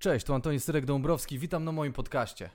[0.00, 2.50] Cześć, tu Antoni Syrek-Dąbrowski, witam na moim podcaście.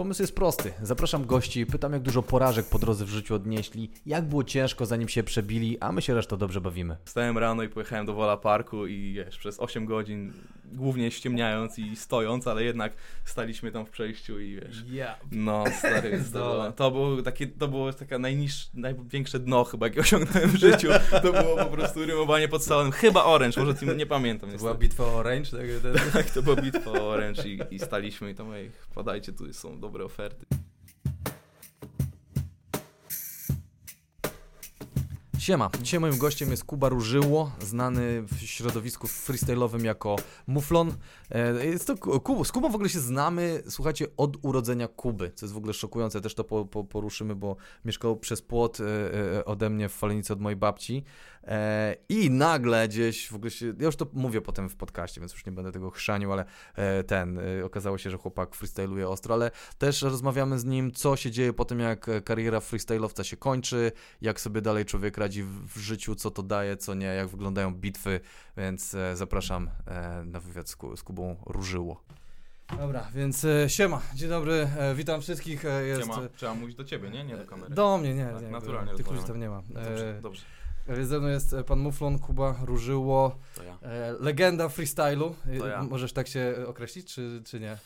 [0.00, 0.72] Pomysł jest prosty.
[0.82, 5.08] Zapraszam gości, pytam jak dużo porażek po drodze w życiu odnieśli, jak było ciężko zanim
[5.08, 6.96] się przebili, a my się resztą dobrze bawimy.
[7.04, 10.32] Wstałem rano i pojechałem do Wola Parku i wiesz, przez 8 godzin
[10.72, 12.92] głównie ściemniając i stojąc, ale jednak
[13.24, 14.84] staliśmy tam w przejściu i wiesz.
[14.86, 15.20] Yeah.
[15.32, 20.50] No, stary, to, to było takie, to było taka najniższe, największe dno chyba, jakie osiągnąłem
[20.50, 20.88] w życiu.
[21.22, 22.92] To było po prostu rymowanie pod stołem.
[22.92, 24.50] Chyba Orange, może tym nie pamiętam.
[24.50, 25.50] To była bitwa o Orange?
[25.50, 29.52] Tak, tak, to była bitwa o Orange i, i staliśmy i tam, ej, podajcie, tu
[29.52, 30.46] są dobre oferty.
[35.38, 40.16] Siema, dzisiaj moim gościem jest Kuba Różyło, znany w środowisku freestyle'owym jako
[40.46, 40.92] Muflon.
[41.30, 42.44] E, jest to Kubu.
[42.44, 46.20] Z Kubą w ogóle się znamy, słuchajcie, od urodzenia Kuby, co jest w ogóle szokujące,
[46.20, 48.84] też to po, po, poruszymy, bo mieszkał przez płot e,
[49.38, 51.04] e, ode mnie w Falenicy od mojej babci.
[51.44, 55.32] E, I nagle gdzieś w ogóle się, ja już to mówię potem w podcaście, więc
[55.32, 56.44] już nie będę tego chrzanił, ale
[56.74, 61.16] e, ten, e, okazało się, że chłopak freestyluje ostro, ale też rozmawiamy z nim, co
[61.16, 65.78] się dzieje po tym, jak kariera freestylowca się kończy, jak sobie dalej człowiek radzi w,
[65.78, 68.20] życiu, co to daje, co nie, jak wyglądają bitwy,
[68.56, 69.70] więc zapraszam
[70.24, 72.04] na wywiad z, z Kubą Różyło.
[72.78, 75.64] Dobra, więc e, siema, dzień dobry, e, witam wszystkich.
[75.64, 77.24] E, jest, siema, trzeba mówić do ciebie, nie?
[77.24, 77.74] Nie do kamery.
[77.74, 78.48] Do mnie, nie, tak, nie.
[78.48, 78.94] Naturalnie.
[78.94, 79.62] Tych ludzi tam nie ma.
[79.62, 80.42] Dobrze, dobrze.
[81.02, 83.78] Ze mną jest e, pan Muflon, Kuba Różyło, to ja.
[83.82, 85.34] e, legenda freestylu.
[85.46, 85.82] E, to ja.
[85.82, 87.78] Możesz tak się określić, czy, czy nie?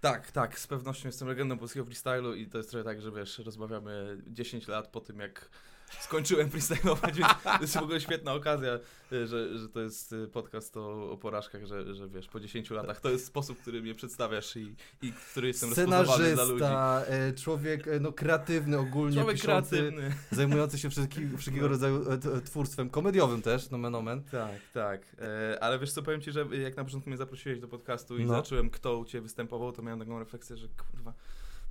[0.00, 3.38] Tak, tak, z pewnością jestem legendą polskiego freestylu i to jest trochę tak, że wiesz,
[3.38, 5.50] rozmawiamy 10 lat po tym, jak
[6.00, 8.78] skończyłem freestylować, więc to jest w ogóle świetna okazja,
[9.10, 13.10] że, że to jest podcast o, o porażkach, że, że wiesz, po 10 latach to
[13.10, 16.64] jest sposób, który mnie przedstawiasz i, i który jestem rozpoznawany dla ludzi.
[17.06, 20.14] E, człowiek e, no, kreatywny ogólnie, człowiek piszący, kreatywny.
[20.30, 21.72] zajmujący się wszelkiego, wszelkiego no.
[21.72, 24.22] rodzaju e, twórstwem, komediowym też, nomen omen.
[24.22, 25.16] Tak, tak,
[25.60, 28.34] ale wiesz co, powiem Ci, że jak na początku mnie zaprosiłeś do podcastu i no.
[28.34, 31.12] zacząłem, kto u Ciebie występował, to miałem taką refleksję, że kurwa,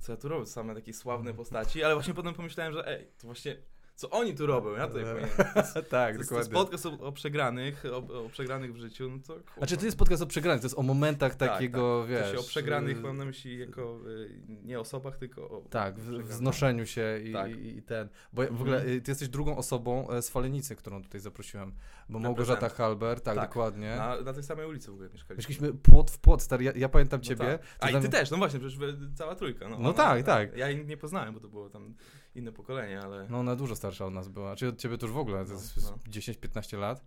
[0.00, 3.26] co ja tu robię, same takie sławne postaci, ale właśnie potem pomyślałem, że ej, to
[3.26, 3.56] właśnie
[4.00, 5.30] co oni tu robią, ja tutaj powinienem.
[5.90, 6.24] tak, to dokładnie.
[6.28, 9.52] To jest podcast o, o przegranych, o, o, przegranych w życiu, no to kurwa.
[9.56, 12.10] Znaczy to jest podcast o przegranych, to jest o momentach tak, takiego, tak.
[12.10, 12.30] wiesz...
[12.30, 15.98] To się o przegranych y, mam na myśli jako y, nie osobach, tylko o Tak,
[15.98, 17.50] w wznoszeniu się i, tak.
[17.50, 18.08] i, i, ten...
[18.32, 18.96] Bo w ogóle mhm.
[18.96, 21.72] y, ty jesteś drugą osobą e, z Falenicy, którą tutaj zaprosiłem,
[22.08, 23.96] bo Małgorzata Halber, tak, tak, dokładnie.
[23.96, 25.36] Na, na tej samej ulicy w ogóle mieszkaliśmy.
[25.36, 27.58] Mieszkaliśmy płot w płot, stary, ja, ja pamiętam no ciebie.
[27.78, 27.94] Tak.
[27.94, 28.78] A i ty też, no właśnie, przecież
[29.14, 29.68] cała trójka.
[29.68, 30.56] No, no tak, tak.
[30.56, 31.94] Ja jej nie poznałem, bo to było tam
[32.34, 33.26] inne pokolenie, ale...
[33.30, 35.52] No ona dużo starsza od nas była, czy od ciebie to już w ogóle, to
[35.52, 36.12] jest no, no.
[36.12, 37.04] 10-15 lat.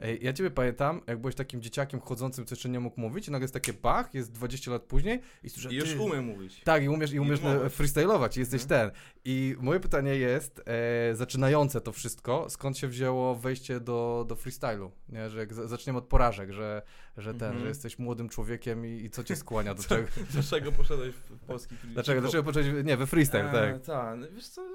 [0.00, 3.30] Ej, ja ciebie pamiętam, jak byłeś takim dzieciakiem chodzącym, co jeszcze nie mógł mówić i
[3.30, 6.00] nagle jest takie bach, jest 20 lat później i słyszę, I już ty...
[6.00, 6.60] umiem mówić.
[6.64, 8.90] Tak, i umiesz, i umiesz I freestylować, jesteś mhm.
[8.90, 9.00] ten.
[9.24, 14.90] I moje pytanie jest, e, zaczynające to wszystko, skąd się wzięło wejście do, do freestylu?
[15.08, 15.30] Nie?
[15.30, 16.82] Że jak zaczniemy od porażek, że,
[17.18, 17.60] że ten, mhm.
[17.60, 20.08] że jesteś młodym człowiekiem i, i co cię skłania do czego?
[20.32, 23.82] Dlaczego poszedłeś w polski Dlaczego, dlaczego poszedłeś, nie, we freestyle, e, tak.
[23.82, 24.68] Tak, wiesz co,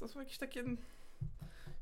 [0.00, 0.64] to są jakieś takie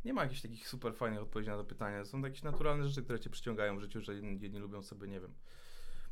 [0.04, 2.04] nie ma jakichś takich super fajnych odpowiedzi na to pytanie.
[2.04, 5.34] Są jakieś naturalne rzeczy, które cię przyciągają w życiu, że jedni lubią sobie, nie wiem,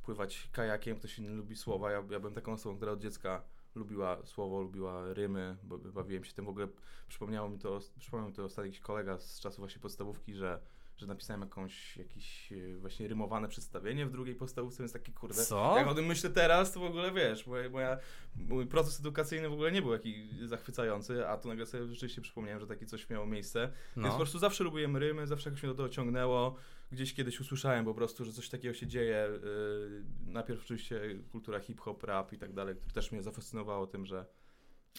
[0.03, 1.91] pływać kajakiem, ktoś inny lubi słowa.
[1.91, 3.43] Ja, ja byłem taką osobą, która od dziecka
[3.75, 6.45] lubiła słowo, lubiła rymy, bo bawiłem się tym.
[6.45, 6.69] W ogóle
[7.09, 10.61] przypomniało mi to, przypomniał mi to ostatni jakiś kolega z czasów właśnie podstawówki, że
[10.97, 15.45] że napisałem jakąś, jakieś e, właśnie rymowane przedstawienie w drugiej podstawówce, więc takie kurde.
[15.45, 15.75] Co?
[15.77, 17.99] Jak o tym myślę teraz, to w ogóle wiesz, moja, moja,
[18.37, 22.61] mój proces edukacyjny w ogóle nie był jakiś zachwycający, a tu nagle sobie rzeczywiście przypomniałem,
[22.61, 23.73] że takie coś miało miejsce.
[23.97, 24.03] No.
[24.03, 26.57] Więc po prostu zawsze lubiłem rymy, zawsze jakoś mnie do tego ciągnęło.
[26.93, 29.29] Gdzieś kiedyś usłyszałem po prostu, że coś takiego się dzieje.
[29.33, 31.01] Yy, najpierw oczywiście
[31.33, 34.27] kultura hip-hop, rap i tak dalej, które też mnie zafascynowało tym, że,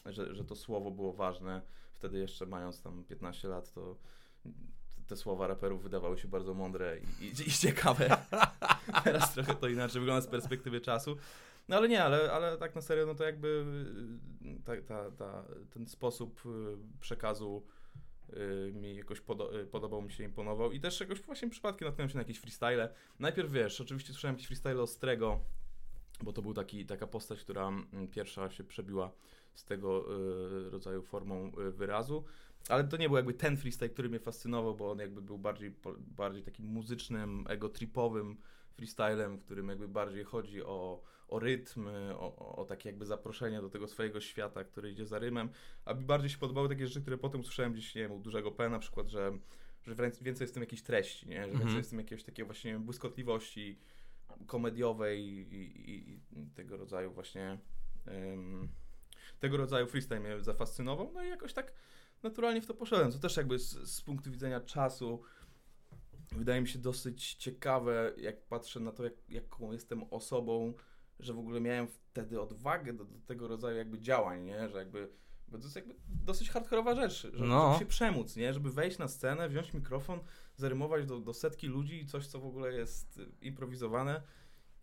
[0.06, 1.62] że, że to słowo było ważne.
[1.94, 3.98] Wtedy jeszcze mając tam 15 lat, to
[5.08, 8.18] te słowa raperów wydawały się bardzo mądre i, i, i ciekawe.
[9.04, 11.18] Teraz trochę to inaczej wygląda z perspektywy czasu.
[11.68, 13.66] No ale nie, ale, ale tak na serio, no to jakby
[14.46, 16.50] y, ta, ta, ta, ten sposób y,
[17.00, 17.64] przekazu
[18.30, 22.16] y, mi jakoś podo podobał mi się, imponował i też jakoś właśnie przypadkiem natknąłem się
[22.16, 22.94] na jakieś freestyle.
[23.20, 25.40] Najpierw wiesz, oczywiście słyszałem jakieś freestyle Ostrego,
[26.24, 29.12] bo to był taki, taka postać, która mm, pierwsza się przebiła
[29.56, 30.06] z tego
[30.72, 32.24] rodzaju formą wyrazu.
[32.70, 35.76] Ale to nie był jakby ten freestyle, który mnie fascynował, bo on jakby był bardziej,
[35.98, 38.38] bardziej takim muzycznym, ego-tripowym
[38.74, 43.70] freestylem, w którym jakby bardziej chodzi o, o rytm, o, o takie jakby zaproszenie do
[43.70, 45.50] tego swojego świata, który idzie za rymem.
[45.86, 48.52] A mi bardziej się podobały takie rzeczy, które potem słyszałem gdzieś, nie wiem, u dużego
[48.52, 49.32] P na przykład, że,
[49.84, 51.44] że więcej jest w tym jakiejś treści, nie?
[51.48, 53.80] że więcej jest w tym jakiejś takiej właśnie błyskotliwości
[54.48, 55.56] komediowej i,
[55.92, 57.58] i, i tego rodzaju właśnie
[58.08, 58.70] um,
[59.44, 61.12] tego rodzaju freestyle mnie zafascynował.
[61.14, 61.74] No i jakoś tak
[62.24, 63.12] naturalnie w to poszedłem.
[63.12, 65.22] To też jakby z, z punktu widzenia czasu
[66.32, 70.74] wydaje mi się dosyć ciekawe, jak patrzę na to, jak, jaką jestem osobą,
[71.20, 74.70] że w ogóle miałem wtedy odwagę do, do tego rodzaju jakby działań, nie?
[74.70, 75.10] Że jakby
[75.48, 77.68] bo to jest jakby dosyć hardkorowa rzecz, żeby, no.
[77.68, 78.54] żeby się przemóc, nie?
[78.54, 80.20] Żeby wejść na scenę, wziąć mikrofon,
[80.56, 84.22] zarymować do, do setki ludzi i coś, co w ogóle jest improwizowane.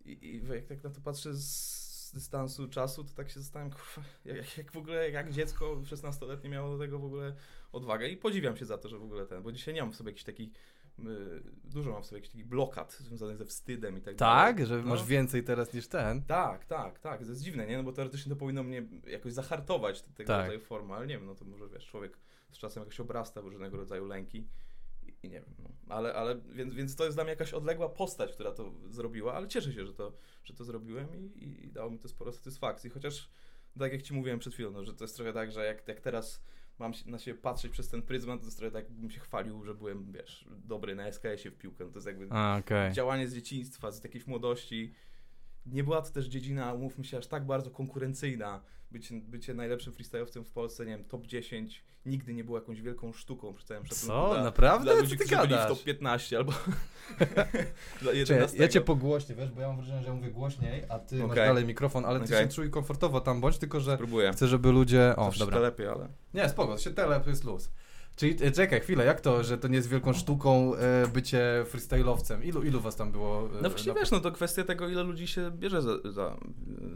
[0.05, 4.09] I, i jak tak na to patrzę z dystansu czasu, to tak się zastanawiam, kurwa,
[4.25, 7.35] jak, jak w ogóle, jak dziecko 16-letnie miało do tego w ogóle
[7.71, 9.95] odwagę i podziwiam się za to, że w ogóle ten, bo dzisiaj nie mam w
[9.95, 10.51] sobie jakiś taki
[11.63, 14.67] dużo mam w sobie jakichś takich blokad związanych ze wstydem i tak, tak dalej.
[14.67, 14.89] że no.
[14.89, 16.23] masz więcej teraz niż ten?
[16.23, 17.19] Tak, tak, tak.
[17.19, 17.77] To jest dziwne, nie?
[17.77, 20.41] No bo teoretycznie to powinno mnie jakoś zahartować tego tak.
[20.41, 22.17] rodzaju formy, ale nie wiem, no to może wiesz, człowiek
[22.51, 24.47] z czasem jakoś obrasta w różnego rodzaju lęki
[25.03, 25.69] i, nie wiem, no.
[25.89, 29.47] Ale, ale więc, więc to jest dla mnie jakaś odległa postać, która to zrobiła, ale
[29.47, 30.13] cieszę się, że to,
[30.43, 33.29] że to zrobiłem i, i dało mi to sporo satysfakcji, chociaż
[33.79, 36.01] tak jak ci mówiłem przed chwilą, no, że to jest trochę tak, że jak, jak
[36.01, 36.43] teraz
[36.79, 39.75] mam na siebie patrzeć przez ten pryzmat, to jest trochę tak, bym się chwalił, że
[39.75, 41.85] byłem, wiesz, dobry na SKS-ie w piłkę.
[41.85, 42.91] No to jest jakby A, okay.
[42.91, 44.93] działanie z dzieciństwa, z jakiejś młodości.
[45.65, 48.61] Nie była to też dziedzina, umówmy się, aż tak bardzo konkurencyjna.
[48.91, 53.13] Bycie, bycie najlepszym freestyle'owcem w Polsce, nie wiem, top 10 nigdy nie było jakąś wielką
[53.13, 54.07] sztuką przy całym szacunku.
[54.07, 54.29] Co?
[54.33, 54.85] Dla, Naprawdę?
[54.85, 56.53] Dla ludzi, którzy byli w top 15 albo
[58.01, 58.57] dla 11.
[58.57, 61.27] Ja cię pogłośnię, wiesz, bo ja mam wrażenie, że ja mówię głośniej, a ty okay.
[61.27, 62.43] masz dalej mikrofon, ale ty okay.
[62.43, 64.31] się czuj komfortowo tam bądź, tylko że Spróbuję.
[64.31, 65.13] chcę, żeby ludzie...
[65.15, 65.59] O, Zawsze dobra.
[65.59, 66.07] lepiej, ale...
[66.33, 67.71] Nie, spoko, się telep jest luz.
[68.21, 72.45] Czyli e, czekaj chwilę, jak to, że to nie jest wielką sztuką e, bycie freestyle'owcem?
[72.45, 73.49] Ilu, ilu was tam było?
[73.59, 76.37] E, no właśnie wiesz, no to kwestia tego, ile ludzi się bierze za, za,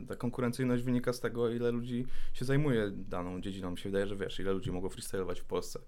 [0.08, 3.72] Ta konkurencyjność wynika z tego, ile ludzi się zajmuje daną dziedziną.
[3.72, 5.80] Mi się wydaje, że wiesz, ile ludzi mogło freestyle'ować w Polsce.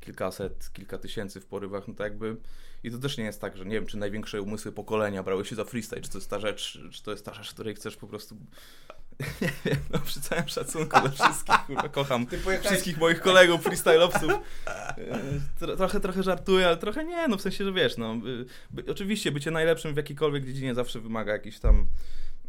[0.00, 2.36] Kilkaset, kilka tysięcy w porywach, no to jakby...
[2.84, 5.56] I to też nie jest tak, że nie wiem, czy największe umysły pokolenia brały się
[5.56, 8.06] za freestyle, czy to jest ta rzecz, czy to jest ta rzecz, której chcesz po
[8.06, 8.36] prostu
[9.42, 12.26] nie wiem, no przy całym szacunku do wszystkich, kurwa, kocham
[12.64, 14.38] wszystkich moich kolegów freestyle'owców.
[14.66, 18.16] E, trochę, trochę żartuję, ale trochę nie, no w sensie, że wiesz, no,
[18.70, 21.86] by, oczywiście bycie najlepszym w jakiejkolwiek dziedzinie zawsze wymaga jakiś tam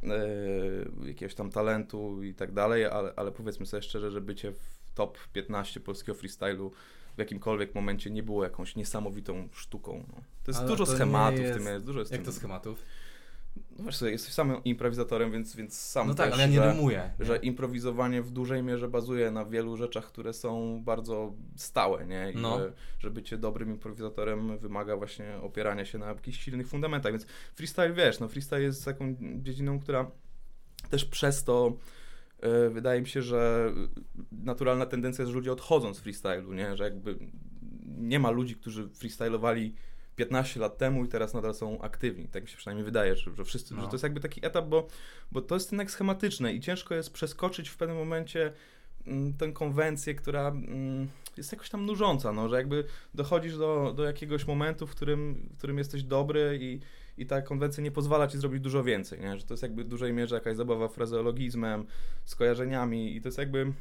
[0.03, 4.93] e, jakiegoś tam talentu i tak dalej, ale, ale powiedzmy sobie szczerze, że bycie w
[4.95, 6.71] top 15 polskiego freestylu
[7.15, 10.03] w jakimkolwiek momencie nie było jakąś niesamowitą sztuką.
[10.07, 10.15] No.
[10.43, 11.53] To jest ale dużo to schematów jest...
[11.53, 11.85] w tym jest.
[11.85, 12.83] Dużo jest Jak to schematów?
[13.79, 16.55] No wiesz sobie, jesteś samym improwizatorem, więc, więc sam No tak, też, ale ja nie
[16.55, 17.11] że, rymuję.
[17.19, 17.25] Nie?
[17.25, 22.31] Że improwizowanie w dużej mierze bazuje na wielu rzeczach, które są bardzo stałe, nie?
[22.31, 22.59] I no.
[22.59, 27.25] że, że bycie dobrym improwizatorem wymaga właśnie opierania się na jakichś silnych fundamentach, więc
[27.55, 30.11] freestyle, wiesz, no freestyle jest taką dziedziną, która
[30.89, 31.77] też przez to
[32.43, 33.71] yy, wydaje mi się, że
[34.31, 36.77] naturalna tendencja jest, że ludzie odchodzą z freestylu, nie?
[36.77, 37.17] Że jakby
[37.97, 39.75] nie ma ludzi, którzy freestylowali
[40.15, 42.27] 15 lat temu i teraz nadal są aktywni.
[42.27, 43.81] Tak mi się przynajmniej wydaje, że, że wszyscy, no.
[43.81, 44.87] że to jest jakby taki etap, bo,
[45.31, 48.53] bo to jest jednak schematyczne i ciężko jest przeskoczyć w pewnym momencie
[49.07, 51.07] mm, tę konwencję, która mm,
[51.37, 52.83] jest jakoś tam nużąca, no, że jakby
[53.13, 56.79] dochodzisz do, do jakiegoś momentu, w którym, w którym jesteś dobry i,
[57.17, 59.37] i ta konwencja nie pozwala ci zrobić dużo więcej, nie?
[59.37, 61.85] że to jest jakby w dużej mierze jakaś zabawa frazeologizmem,
[62.25, 63.73] skojarzeniami i to jest jakby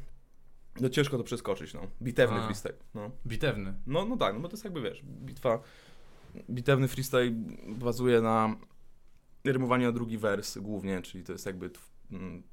[0.81, 1.81] no ciężko to przeskoczyć, no.
[2.01, 3.11] Bitewny A, freestyle, no.
[3.27, 3.73] Bitewny?
[3.87, 5.59] No, no tak, no bo to jest jakby, wiesz, bitwa
[6.49, 7.31] bitewny freestyle
[7.67, 8.55] bazuje na
[9.43, 11.69] rymowaniu na drugi wers głównie, czyli to jest jakby
[12.11, 12.43] mm,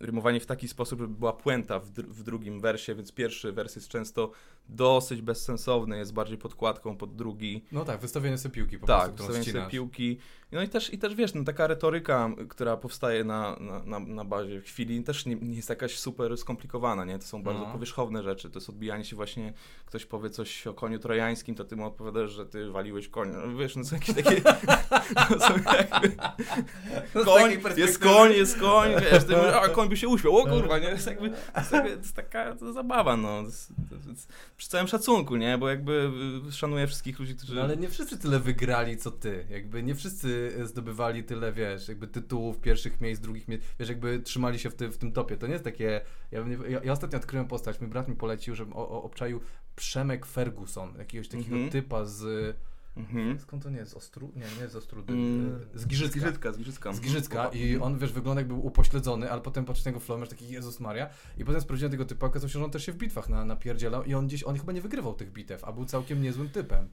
[0.00, 3.76] rymowanie w taki sposób, żeby była puenta w, dr w, drugim wersie, więc pierwszy wers
[3.76, 4.30] jest często
[4.68, 7.64] dosyć bezsensowny, jest bardziej podkładką pod drugi.
[7.72, 10.18] No tak, wystawienie sobie piłki po tak, prostu, wystawienie sobie piłki.
[10.52, 14.60] No i też, i też wiesz, no, taka retoryka, która powstaje na, na, na, bazie
[14.60, 17.18] chwili, też nie, nie, jest jakaś super skomplikowana, nie?
[17.18, 17.72] To są bardzo no.
[17.72, 19.52] powierzchowne rzeczy, to jest odbijanie się właśnie,
[19.86, 23.32] ktoś powie coś o koniu trojańskim, to ty mu odpowiadasz, że ty waliłeś konia.
[23.46, 24.42] No, wiesz, no są jakieś takie...
[25.30, 26.16] no, są jakby...
[27.14, 30.46] No koń, jest koń, jest koń, wiesz, ty mówisz, a koń by się uśmiał, o
[30.46, 30.86] kurwa, nie?
[30.86, 33.40] To jest, jakby, to jest, jakby, to jest taka to zabawa, no.
[33.40, 35.58] To jest, to jest, przy całym szacunku, nie?
[35.58, 36.10] Bo jakby
[36.48, 37.54] y, szanuję wszystkich ludzi, którzy...
[37.54, 39.46] No ale nie wszyscy tyle wygrali, co ty.
[39.50, 44.58] Jakby nie wszyscy zdobywali tyle, wiesz, jakby tytułów, pierwszych miejsc, drugich miejsc, wiesz, jakby trzymali
[44.58, 45.36] się w, ty, w tym topie.
[45.36, 46.00] To nie jest takie...
[46.30, 49.40] Ja, ja, ja ostatnio odkryłem postać, mój brat mi polecił, że o, o, obczaił
[49.76, 51.72] Przemek Ferguson, jakiegoś takiego mm -hmm.
[51.72, 52.56] typa z
[52.96, 53.40] Mhm.
[53.40, 53.96] Skąd to nie jest?
[53.96, 54.32] Ostru...
[54.36, 55.12] Nie, nie z Ostrudy.
[55.12, 56.12] Mm, z Giżycka.
[56.12, 56.92] Z Giżycka, z Giżycka.
[56.92, 60.20] Z Giżycka i on, wiesz, wygląda jakby był upośledzony, ale potem patrzysz na jego flow,
[60.20, 62.92] masz taki Jezus Maria i potem sprawdziłem tego typa, okazało się, że on też się
[62.92, 65.84] w bitwach na, napierdzielał i on gdzieś, on chyba nie wygrywał tych bitew, a był
[65.84, 66.88] całkiem niezłym typem.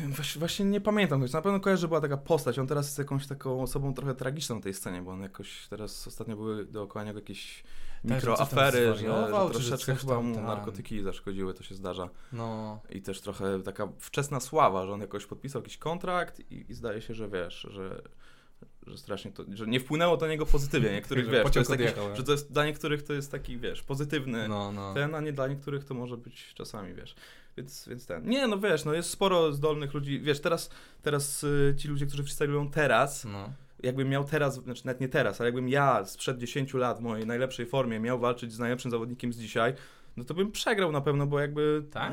[0.00, 3.26] Właśnie, właśnie nie pamiętam, na pewno kojarzę, że była taka postać, on teraz jest jakąś
[3.26, 7.18] taką osobą trochę tragiczną na tej scenie, bo on jakoś, teraz ostatnio były dookoła niego
[7.18, 7.64] jakieś
[8.04, 10.46] mikroafery, że, że troszeczkę chyba mu tam.
[10.46, 12.08] narkotyki zaszkodziły, to się zdarza.
[12.32, 12.80] No.
[12.90, 17.00] I też trochę taka wczesna sława, że on jakoś podpisał jakiś kontrakt i, i zdaje
[17.00, 18.02] się, że wiesz, że
[18.86, 20.92] że strasznie to, że nie wpłynęło to na niego pozytywnie.
[20.92, 21.84] Niektórych, wiesz, to jest taki,
[22.14, 24.94] że to jest, dla niektórych to jest taki, wiesz, pozytywny no, no.
[24.94, 27.14] ten, a nie dla niektórych to może być czasami, wiesz.
[27.56, 28.28] Więc, więc ten.
[28.28, 30.20] Nie, no wiesz, no jest sporo zdolnych ludzi.
[30.20, 30.70] Wiesz, teraz,
[31.02, 33.52] teraz y, ci ludzie, którzy freestylują teraz, no.
[33.82, 37.26] Jakbym miał teraz, znaczy nawet nie teraz, ale jakbym ja sprzed 10 lat w mojej
[37.26, 39.74] najlepszej formie miał walczyć z najlepszym zawodnikiem z dzisiaj,
[40.16, 41.84] no to bym przegrał na pewno, bo jakby...
[41.90, 42.12] Tak?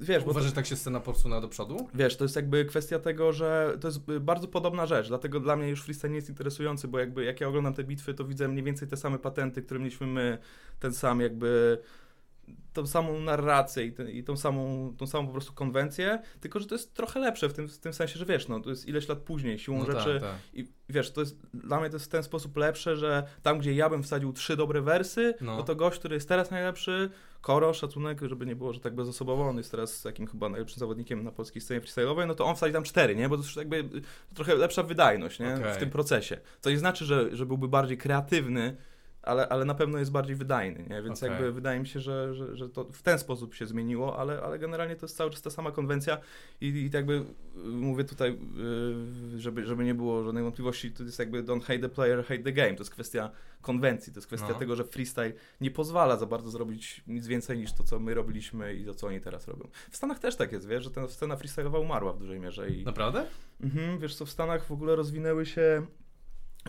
[0.00, 1.88] Wiesz, Uważasz, to, że tak się scena podsunęła do przodu?
[1.94, 5.68] Wiesz, to jest jakby kwestia tego, że to jest bardzo podobna rzecz, dlatego dla mnie
[5.68, 8.64] już freestyle nie jest interesujący, bo jakby jak ja oglądam te bitwy, to widzę mniej
[8.64, 10.38] więcej te same patenty, które mieliśmy my,
[10.80, 11.78] ten sam jakby
[12.72, 16.74] tą samą narrację i, i, tą, samą, tą samą po prostu konwencję, tylko że to
[16.74, 19.18] jest trochę lepsze w tym, w tym sensie, że wiesz, no to jest ileś lat
[19.18, 20.40] później, siłą no rzeczy tak, tak.
[20.52, 23.74] i wiesz, to jest dla mnie to jest w ten sposób lepsze, że tam, gdzie
[23.74, 27.10] ja bym wsadził trzy dobre wersy, no, no to gość, który jest teraz najlepszy,
[27.40, 31.24] Koro, szacunek, żeby nie było, że tak bezosobowo, on jest teraz takim chyba najlepszym zawodnikiem
[31.24, 33.28] na polskiej scenie freestyle'owej, no to on wsadzi tam cztery, nie?
[33.28, 33.88] Bo to już jakby
[34.34, 35.54] trochę lepsza wydajność, nie?
[35.54, 35.74] Okay.
[35.74, 36.38] W tym procesie.
[36.60, 38.76] Co nie znaczy, że, że byłby bardziej kreatywny,
[39.24, 41.02] ale, ale na pewno jest bardziej wydajny, nie?
[41.02, 41.30] więc okay.
[41.30, 44.58] jakby wydaje mi się, że, że, że to w ten sposób się zmieniło, ale, ale
[44.58, 46.18] generalnie to jest cały czas ta sama konwencja
[46.60, 47.24] i, i jakby y,
[47.68, 48.38] mówię tutaj,
[49.34, 52.42] y, żeby, żeby nie było żadnej wątpliwości, to jest jakby don't hate the player, hate
[52.42, 54.58] the game, to jest kwestia konwencji, to jest kwestia no.
[54.58, 58.74] tego, że freestyle nie pozwala za bardzo zrobić nic więcej niż to, co my robiliśmy
[58.74, 59.68] i to, co oni teraz robią.
[59.90, 62.70] W Stanach też tak jest, wiesz, że ta scena freestyle'owa umarła w dużej mierze.
[62.70, 63.26] I, Naprawdę?
[63.60, 65.86] Mhm, wiesz co, w Stanach w ogóle rozwinęły się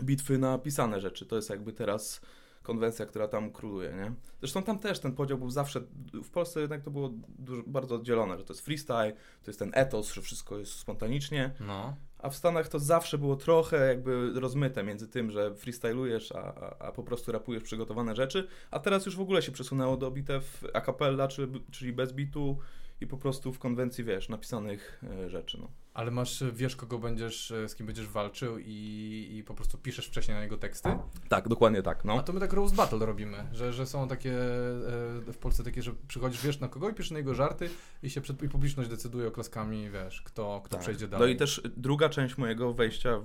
[0.02, 2.20] bitwy na pisane rzeczy, to jest jakby teraz
[2.66, 4.12] konwencja, która tam króluje, nie?
[4.40, 5.80] Zresztą tam też ten podział był zawsze,
[6.24, 9.70] w Polsce jednak to było dużo, bardzo oddzielone, że to jest freestyle, to jest ten
[9.74, 11.96] etos, że wszystko jest spontanicznie, no.
[12.18, 16.78] a w Stanach to zawsze było trochę jakby rozmyte między tym, że freestylujesz, a, a,
[16.78, 20.64] a po prostu rapujesz przygotowane rzeczy, a teraz już w ogóle się przesunęło do bitew
[20.74, 22.58] a cappella, czyli, czyli bez bitu,
[23.00, 25.70] i po prostu w konwencji, wiesz, napisanych e, rzeczy, no.
[25.94, 30.06] Ale masz, wiesz, kogo będziesz, e, z kim będziesz walczył i, i po prostu piszesz
[30.06, 30.88] wcześniej na niego teksty?
[31.28, 32.18] Tak, dokładnie tak, no.
[32.18, 35.82] A to my tak Rose Battle robimy, że, że są takie e, w Polsce takie,
[35.82, 37.68] że przychodzisz, wiesz na kogo i piszesz na jego żarty
[38.02, 40.80] i się przed, i publiczność decyduje oklaskami, wiesz, kto, kto tak.
[40.80, 41.28] przejdzie dalej.
[41.28, 43.20] No i też druga część mojego wejścia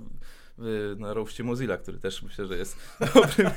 [0.96, 2.76] na roście Mozilla, który też myślę, że jest
[3.14, 3.50] dobrym,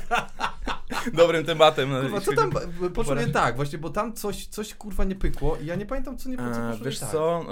[1.12, 1.90] dobrym tematem.
[1.90, 2.52] No, kurwa, co tam
[2.94, 6.18] poszło nie tak, właśnie, bo tam coś, coś kurwa nie pykło i ja nie pamiętam,
[6.18, 7.10] co nie pykło, co Wiesz tak.
[7.10, 7.46] co?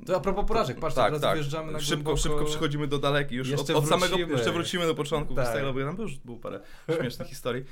[0.00, 1.34] E, to a propos porażek, patrz, tak, teraz tak.
[1.34, 2.16] wjeżdżamy na szybko, głęboko...
[2.16, 5.46] szybko przechodzimy do daleki, już od, od, samego, jeszcze wrócimy do początku tak.
[5.46, 6.60] freestyle'u, tam już było parę
[7.00, 7.64] śmiesznych historii.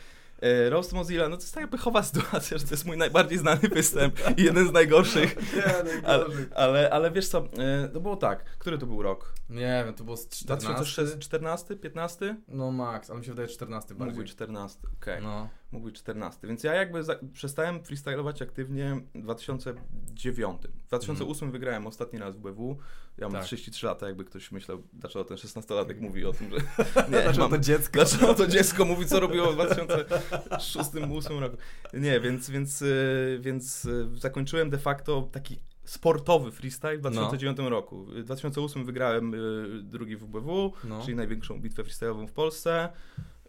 [0.43, 3.61] E, Roast Mozilla, no to jest taka pechowa sytuacja, że to jest mój najbardziej znany
[3.61, 5.37] występ i jeden z najgorszych.
[5.57, 5.65] Nie,
[6.07, 9.35] ale, ale, ale wiesz co, e, to było tak, który to był rok?
[9.51, 10.75] Nie wiem, to było z 14?
[10.75, 12.37] 2014, 15?
[12.49, 14.19] No max, ale mi się wydaje 14 bardziej.
[14.23, 15.15] Być 14, okej.
[15.15, 15.21] Okay.
[15.21, 15.49] No.
[15.73, 20.63] Mógł być 14, więc ja jakby za, przestałem freestylować aktywnie w 2009.
[20.63, 21.53] W 2008 mm.
[21.53, 22.79] wygrałem ostatni raz w BW,
[23.19, 23.45] ja mam tak.
[23.45, 26.57] 33 lata, jakby ktoś myślał, dlaczego ten 16-latek mówi o tym, że...
[27.13, 27.93] Nie, dlaczego mam, to dziecko?
[27.93, 31.57] Dlaczego to dziecko mówi, co robiło w 2006-2008 roku.
[31.93, 37.69] Nie, więc, więc, y, więc y, zakończyłem de facto taki sportowy freestyle w 2009 no.
[37.71, 38.05] roku.
[38.05, 41.03] W 2008 wygrałem y, drugi WBW, no.
[41.05, 42.89] czyli największą bitwę freestyle'ową w Polsce.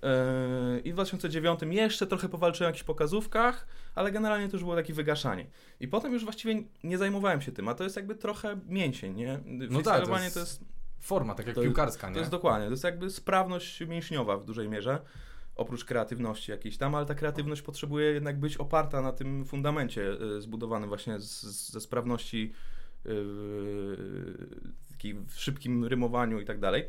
[0.03, 4.75] Yy, I w 2009 jeszcze trochę powalczyłem w jakichś pokazówkach, ale generalnie to już było
[4.75, 5.47] takie wygaszanie.
[5.79, 9.39] I potem już właściwie nie zajmowałem się tym, a to jest jakby trochę mięsień, nie?
[9.45, 10.65] No tak, to jest, to jest
[10.99, 12.13] forma, tak jak piłkarska, nie?
[12.13, 15.01] To jest dokładnie, to jest jakby sprawność mięśniowa w dużej mierze,
[15.55, 20.01] oprócz kreatywności jakiejś tam, ale ta kreatywność potrzebuje jednak być oparta na tym fundamencie
[20.37, 21.41] y, zbudowanym właśnie z,
[21.71, 22.53] ze sprawności
[23.05, 23.13] yy,
[25.27, 26.83] w szybkim rymowaniu i tak dalej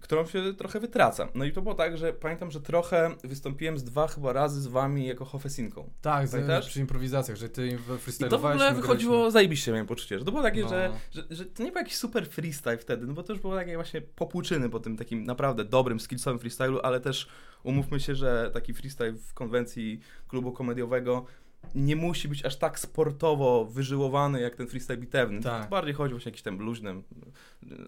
[0.00, 1.28] którą się trochę wytraca.
[1.34, 4.66] No i to było tak, że pamiętam, że trochę wystąpiłem z dwa chyba razy z
[4.66, 5.90] wami jako hofesinką.
[6.00, 8.56] Tak, z, przy improwizacjach, że ty freestylowałeś.
[8.56, 9.32] I to w ogóle wychodziło graliśmy.
[9.32, 10.68] zajebiście, miałem poczucie, że to było takie, no.
[10.68, 13.56] że, że, że, to nie był jakiś super freestyle wtedy, no bo to już było
[13.56, 17.28] takie właśnie popłuczyny po tym takim naprawdę dobrym, skillsowym freestylu, ale też
[17.62, 21.26] umówmy się, że taki freestyle w konwencji klubu komediowego
[21.74, 25.40] nie musi być aż tak sportowo wyżyłowany jak ten freestyle bitewny.
[25.40, 25.68] Tak.
[25.68, 27.02] Bardziej chodzi właśnie o jakieś tam luźne,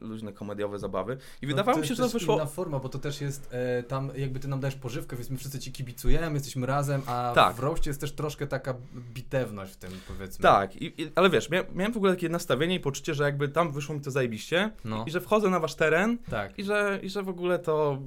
[0.00, 1.12] luźne komediowe zabawy.
[1.43, 2.35] I no wydawało mi się, że to wyszło...
[2.35, 5.37] inna forma, bo to też jest e, tam, jakby ty nam dajesz pożywkę, więc my
[5.37, 7.57] wszyscy ci kibicujemy, jesteśmy razem, a tak.
[7.57, 8.75] w roście jest też troszkę taka
[9.14, 10.43] bitewność w tym, powiedzmy.
[10.43, 13.49] Tak, I, i, ale wiesz, mia, miałem w ogóle takie nastawienie i poczucie, że jakby
[13.49, 15.04] tam wyszło mi to zajebiście no.
[15.07, 16.59] i że wchodzę na wasz teren tak.
[16.59, 17.99] i, że, i że w ogóle to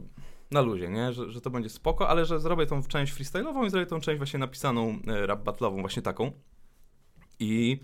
[0.51, 1.13] na luzie, nie?
[1.13, 4.17] Że, że to będzie spoko, ale że zrobię tą część freestyle'ową i zrobię tą część
[4.17, 6.31] właśnie napisaną e, rap battle'ową, właśnie taką.
[7.39, 7.79] I,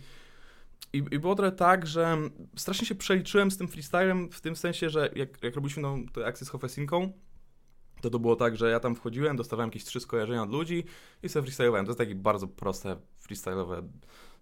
[0.93, 2.17] i, i było trochę tak, że
[2.55, 6.25] strasznie się przeliczyłem z tym freestylem w tym sensie, że jak, jak robiliśmy tą, tę
[6.25, 7.13] akcję z Hofesinką,
[8.01, 10.83] to to było tak, że ja tam wchodziłem, dostawałem jakieś trzy skojarzenia od ludzi
[11.23, 11.85] i sobie freestylowałem.
[11.85, 12.97] To jest takie bardzo proste,
[13.29, 13.87] freestyle'owe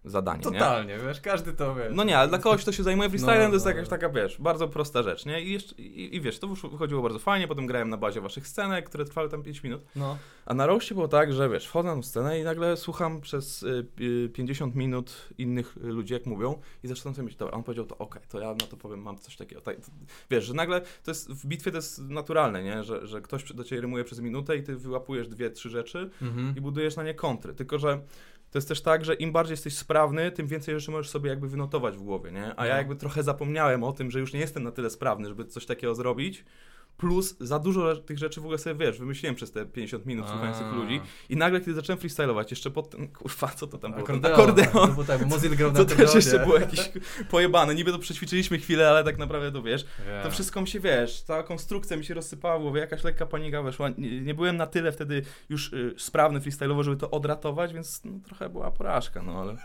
[0.04, 1.04] zadanie, Totalnie, nie?
[1.06, 1.90] wiesz, każdy to wie.
[1.92, 4.08] No nie, ale dla kogoś, kto się zajmuje freestylem, no, to jest no, jakaś taka,
[4.08, 5.42] wiesz, bardzo prosta rzecz, nie?
[5.42, 8.88] I, jeszcze, i, i wiesz, to wychodziło bardzo fajnie, potem grałem na bazie waszych scenek,
[8.88, 9.82] które trwały tam 5 minut.
[9.96, 10.18] No.
[10.46, 13.86] A na roście było tak, że wiesz, wchodzę na scenę i nagle słucham przez y,
[14.00, 17.98] y, 50 minut innych ludzi, jak mówią i zaczynam sobie myśleć, dobra, on powiedział to,
[17.98, 19.60] okej, okay, to ja na to powiem, mam coś takiego.
[19.60, 19.76] Tak,
[20.30, 22.84] wiesz, że nagle to jest, w bitwie to jest naturalne, nie?
[22.84, 26.56] Że, że ktoś do ciebie rymuje przez minutę i ty wyłapujesz dwie, trzy rzeczy mhm.
[26.56, 27.54] i budujesz na nie kontry.
[27.54, 28.00] Tylko, że
[28.52, 31.48] to jest też tak, że im bardziej jesteś sprawny, tym więcej rzeczy możesz sobie jakby
[31.48, 32.54] wynotować w głowie, nie?
[32.56, 32.78] A ja no.
[32.78, 35.94] jakby trochę zapomniałem o tym, że już nie jestem na tyle sprawny, żeby coś takiego
[35.94, 36.44] zrobić,
[36.96, 40.58] Plus za dużo tych rzeczy w ogóle sobie, wiesz, wymyśliłem przez te 50 minut słuchając
[40.58, 44.04] tych ludzi i nagle, kiedy zacząłem freestylować, jeszcze pod ten, kurwa, co to tam było?
[44.04, 44.34] Akordeon.
[44.34, 44.88] Akordeon.
[44.88, 46.92] No bo tak, Mozil grał na To też jeszcze było jakieś
[47.30, 47.74] pojebane.
[47.74, 50.24] Niby to przećwiczyliśmy chwilę, ale tak naprawdę to, wiesz, yeah.
[50.24, 53.88] to wszystko mi się, wiesz, cała konstrukcja mi się rozsypała głowie, jakaś lekka panika weszła.
[53.98, 58.12] Nie, nie byłem na tyle wtedy już y, sprawny freestyle'owo, żeby to odratować, więc no,
[58.24, 59.56] trochę była porażka, no ale...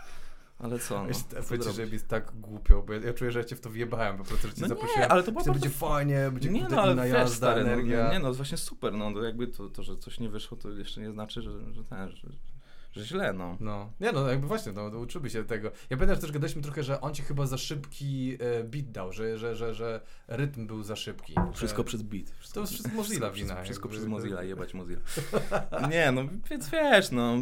[0.58, 1.04] Ale co?
[1.04, 1.10] No,
[1.50, 4.18] Wiecie, że jest tak głupio, bo ja, ja, czuję, że ja cię w to wjebałem,
[4.18, 5.00] po prostu, że cię no zaprosiłem.
[5.00, 5.52] Nie, ale to było bardzo...
[5.52, 8.04] będzie fajnie, będzie nie, no, ale inna jazda, stary, no, energia.
[8.04, 10.70] No, nie, no, właśnie super, no, to jakby to, to, że coś nie wyszło, to
[10.70, 12.28] jeszcze nie znaczy, że, że, ten, że,
[12.92, 13.56] że źle, no.
[13.60, 15.70] No, nie no, jakby właśnie, no, uczymy się tego.
[15.90, 19.12] Ja pamiętam, że też gadaliśmy trochę, że on ci chyba za szybki e, beat dał,
[19.12, 21.34] że, że, że, że rytm był za szybki.
[21.54, 21.84] Wszystko że...
[21.84, 22.30] przez beat.
[22.30, 23.46] Wszystko, to jest wszystko Mozilla wina.
[23.46, 25.00] Wszystko, wszystko przez Mozilla, jebać Mozilla.
[25.90, 27.36] nie, no, więc wiesz, no,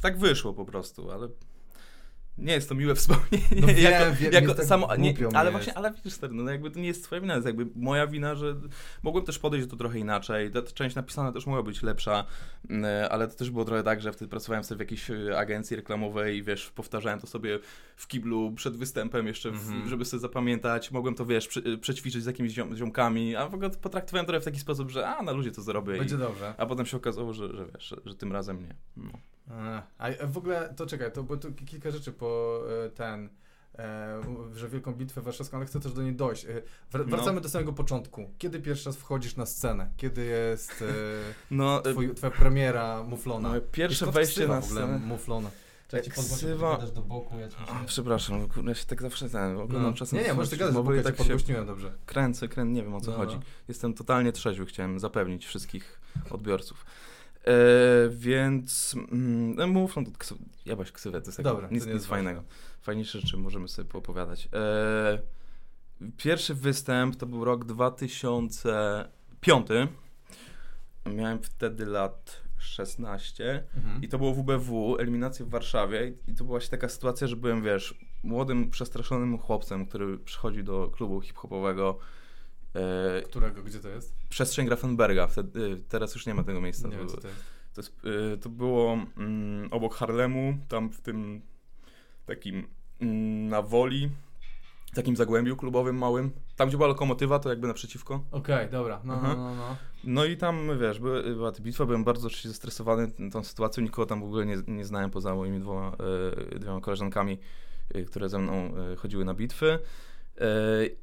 [0.00, 1.28] tak wyszło po prostu, ale
[2.38, 3.44] nie jest to miłe wspomnienie.
[3.60, 6.70] No wiem, jako, wiem, jako tak samo, nie, ale właśnie, ale widzisz, stary, no jakby
[6.70, 8.56] to nie jest twoja wina, to jest jakby moja wina, że
[9.02, 10.50] mogłem też podejść do to trochę inaczej.
[10.50, 12.24] Ta część napisana też mogła być lepsza,
[12.70, 15.76] mm, ale to też było trochę tak, że wtedy pracowałem sobie w jakiejś e, agencji
[15.76, 17.58] reklamowej i wiesz, powtarzałem to sobie
[17.96, 19.88] w kiblu przed występem jeszcze, w, mm -hmm.
[19.88, 20.90] żeby sobie zapamiętać.
[20.90, 24.40] Mogłem to, wiesz, prze, e, przećwiczyć z jakimiś ziom, ziomkami, a w ogóle potraktowałem trochę
[24.40, 25.98] w taki sposób, że a, na ludzie to zrobię.
[25.98, 26.54] Będzie i, dobrze.
[26.58, 28.74] A potem się okazało, że, że wiesz, że, że tym razem nie.
[28.96, 29.12] No.
[29.98, 33.28] A w ogóle, to czekaj, to, bo tu kilka rzeczy po e, ten,
[33.78, 34.20] e,
[34.54, 36.44] że Wielką Bitwę Warszawską, ale chcę też do niej dojść.
[36.44, 37.40] E, wracamy no.
[37.40, 38.30] do samego początku.
[38.38, 39.90] Kiedy pierwszy raz wchodzisz na scenę?
[39.96, 40.84] Kiedy jest
[41.50, 43.52] no, twój, twoja premiera Muflona?
[43.54, 44.98] No, pierwsze wejście na scenę.
[44.98, 45.50] Muflona.
[45.88, 46.78] Czekaj, ci ksywa...
[46.94, 47.86] do boku, ja ci się...
[47.86, 49.92] Przepraszam, ja się tak zawsze ten, oglądam no.
[49.92, 50.18] czasem...
[50.18, 51.92] Nie, nie, możesz ty gadać, bo ja tak się dobrze.
[52.06, 53.36] Kręcę, kręcę, nie wiem o co no, chodzi.
[53.36, 53.42] No.
[53.68, 56.00] Jestem totalnie trzeźwy, chciałem zapewnić wszystkich
[56.30, 56.84] odbiorców.
[57.48, 57.52] E,
[58.10, 60.02] więc mm, no, mów, no,
[60.66, 62.42] jebać ksywę, to jest Dobra, nic, to nic fajnego.
[62.82, 64.48] Fajniejsze rzeczy możemy sobie poopowiadać.
[64.52, 65.18] E,
[66.16, 69.66] pierwszy występ to był rok 2005.
[71.06, 74.02] Miałem wtedy lat 16 mhm.
[74.02, 77.62] i to było WBW, eliminacja w Warszawie i to była właśnie taka sytuacja, że byłem,
[77.62, 81.98] wiesz, młodym, przestraszonym chłopcem, który przychodzi do klubu hip-hopowego
[83.24, 83.62] Którego?
[83.62, 84.14] Gdzie to jest?
[84.28, 85.26] Przestrzeń Grafenberga.
[85.26, 86.88] Wtedy, y, teraz już nie ma tego miejsca.
[86.88, 87.40] Nie wiem, co to jest.
[87.74, 87.92] To, jest,
[88.34, 91.42] y, to było mm, obok Harlemu, tam w tym
[92.26, 92.66] takim
[93.00, 94.10] mm, na woli,
[94.94, 96.30] takim zagłębiu klubowym małym.
[96.56, 98.14] Tam, gdzie była lokomotywa, to jakby naprzeciwko.
[98.30, 99.00] Okej, okay, dobra.
[99.04, 99.76] No, no, no, no.
[100.04, 104.20] no i tam, wiesz, była, ta bitwa, byłem bardzo oczywiście zestresowany tą sytuacją, nikogo tam
[104.20, 105.96] w ogóle nie, nie znałem poza moimi dwoma,
[106.56, 107.38] dwiema koleżankami,
[108.06, 109.78] które ze mną chodziły na bitwy.
[110.40, 110.46] E,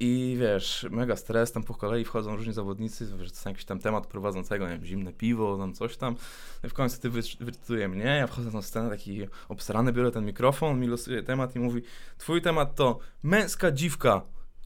[0.00, 3.78] I wiesz, mega stres, tam po kolei wchodzą różni zawodnicy, wiesz, to jest jakiś tam
[3.78, 6.14] temat prowadzącego, nie wiem, zimne piwo, tam coś tam.
[6.62, 10.26] No I w końcu ty wyczytuje mnie, ja wchodzę na scenę taki obsrany, biorę ten
[10.26, 11.82] mikrofon, on mi losuje temat i mówi,
[12.18, 14.22] twój temat to męska dziwka.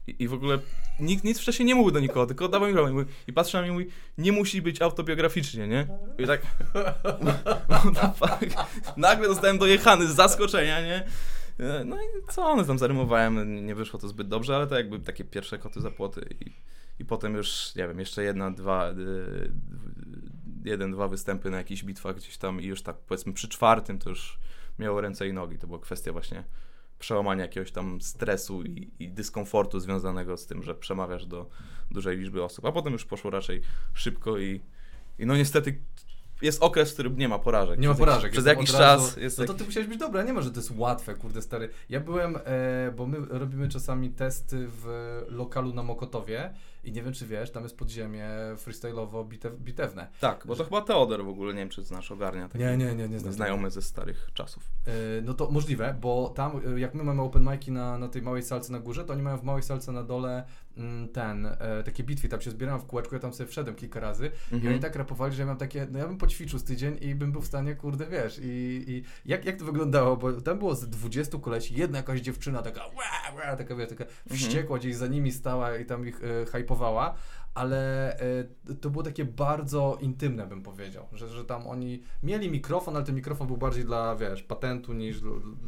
[0.07, 0.59] I, i w ogóle
[0.99, 3.05] nikt nic wcześniej nie mówił do nikogo, tylko dawaj mikrofon.
[3.27, 5.87] I patrzy na mnie i mówi, nie musi być autobiograficznie, nie?
[6.17, 6.41] I tak,
[8.97, 11.03] nagle zostałem dojechany z zaskoczenia, nie?
[11.85, 15.23] No i co one tam zarymowałem, nie wyszło to zbyt dobrze, ale to jakby takie
[15.23, 16.51] pierwsze koty za płoty i,
[16.99, 19.51] i potem już, nie wiem, jeszcze jedna, dwa, y,
[20.65, 24.09] jeden, dwa występy na jakichś bitwach gdzieś tam i już tak powiedzmy przy czwartym to
[24.09, 24.39] już
[24.79, 26.43] miało ręce i nogi, to była kwestia właśnie
[26.99, 31.49] przełamania jakiegoś tam stresu i, i, dyskomfortu związanego z tym, że przemawiasz do
[31.91, 33.61] dużej liczby osób, a potem już poszło raczej
[33.93, 34.61] szybko i,
[35.19, 35.81] i no niestety
[36.41, 37.79] jest okres, w którym nie ma porażek.
[37.79, 38.31] Nie ma porażek.
[38.31, 39.39] Przez jakiś czas jest.
[39.39, 41.69] No to ty musiałeś być dobra, nie ma, że to jest łatwe, kurde stary.
[41.89, 44.85] Ja byłem, e, bo my robimy czasami testy w
[45.29, 50.07] lokalu na Mokotowie i nie wiem, czy wiesz, tam jest podziemie freestyle'owo bitew, bitewne.
[50.19, 52.49] Tak, bo to chyba Teodor w ogóle, nie wiem, czy znasz ogarnia.
[52.55, 53.33] Nie, nie, nie, nie znam.
[53.33, 54.63] Znajomy ze starych czasów.
[54.87, 58.21] Yy, no to możliwe, bo tam, e, jak my mamy open mic'i na, na tej
[58.21, 60.43] małej salce na górze, to oni mają w małej salce na dole
[60.77, 63.99] mm, ten, e, takie bitwy, tam się zbieram w kółeczku, ja tam sobie wszedłem kilka
[63.99, 64.63] razy mhm.
[64.63, 67.15] i oni tak rapowali, że ja mam takie, no ja bym poćwiczył z tydzień i
[67.15, 70.75] bym był w stanie, kurde, wiesz, i, i jak, jak to wyglądało, bo tam było
[70.75, 74.39] z 20 kolesi, jedna jakaś dziewczyna taka, wah, wah, taka, wiesz, taka mhm.
[74.39, 77.15] wściekła, gdzieś za nimi stała i tam ich e, hypowała,
[77.53, 78.13] ale
[78.69, 83.05] y, to było takie bardzo intymne, bym powiedział, że, że tam oni mieli mikrofon, ale
[83.05, 85.15] ten mikrofon był bardziej dla, wiesz, patentu niż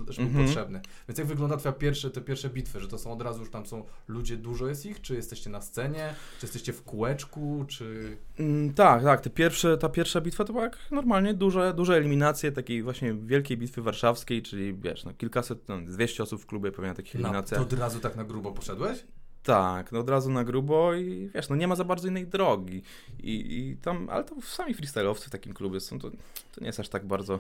[0.08, 0.46] żeby mm -hmm.
[0.46, 0.82] potrzebny.
[1.08, 3.66] Więc jak wygląda twoja pierwsze, te pierwsze bitwy, że to są od razu już tam
[3.66, 8.18] są ludzie, dużo jest ich, czy jesteście na scenie, czy jesteście w kółeczku, czy...
[8.40, 12.52] Mm, tak, tak, te pierwsze, ta pierwsza bitwa to była jak normalnie duże, duże eliminacje
[12.52, 16.94] takiej właśnie wielkiej bitwy warszawskiej, czyli wiesz, no kilkaset, no, 200 osób w klubie pewnie
[16.94, 17.58] takich eliminacji.
[17.58, 19.04] No, to od razu tak na grubo poszedłeś?
[19.44, 22.84] Tak, no od razu na grubo i wiesz, no nie ma za bardzo innej drogi.
[23.24, 26.10] I, i tam, ale to sami freestyle'owcy w takim klubie są, to,
[26.52, 27.40] to nie jest aż tak bardzo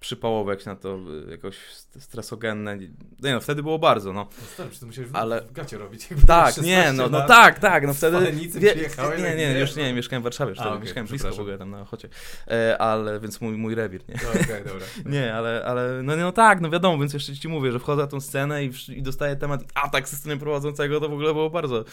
[0.00, 1.56] przypałowe na to y, jakoś
[1.98, 2.78] stresogenne.
[3.22, 4.28] Nie no, wtedy było bardzo, no.
[4.40, 5.42] no stary, to musiałeś ale...
[5.42, 6.08] w gacie robić.
[6.26, 8.32] Tak, nie, no, no tak, tak, no wtedy...
[8.32, 8.74] Wie...
[9.18, 11.70] Nie, nie, już nie, mieszkałem w Warszawie, już wtedy okay, mieszkałem blisko w ogóle tam
[11.70, 12.08] na Ochocie,
[12.48, 14.14] e, ale, więc mój, mój rewir, nie?
[14.14, 14.86] Okej, okay, dobra.
[15.06, 18.08] nie, ale, ale, no, no tak, no wiadomo, więc jeszcze ci mówię, że wchodzę na
[18.08, 21.84] tą scenę i, i dostaję temat atak systemem prowadzącego, to w ogóle było bardzo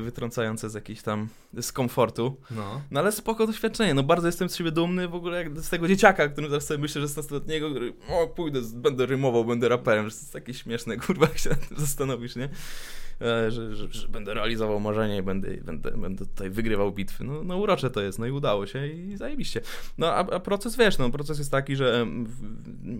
[0.00, 1.28] wytrącające z jakiejś tam
[1.60, 2.36] z komfortu.
[2.50, 2.82] No.
[2.90, 3.94] no ale spoko doświadczenie.
[3.94, 6.80] No bardzo jestem z siebie dumny w ogóle jak z tego dzieciaka, którym teraz sobie
[6.80, 10.96] myślę, że 16-letniego, który o pójdę, będę rymował, będę raperem, że to jest takie śmieszne,
[11.06, 12.48] kurwa, jak się nad tym zastanowisz, nie?
[13.20, 17.24] E, że, że, że, będę realizował marzenie i będę, będę, będę tutaj wygrywał bitwy.
[17.24, 19.60] No, no urocze to jest, no i udało się i zajebiście.
[19.98, 22.06] No a, a proces, wiesz, no proces jest taki, że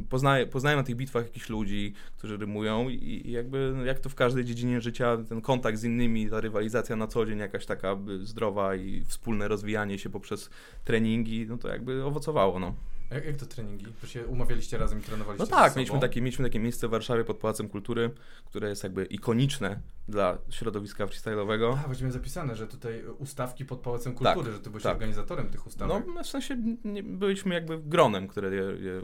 [0.09, 4.15] poznaję, poznaję na tych bitwach jakichś ludzi, którzy rymują i jakby no, jak to w
[4.15, 8.75] każdej dziedzinie życia, ten kontakt z innymi, ta rywalizacja na co dzień jakaś taka zdrowa
[8.75, 10.51] i wspólne rozwijanie się poprzez
[10.85, 12.75] treningi, no to jakby owocowało, no.
[13.11, 13.87] Jak, jak to treningi?
[14.01, 17.25] To się umawialiście razem i trenowaliście No tak, mieliśmy takie, mieliśmy takie miejsce w Warszawie
[17.25, 18.11] pod Pałacem Kultury,
[18.47, 21.79] które jest jakby ikoniczne dla środowiska freestyle'owego.
[21.85, 24.93] A, właśnie zapisane, że tutaj ustawki pod Pałacem Kultury, tak, że ty byłeś tak.
[24.93, 26.05] organizatorem tych ustawek.
[26.15, 29.03] No, w sensie nie, byliśmy jakby gronem, które je, je,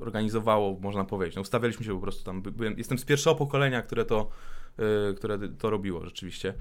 [0.00, 1.36] organizowało, można powiedzieć.
[1.36, 2.42] No, ustawialiśmy się po prostu tam.
[2.42, 4.30] Byłem, jestem z pierwszego pokolenia, które to,
[4.78, 6.54] yy, które to robiło rzeczywiście.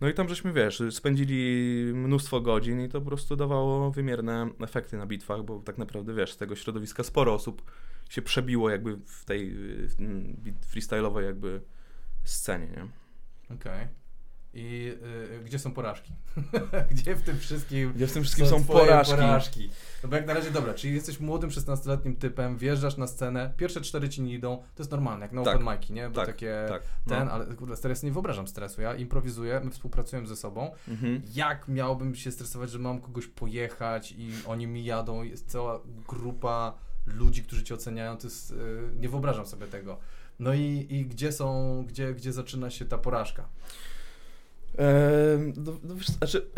[0.00, 4.96] No i tam żeśmy, wiesz, spędzili mnóstwo godzin i to po prostu dawało wymierne efekty
[4.96, 7.62] na bitwach, bo tak naprawdę, wiesz, z tego środowiska sporo osób
[8.10, 9.56] się przebiło jakby w tej
[10.74, 11.62] freestyle'owej jakby
[12.24, 12.88] scenie, nie?
[13.56, 13.72] Okej.
[13.72, 14.05] Okay.
[14.56, 14.92] I
[15.38, 16.12] y, gdzie są porażki?
[16.90, 19.14] gdzie w tym wszystkim, gdzie w tym wszystkim są, są porażki?
[19.14, 19.70] porażki?
[20.02, 23.80] No bo jak na razie, dobra, czyli jesteś młodym 16-letnim typem, wjeżdżasz na scenę, pierwsze
[23.80, 25.54] cztery ci nie idą, to jest normalne, jak na tak.
[25.54, 26.08] open mic'i, nie?
[26.08, 27.16] Bo tak, takie tak, no.
[27.16, 30.70] ten, ale kurde, stres nie wyobrażam stresu, ja improwizuję, my współpracujemy ze sobą.
[30.88, 31.22] Mhm.
[31.34, 36.74] Jak miałbym się stresować, że mam kogoś pojechać i oni mi jadą, jest cała grupa
[37.06, 39.98] ludzi, którzy cię oceniają, to jest, yy, nie wyobrażam sobie tego.
[40.38, 43.48] No i, i gdzie są, gdzie, gdzie zaczyna się ta porażka?
[45.56, 46.50] No, no, znaczy,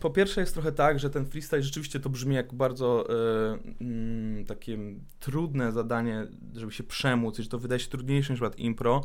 [0.00, 4.44] po pierwsze jest trochę tak, że ten freestyle rzeczywiście to brzmi jak bardzo e, mm,
[4.44, 4.78] takie
[5.20, 9.02] trudne zadanie, żeby się przemóc, że to wydaje się trudniejsze niż przykład impro,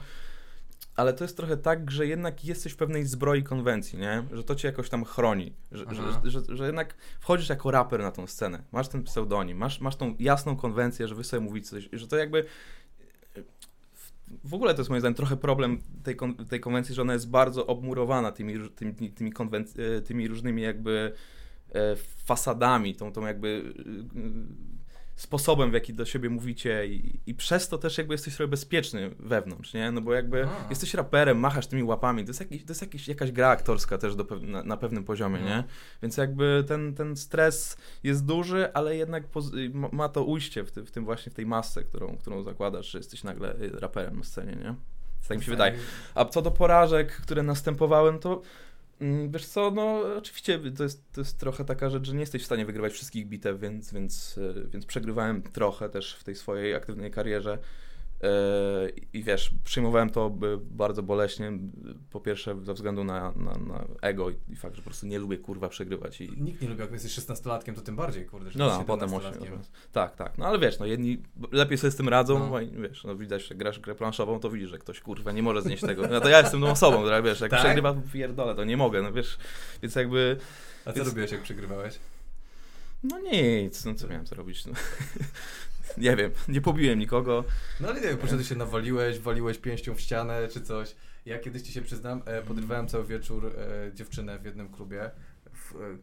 [0.95, 4.23] ale to jest trochę tak, że jednak jesteś w pewnej zbroi konwencji, nie?
[4.31, 8.11] Że to cię jakoś tam chroni, że, że, że, że, jednak wchodzisz jako raper na
[8.11, 11.89] tą scenę, masz ten pseudonim, masz, masz tą jasną konwencję, że wy sobie mówicie coś,
[11.93, 12.45] że to jakby
[14.43, 17.29] w ogóle to jest moim zdaniem trochę problem tej, kon tej konwencji, że ona jest
[17.29, 19.31] bardzo obmurowana tymi, tymi, tymi,
[19.77, 21.13] e, tymi różnymi jakby
[21.71, 24.78] e, fasadami, tą, tą jakby e,
[25.19, 29.09] sposobem, w jaki do siebie mówicie i, i przez to też jakby jesteś sobie bezpieczny
[29.19, 29.91] wewnątrz, nie?
[29.91, 30.69] No bo jakby A.
[30.69, 34.15] jesteś raperem, machasz tymi łapami, to jest, jakiś, to jest jakiś, jakaś gra aktorska też
[34.15, 35.45] do na, na, pewnym poziomie, no.
[35.45, 35.63] nie?
[36.01, 39.23] Więc jakby ten, ten stres jest duży, ale jednak
[39.91, 42.97] ma to ujście w, ty w tym właśnie, w tej masce, którą, którą zakładasz, że
[42.97, 44.75] jesteś nagle raperem na scenie, nie?
[45.27, 45.77] Tak mi się wydaje.
[46.15, 48.41] A co do porażek, które następowałem, to Mm,
[49.29, 52.45] wiesz co, no oczywiście to jest, to jest trochę taka rzecz, że nie jesteś w
[52.45, 57.11] stanie wygrywać wszystkich bitew, więc, więc, e, więc przegrywałem trochę też w tej swojej aktywnej
[57.11, 57.57] karierze.
[58.21, 61.51] Yy, I wiesz, przyjmowałem to bardzo boleśnie,
[62.11, 65.37] po pierwsze ze względu na, na, na ego i, fakt, że po prostu nie lubię
[65.37, 66.21] kurwa przegrywać.
[66.21, 66.41] I...
[66.41, 69.33] Nikt nie lubi, jak jesteś 16-latkiem, to tym bardziej, kurde, że No, no potem 8.
[69.91, 72.47] Tak, tak, no ale wiesz, no jedni lepiej sobie z tym radzą, no.
[72.47, 75.61] bo wiesz, no widać, że grasz grę planszową, to widzisz, że ktoś kurwa nie może
[75.61, 76.07] znieść tego.
[76.07, 77.59] No to ja jestem tą osobą, która wiesz, jak tak?
[77.59, 79.37] przegrywa pierdolę, to nie mogę, no wiesz,
[79.81, 80.37] więc jakby...
[80.85, 81.07] A co więc...
[81.07, 81.99] robiłeś, jak przegrywałeś?
[83.03, 84.73] No nic, no co miałem co robić, no.
[85.97, 87.43] Nie wiem, nie pobiłem nikogo.
[87.79, 90.95] No ale nie wiem, poszedłeś się nawaliłeś, waliłeś pięścią w ścianę czy coś.
[91.25, 95.11] Ja kiedyś ci się przyznam, e, podrywałem cały wieczór e, dziewczynę w jednym klubie
[95.53, 95.97] w e,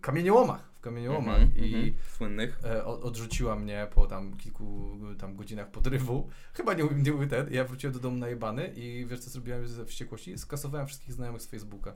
[0.90, 1.92] kamieniołomach kamieniołomach Mhm, i mhm.
[2.16, 2.58] Słynnych.
[2.64, 6.28] e, odrzuciła mnie po tam kilku tam godzinach podrywu.
[6.52, 7.52] Chyba nie, nie był ten.
[7.52, 10.38] Ja wróciłem do domu najebany i wiesz co zrobiłem ze wściekłości?
[10.38, 11.92] Skasowałem wszystkich znajomych z Facebooka.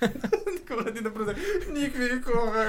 [0.68, 1.34] Kompletnie naprawdę
[1.74, 2.64] nikt mnie nie kocha.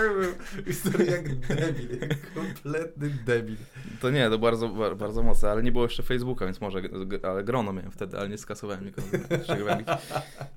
[0.68, 3.56] Historia jak debil, jak kompletny debil.
[4.02, 6.82] To nie, to bardzo, bar- bardzo mocne, ale nie było jeszcze Facebooka, więc może,
[7.24, 9.08] ale grono miałem wtedy, ale nie skasowałem nikogo.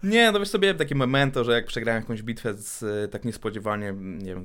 [0.02, 4.34] Nie, no wiesz sobie, takie memento, że jak przegrałem jakąś bitwę z, tak niespodziewanie, nie
[4.34, 4.44] wiem, w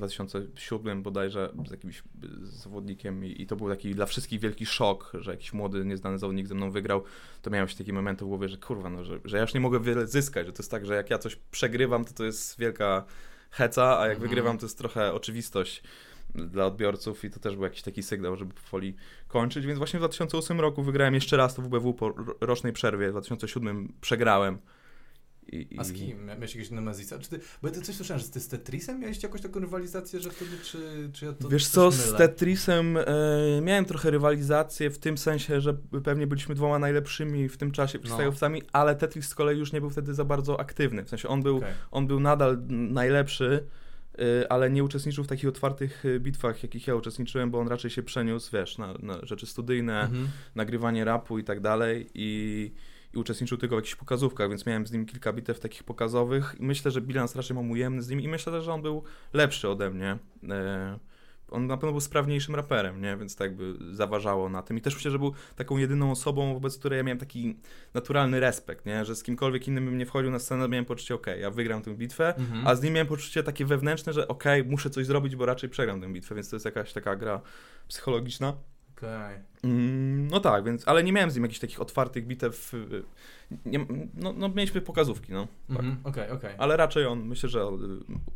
[0.68, 2.04] 2007 bodajże z jakimś
[2.42, 6.48] zawodnikiem i, i to był taki dla wszystkich wielki szok, że jakiś młody, nieznany zawodnik
[6.48, 7.04] ze mną wygrał,
[7.42, 9.60] to miałem się taki memento w głowie, że kurwa, no, że, że ja już nie
[9.60, 12.60] mogę wiele zyskać, że to jest tak, że jak ja coś przegrywam, to to jest
[12.60, 13.06] wielka
[13.52, 14.30] heca, a jak Mhm.
[14.30, 15.84] wygrywam, to jest trochę oczywistość
[16.36, 18.96] dla odbiorców i to też był jakiś taki sygnał, żeby powoli
[19.28, 23.08] kończyć, więc właśnie w 2008 roku wygrałem jeszcze raz to WBW po ro- rocznej przerwie,
[23.08, 24.58] w 2007 przegrałem.
[25.52, 25.80] I, i...
[25.80, 26.18] A z kim?
[26.18, 27.20] Mia- Miałeś jakiegoś Nemezisa?
[27.20, 30.30] Czy ty, bo ja coś słyszałem, że ty z Tetrisem miałeś jakąś taką rywalizację, że
[30.32, 32.18] wtedy, czy, czy ja to Wiesz co, z mylę?
[32.18, 33.06] Tetrisem e,
[33.62, 38.10] miałem trochę rywalizację w tym sensie, że pewnie byliśmy dwoma najlepszymi w tym czasie No.
[38.18, 41.42] freestyle'owcami, ale Tetris z kolei już nie był wtedy za bardzo aktywny, w sensie on
[41.44, 41.74] był, Okej.
[41.92, 43.64] on był nadal najlepszy,
[44.20, 47.92] y, ale nie uczestniczył w takich otwartych y, bitwach, jakich ja uczestniczyłem, bo on raczej
[47.92, 50.28] się przeniósł, wiesz, na, na rzeczy studyjne, Mhm.
[50.56, 52.72] nagrywanie rapu i tak dalej i,
[53.14, 56.64] i uczestniczył tylko w jakichś pokazówkach, więc miałem z nim kilka bitew takich pokazowych i
[56.64, 59.70] myślę, że bilans raczej mam ujemny z nim i myślę też, że on był lepszy
[59.70, 60.18] ode mnie.
[60.50, 61.00] E,
[61.50, 63.18] on na pewno był sprawniejszym raperem, nie?
[63.18, 64.78] Więc tak jakby zaważało na tym.
[64.78, 67.58] I też myślę, że był taką jedyną osobą, wobec której ja miałem taki
[67.94, 69.06] naturalny respekt, nie?
[69.06, 71.96] Że z kimkolwiek innym bym nie wchodził na scenę, miałem poczucie, okej, ja wygram tę
[71.96, 72.68] bitwę, Mhm.
[72.68, 76.02] a z nim miałem poczucie takie wewnętrzne, że okej, muszę coś zrobić, bo raczej przegram
[76.02, 77.42] tę bitwę, więc to jest jakaś taka gra
[77.88, 78.54] psychologiczna.
[79.08, 79.40] Okej.
[79.64, 82.74] Mm, No tak, więc, ale nie miałem z nim jakichś takich otwartych bitew.
[82.74, 83.04] y,
[83.66, 85.48] Nie, no, no, mieliśmy pokazówki, no.
[85.68, 85.80] Tak.
[85.80, 85.98] Mhm.
[86.04, 86.56] Okej, okej.
[86.58, 87.62] Ale raczej on, myślę, że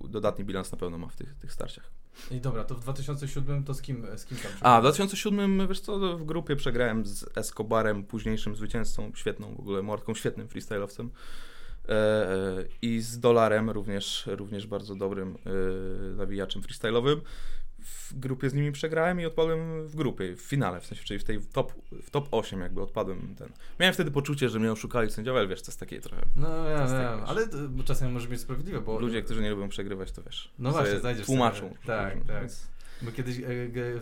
[0.03, 1.91] y, dodatni bilans na pewno ma w tych, tych starciach.
[2.32, 4.82] I dobra, to w 2007 to z kim, z kim tam A, w przegrałeś?
[4.84, 10.47] 2007, wiesz co, w grupie przegrałem z Escobarem, późniejszym zwycięzcą, świetną w ogóle mordką, świetnym
[10.47, 11.10] freestyle'owcem.
[11.89, 12.36] E, e,
[12.82, 17.21] I z Dolarem, również, również bardzo dobrym e, nawijaczem freestyle'owym.
[17.88, 21.23] W grupie z nimi przegrałem i odpadłem w grupie, w finale, w sensie, czyli w
[21.23, 21.73] tej top,
[22.04, 23.50] w top 8 jakby odpadłem ten.
[23.80, 26.21] Miałem wtedy poczucie, że mnie oszukali sędziowie, ale wiesz, to jest takie trochę...
[26.36, 27.41] No ja tak, wiem, ale
[27.80, 29.00] y, czasem może być sprawiedliwe, bo...
[29.00, 30.52] Ludzie, którzy nie lubią przegrywać, to wiesz.
[30.60, 31.60] No właśnie, znajdziesz Tłumaczą.
[31.60, 32.41] sobie- tak, tak.
[32.41, 32.67] więc-
[33.02, 33.43] Bo kiedyś e,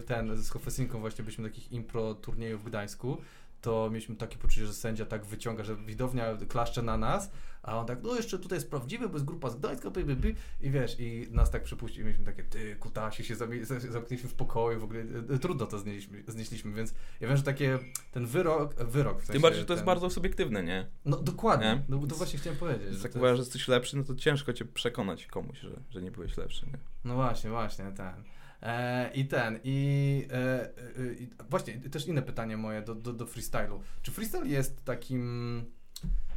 [0.05, 3.17] ten, z Hofesinką właśnie byliśmy na takich impro turniejów w Gdańsku,
[3.61, 7.31] to mieliśmy takie poczucie, że sędzia tak wyciąga, że widownia klaszcze na nas,
[7.65, 10.15] a on tak, no jeszcze tutaj jest prawdziwy, bo jest grupa z Gdańska, by, by,
[10.15, 10.35] by.
[10.61, 14.79] i wiesz, i nas tak przepuścił, i mieliśmy takie, ty, kutasi, się zamknęliśmy w pokoju,
[14.79, 14.99] w ogóle
[15.29, 17.79] e, trudno to znieśliśmy, znieśliśmy, więc ja wiem, że takie,
[18.11, 20.87] ten wyrok, wyrok w sensie Tym bardziej, że to jest ten- bardzo subiektywne, nie?
[21.05, 21.97] No dokładnie, Nie?
[21.97, 23.01] no, to właśnie chciałem powiedzieć.
[23.01, 26.11] Tak to uważasz, że jesteś lepszy, no to ciężko cię przekonać komuś, że, że nie
[26.11, 26.77] byłeś lepszy, nie?
[27.03, 28.23] No właśnie, właśnie, ten.
[28.61, 33.25] E, I ten, i, e, e, i właśnie też inne pytanie moje do, do, do
[33.25, 33.81] freestylu.
[34.01, 35.65] Czy freestyle jest takim
[36.03, 36.34] e,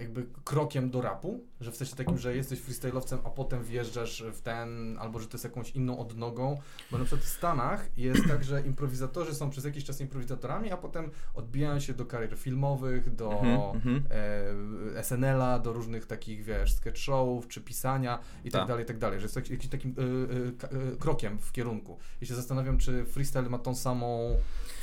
[0.00, 1.40] jakby krokiem do rapu?
[1.60, 5.34] Że w sensie takim, że jesteś freestylowcem, a potem wjeżdżasz w ten, albo że to
[5.34, 6.60] jest jakąś inną odnogą?
[6.90, 10.76] Bo na przykład w Stanach jest tak, że improwizatorzy są przez jakiś czas improwizatorami, a
[10.76, 14.02] potem odbijają się do karier filmowych, do Mhm, mhm.
[14.96, 18.68] e, SNL-a, do różnych takich, wiesz, sketch showów, czy pisania i tak Tak.
[18.68, 19.94] dalej, i tak dalej, że jest jakiś takim
[20.58, 21.98] ka- y, krokiem w kierunku.
[22.20, 24.36] I się zastanawiam, czy freestyle ma tą samą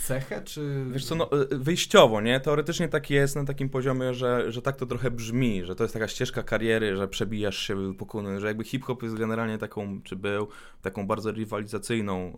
[0.08, 0.86] cechę, czy...
[0.92, 2.40] Wiesz co, no wyjściowo, nie?
[2.40, 5.94] Teoretycznie tak jest na takim poziomie, że, że tak to trochę brzmi, że to jest
[5.94, 10.48] taka ścieżka kariery, że przebijasz się pokonując, że jakby hip-hop jest generalnie taką, czy był,
[10.82, 12.34] taką bardzo rywalizacyjną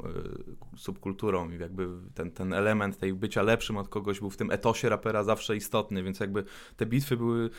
[0.75, 4.51] y, subkulturą i jakby ten, ten element tej bycia lepszym od kogoś był w tym
[4.51, 6.43] etosie rapera zawsze istotny, więc jakby
[6.77, 7.49] te bitwy były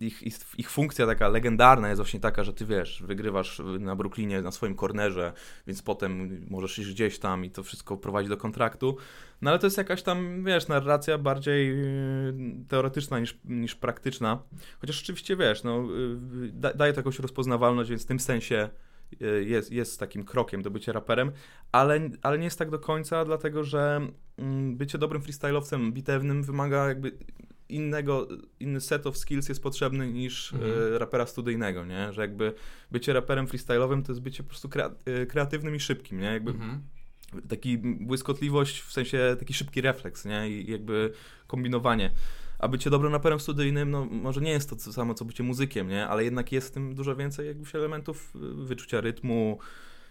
[0.00, 4.42] ich, ich, ich funkcja taka legendarna jest właśnie taka, że ty wiesz, wygrywasz na Brooklynie
[4.42, 5.32] na swoim kornerze,
[5.66, 8.96] więc potem możesz iść gdzieś tam i to wszystko prowadzi do kontraktu.
[9.42, 12.34] No ale to jest jakaś tam, wiesz, narracja bardziej yy,
[12.68, 14.42] teoretyczna niż, niż praktyczna.
[14.80, 15.88] Chociaż rzeczywiście, wiesz, no,
[16.52, 18.68] da, daje to jakąś rozpoznawalność, więc w tym sensie
[19.20, 21.32] yy, jest, jest takim krokiem do bycia raperem,
[21.72, 24.00] ale, ale nie jest tak do końca, dlatego że
[24.38, 27.12] mm, bycie dobrym freestyle'owcem bitewnym wymaga jakby
[27.68, 28.28] innego,
[28.60, 30.72] inny set of skills jest potrzebny niż Mhm.
[30.94, 32.12] e, rapera studyjnego, nie?
[32.12, 32.52] Że jakby
[32.90, 34.68] bycie raperem freestyle'owym to jest bycie po prostu
[35.04, 36.26] e, kreatywnym i szybkim, nie?
[36.26, 36.80] Jakby Mhm.
[37.48, 40.50] taki błyskotliwość, w sensie taki szybki refleks, nie?
[40.50, 41.12] I jakby
[41.46, 42.10] kombinowanie.
[42.58, 46.06] A bycie dobrym raperem studyjnym, no może nie jest to samo, co bycie muzykiem, nie?
[46.08, 49.58] Ale jednak jest w tym dużo więcej jakbyś elementów y, wyczucia rytmu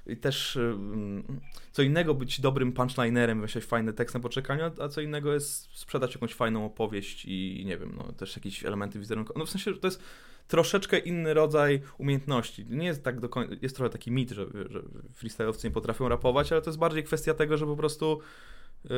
[0.10, 1.24] i też y, mm,
[1.72, 6.14] co innego być dobrym punchlinerem, wymyślać fajny tekst na poczekaniu, a- co innego jest sprzedać
[6.14, 9.40] jakąś fajną opowieść i nie wiem, no też jakieś elementy wizerunkowe.
[9.40, 10.04] No w sensie, że to jest
[10.48, 12.66] troszeczkę inny rodzaj umiejętności.
[12.70, 14.80] Nie jest tak do końca, jest trochę taki mit, że, że
[15.24, 18.20] freestyle'owcy nie potrafią rapować, ale to jest bardziej kwestia tego, że po prostu
[18.84, 18.90] yy,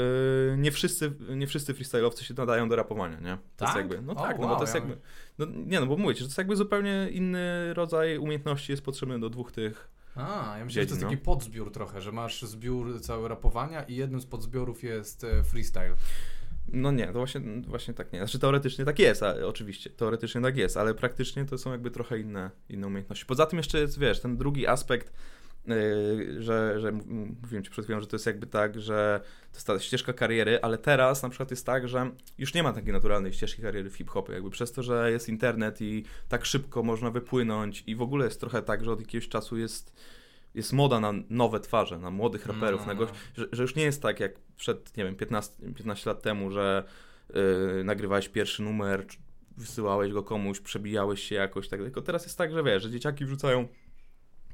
[0.57, 3.37] nie wszyscy, nie wszyscy freestyle'owcy się nadają do rapowania, nie?
[3.57, 3.75] To tak?
[3.75, 4.97] jakby, no tak, wow, no bo to jest jakby,
[5.37, 9.19] no, nie no, bo mówicie, że to jest jakby zupełnie inny rodzaj umiejętności jest potrzebny
[9.19, 11.21] do dwóch tych a, ja myślę, że to jest taki no.
[11.21, 15.95] podzbiór trochę, że masz zbiór cały rapowania i jednym z podzbiorów jest e, freestyle.
[16.73, 18.19] No nie, to właśnie, właśnie tak nie.
[18.19, 22.19] Znaczy teoretycznie tak jest, a, oczywiście, teoretycznie tak jest, ale praktycznie to są jakby trochę
[22.19, 23.25] inne, inne umiejętności.
[23.25, 25.13] Poza tym jeszcze jest, wiesz, ten drugi aspekt,
[26.39, 26.91] że, że
[27.41, 30.59] mówiłem ci przed chwilą, że to jest jakby tak, że to jest ta ścieżka kariery,
[30.61, 33.95] ale teraz na przykład jest tak, że już nie ma takiej naturalnej ścieżki kariery w
[33.95, 38.25] hip-hopie, jakby przez to, że jest internet i tak szybko można wypłynąć i w ogóle
[38.25, 39.93] jest trochę tak, że od jakiegoś czasu jest
[40.55, 42.87] jest moda na nowe twarze, na młodych raperów, no.
[42.87, 46.21] na gość, że, że, już nie jest tak jak przed, nie wiem, 15, 15 lat
[46.21, 46.83] temu, że
[47.33, 49.05] yy, nagrywałeś pierwszy numer,
[49.57, 53.25] wysyłałeś go komuś, przebijałeś się jakoś, tak, tylko teraz jest tak, że wiesz, że dzieciaki
[53.25, 53.67] wrzucają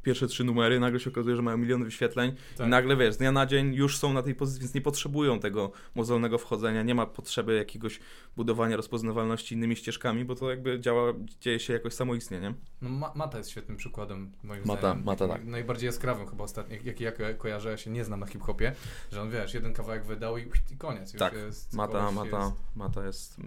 [0.06, 2.68] pierwsze trzy numery, nagle się okazuje, że mają miliony wyświetleń tak.
[2.68, 5.40] i nagle, wiesz, z dnia na dzień już są na tej pozycji, więc nie potrzebują
[5.40, 8.00] tego mozolnego wchodzenia, nie ma potrzeby jakiegoś
[8.38, 12.54] budowania rozpoznawalności innymi ścieżkami, bo to jakby działa, dzieje się jakoś samoistnie, nie?
[12.82, 15.04] No Mata jest świetnym przykładem, moim Mata, zdaniem.
[15.04, 15.46] Mata, tak.
[15.46, 18.76] Najbardziej jaskrawym chyba ostatnio, jaki ja kojarzę, ja się nie znam na hip-hopie,
[19.12, 20.42] że on, wiesz, jeden kawałek wydał i,
[20.72, 21.14] i koniec.
[21.14, 22.56] Już tak, jest, Mata, Mata, jest...
[22.76, 23.38] Mata jest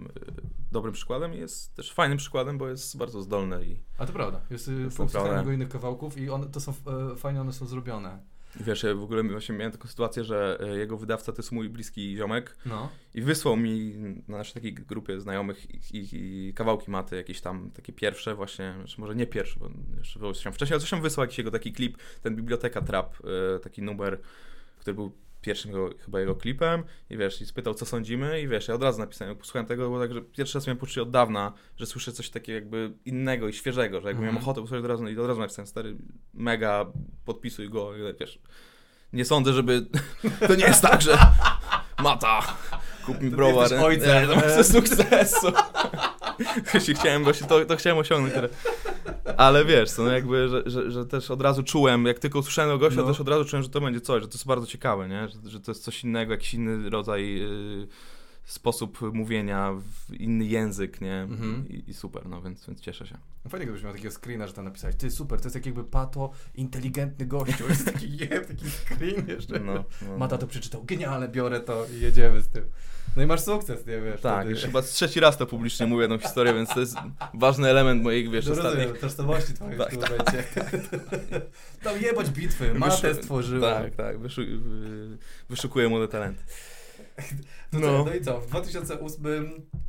[0.71, 3.79] dobrym przykładem i jest też fajnym przykładem, bo jest bardzo zdolny i...
[3.97, 6.73] A to prawda, jest, jest posłuchałem jego innych kawałków i on, to są,
[7.11, 8.19] e, fajnie one są zrobione.
[8.55, 11.69] Wiesz, ja w ogóle właśnie miałem taką sytuację, że e, jego wydawca to jest mój
[11.69, 12.89] bliski ziomek no.
[13.13, 13.95] i wysłał mi
[14.27, 18.73] na naszej takiej grupie znajomych i, i, i, kawałki maty, jakieś tam takie pierwsze właśnie,
[18.77, 21.51] znaczy może nie pierwsze, bo jeszcze było tam wcześniej, ale coś tam wysłał jakiś jego
[21.51, 23.15] taki klip, ten Biblioteka Trap,
[23.55, 24.19] e, taki numer,
[24.79, 25.71] który był pierwszym
[26.05, 29.35] chyba jego klipem i wiesz, i spytał, co sądzimy i wiesz, ja od razu napisałem,
[29.35, 32.55] posłuchałem tego, bo tak, że pierwszy raz miałem poczucie od dawna, że słyszę coś takiego
[32.55, 34.21] jakby innego i świeżego, że jakby mm.
[34.21, 34.43] miałem mhm.
[34.43, 35.95] ochotę posłuchać od razu i od razu napisałem, stary,
[36.33, 36.85] mega,
[37.25, 38.39] podpisuj go, wiesz,
[39.13, 39.85] nie sądzę, żeby,
[40.47, 41.17] to nie jest tak, że
[41.99, 42.57] Mata,
[43.05, 44.07] kup mi browar, ojca,
[44.55, 45.51] to sukcesu.
[46.95, 48.51] chciałem właśnie, to, to chciałem osiągnąć teraz.
[49.37, 52.77] Ale wiesz, no jakby, że, że, że, też od razu czułem, jak tylko usłyszałem o
[52.77, 53.07] gościa, no.
[53.07, 55.27] też od razu czułem, że to będzie coś, że to jest bardzo ciekawe, nie?
[55.27, 57.87] Że, że to jest coś innego, jakiś inny rodzaj, yy,
[58.51, 59.73] sposób mówienia,
[60.19, 61.21] inny język, nie?
[61.21, 61.69] Mhm.
[61.69, 63.17] I, I, super, no więc, więc cieszę się.
[63.45, 65.83] No fajnie, gdybyś miał takiego screena, że tam napisałeś, ty super, to jest jak jakby
[65.83, 69.59] pato, inteligentny gościu, jest taki, je, taki screen jeszcze.
[69.59, 70.41] No, no, Mata no.
[70.41, 72.65] to przeczytał, genialne, biorę to i jedziemy z tym.
[73.15, 74.21] No i masz sukces, nie wiesz.
[74.21, 74.51] Tak, wtedy.
[74.51, 76.95] już chyba trzeci raz to publicznie mówię tą historię, więc to jest
[77.33, 78.99] ważny element moich, wiesz, no ostatnich...
[78.99, 80.09] tożsamości twojej tak, w tym tak.
[80.09, 80.43] momencie.
[81.83, 83.83] Tam jebać bitwy, matę stworzyłem.
[83.83, 84.41] Tak, tak, wyszu...
[85.49, 86.43] wyszukuję młode talenty.
[87.73, 88.05] No, no.
[88.05, 89.23] no i co, w 2008...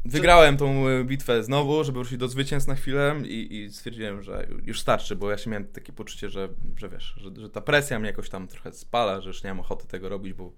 [0.04, 4.46] Wygrałem tą e, bitwę znowu, żeby wrócić do zwycięstw na chwilę i, i stwierdziłem, że
[4.64, 7.98] już starczy, bo ja się miałem takie poczucie, że, że wiesz, że, że ta presja
[7.98, 10.52] mnie jakoś tam trochę spala, że już nie mam ochoty tego robić, bo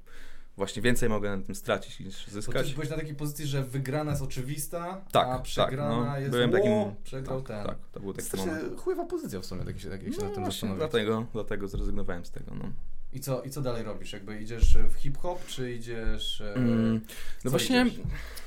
[0.56, 2.68] właśnie więcej mogę na tym stracić niż zyskać.
[2.68, 6.30] Bo byłeś na takiej pozycji, że wygrana jest oczywista, tak, a przegrana tak, no, jest
[6.30, 7.66] byłem takim, o, przegrał tak, ten.
[7.66, 8.80] Tak, to był taki Strasznie moment.
[8.80, 10.78] chujwa pozycja w sumie, tak jak się, tak jak się no, na tym zastanowić.
[10.78, 12.72] Dlatego, dlatego zrezygnowałem z tego, no.
[13.12, 14.12] I co, I co dalej robisz?
[14.12, 16.40] Jakby idziesz w hip-hop, czy idziesz...
[16.40, 17.00] E, mm,
[17.44, 17.86] no właśnie...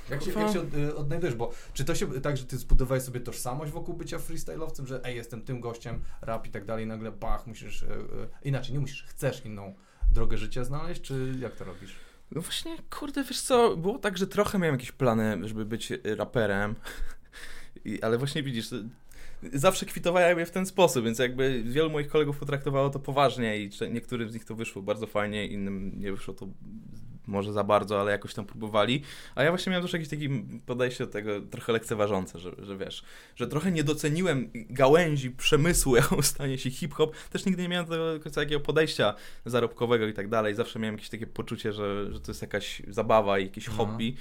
[0.10, 1.36] Jak się, jak się od, e, odnajdujesz?
[1.36, 5.16] Bo czy to się tak, że ty zbudowałeś sobie tożsamość wokół bycia freestyle'owcem, że ej,
[5.16, 7.84] jestem tym gościem, rap i tak dalej, nagle bach, musisz...
[7.84, 7.88] E,
[8.44, 9.76] inaczej, nie musisz, chcesz inną
[10.12, 11.96] drogę życia znaleźć, czy jak to robisz?
[12.32, 16.76] No właśnie, kurde, wiesz co, było tak, że trochę miałem jakieś plany, żeby być raperem,
[17.86, 18.70] I, ale właśnie widzisz,
[19.54, 23.70] zawsze kwitowałem je w ten sposób, więc jakby wielu moich kolegów potraktowało to poważnie i
[23.92, 26.48] niektórym z nich to wyszło bardzo fajnie, innym nie wyszło to
[27.28, 29.02] może za bardzo, ale jakoś tam próbowali.
[29.36, 30.30] A ja właśnie miałem też jakieś takie
[30.66, 33.04] podejście do tego trochę lekceważące, że, że wiesz,
[33.36, 37.16] że trochę nie doceniłem gałęzi przemysłu, jaką stanie się hip-hop.
[37.30, 37.88] Też nigdy nie miałem
[38.24, 39.14] końca takiego podejścia
[39.46, 40.56] zarobkowego i tak dalej.
[40.56, 43.74] Zawsze miałem jakieś takie poczucie, że, że to jest jakaś zabawa i jakieś no.
[43.74, 44.16] hobby.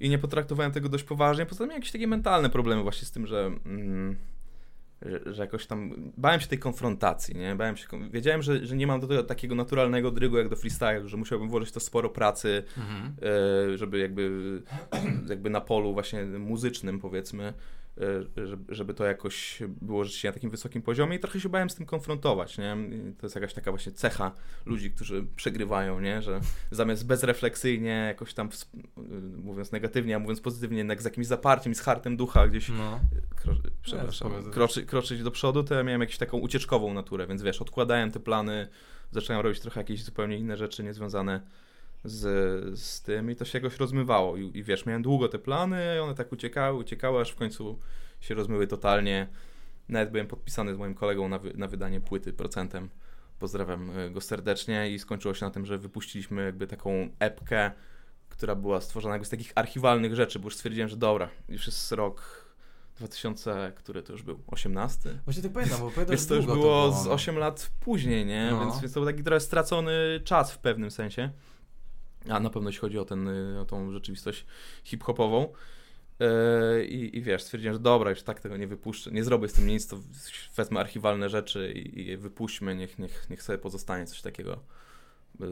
[0.00, 1.46] I nie potraktowałem tego dość poważnie.
[1.46, 3.46] Poza tym miałem jakieś takie mentalne problemy właśnie z tym, że...
[3.66, 4.16] Mm,
[5.02, 7.54] że, że, jakoś tam bałem się tej konfrontacji, nie?
[7.54, 11.08] Bałem się, wiedziałem, że, że nie mam do tego takiego naturalnego drygu jak do freestyle,
[11.08, 13.12] że musiałbym włożyć to sporo pracy, mhm.
[13.72, 14.30] e, żeby jakby,
[15.28, 17.54] jakby na polu właśnie muzycznym powiedzmy
[18.68, 21.86] żeby to jakoś było rzeczywiście na takim wysokim poziomie i trochę się bałem z tym
[21.86, 22.76] konfrontować, nie?
[23.18, 24.32] to jest jakaś taka właśnie cecha
[24.66, 26.22] ludzi, którzy przegrywają, nie?
[26.22, 28.48] Że zamiast bezrefleksyjnie, jakoś tam
[29.36, 33.00] mówiąc negatywnie, a mówiąc pozytywnie, jednak z jakimś zaparciem, z hartem ducha gdzieś no.
[33.36, 37.62] kro, przepraszam, kroczy, kroczyć do przodu, to ja miałem jakąś taką ucieczkową naturę, więc wiesz,
[37.62, 38.68] odkładałem te plany,
[39.10, 41.40] zacząłem robić trochę jakieś zupełnie inne rzeczy niezwiązane
[42.04, 44.36] z, z tym i to się jakoś rozmywało.
[44.36, 47.78] I, I, wiesz, miałem długo te plany, one tak uciekały, uciekały, aż w końcu
[48.20, 49.26] się rozmyły totalnie.
[49.88, 52.88] nawet byłem podpisany z moim kolegą na, wy, na wydanie płyty procentem.
[53.38, 57.70] Pozdrawiam e, go serdecznie i skończyło się na tym, że wypuściliśmy jakby taką epkę,
[58.28, 61.92] która była stworzona jakby z takich archiwalnych rzeczy, bo już stwierdziłem, że dobra, już jest
[61.92, 62.50] rok
[62.96, 64.40] 2000, który to już był?
[64.46, 65.20] 18?
[65.24, 68.26] Właśnie tak pamiętam, bo pamiętam, Więc to już było, to było z 8 lat później,
[68.26, 68.48] nie?
[68.50, 68.60] No.
[68.60, 71.30] Więc, więc to był taki trochę stracony czas w pewnym sensie.
[72.28, 74.46] A na pewno jeśli chodzi o, ten, o tą rzeczywistość
[74.84, 75.48] hip-hopową.
[76.20, 79.52] Yy, I, I wiesz, stwierdziłem, że dobra, już tak tego nie wypuszczę, nie zrobię z
[79.52, 79.96] tym nic, to
[80.56, 84.60] wezmę archiwalne rzeczy i, i wypuśćmy, niech, niech, niech sobie pozostanie coś takiego,
[85.40, 85.48] yy,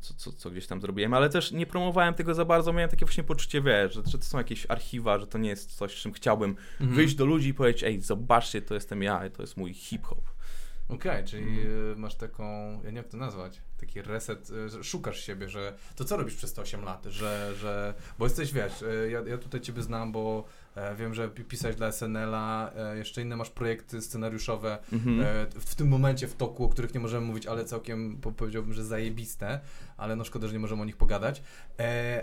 [0.00, 3.06] co, co, co gdzieś tam zrobiłem, ale też nie promowałem tego za bardzo, miałem takie
[3.06, 6.12] właśnie poczucie, wiesz, że, że to są jakieś archiwa, że to nie jest coś, czym
[6.12, 6.96] chciałbym mhm.
[6.96, 10.31] wyjść do ludzi i powiedzieć, ej, zobaczcie, to jestem ja, to jest mój hip-hop.
[10.94, 12.00] Okej, okay, czyli mhm.
[12.00, 16.04] masz taką, ja nie wiem jak to nazwać, taki reset, e, szukasz siebie, że to
[16.04, 19.60] co robisz przez te 8 lat, że, że bo jesteś, wiesz, e, ja, ja tutaj
[19.60, 20.44] ciebie znam, bo
[20.98, 25.26] wiem, że pisałeś dla SNL-a, jeszcze inne masz projekty scenariuszowe mhm.
[25.54, 28.84] w, w, tym momencie w toku, o których nie możemy mówić, ale całkiem powiedziałbym, że
[28.84, 29.60] zajebiste,
[29.96, 31.42] ale no szkoda, że nie możemy o nich pogadać.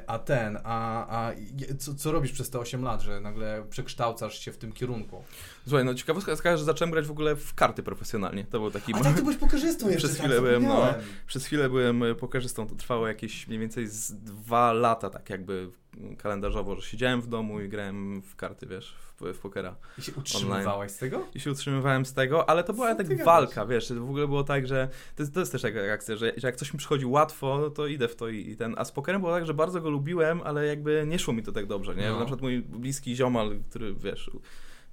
[0.08, 1.32] a ten, a, a
[1.80, 5.24] co, co robisz przez te 8 lat, że nagle przekształcasz się w tym kierunku?
[5.68, 8.46] Słuchaj, no ciekawostka jest taka, że zacząłem grać w ogóle w karty profesjonalnie.
[8.46, 8.94] To był taki...
[8.94, 10.94] A tak, ty byłeś pokerzystą jeszcze, Przez chwilę tak, byłem, no,
[11.28, 15.72] przez chwilę byłem e, pokerzystą, to trwało jakieś mniej więcej z dwa lata, tak jakby
[16.18, 19.76] kalendarzowo, że siedziałem w domu i grałem w karty, wiesz, w, w pokera.
[19.98, 20.90] I się utrzymywałeś online.
[20.90, 21.28] z tego?
[21.36, 24.68] I się utrzymywałem z tego, ale to była tak walka, wiesz, w ogóle było tak,
[24.68, 27.70] że to jest, to jest też taka akcja, że, że jak coś mi przychodzi łatwo,
[27.70, 29.90] to idę w to i, i, ten, a z pokerem było tak, że bardzo go
[29.90, 32.10] lubiłem, ale jakby nie szło mi to tak dobrze, nie?
[32.10, 32.14] No.
[32.14, 34.32] Na przykład mój bliski ziomal, który, wiesz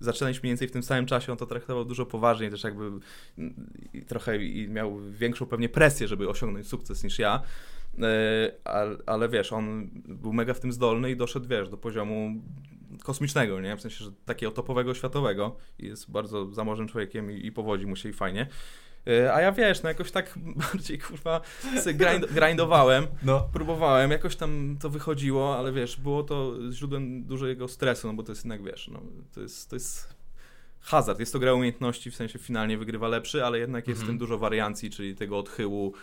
[0.01, 2.91] zaczynaliśmy mniej więcej w tym samym czasie, on to traktował dużo poważniej, też jakby
[4.07, 4.39] trochę
[4.69, 7.43] miał większą pewnie presję, żeby osiągnąć sukces niż ja.
[8.03, 12.43] E, ale, ale wiesz, on był mega w tym zdolny i doszedł, wiesz, do poziomu
[13.03, 13.77] kosmicznego, nie?
[13.77, 15.57] W sensie, że takiego topowego, światowego.
[15.79, 18.47] Jest bardzo zamożnym człowiekiem i, i powodzi mu się i fajnie.
[19.07, 20.35] E, a ja wiesz, no jakoś tak
[20.73, 21.41] bardziej kurwa
[21.95, 23.49] grind, grindowałem, no.
[23.53, 28.33] próbowałem, jakoś tam to wychodziło, ale wiesz, było to źródłem dużego stresu, no bo to
[28.33, 29.03] jest jednak, wiesz, no,
[29.35, 30.17] to jest, to jest
[30.81, 34.05] hazard, jest to gra umiejętności, w sensie finalnie wygrywa lepszy, ale jednak jest mhm.
[34.05, 34.19] w tym mhm.
[34.19, 35.95] dużo wariancji, czyli tego odchyłu,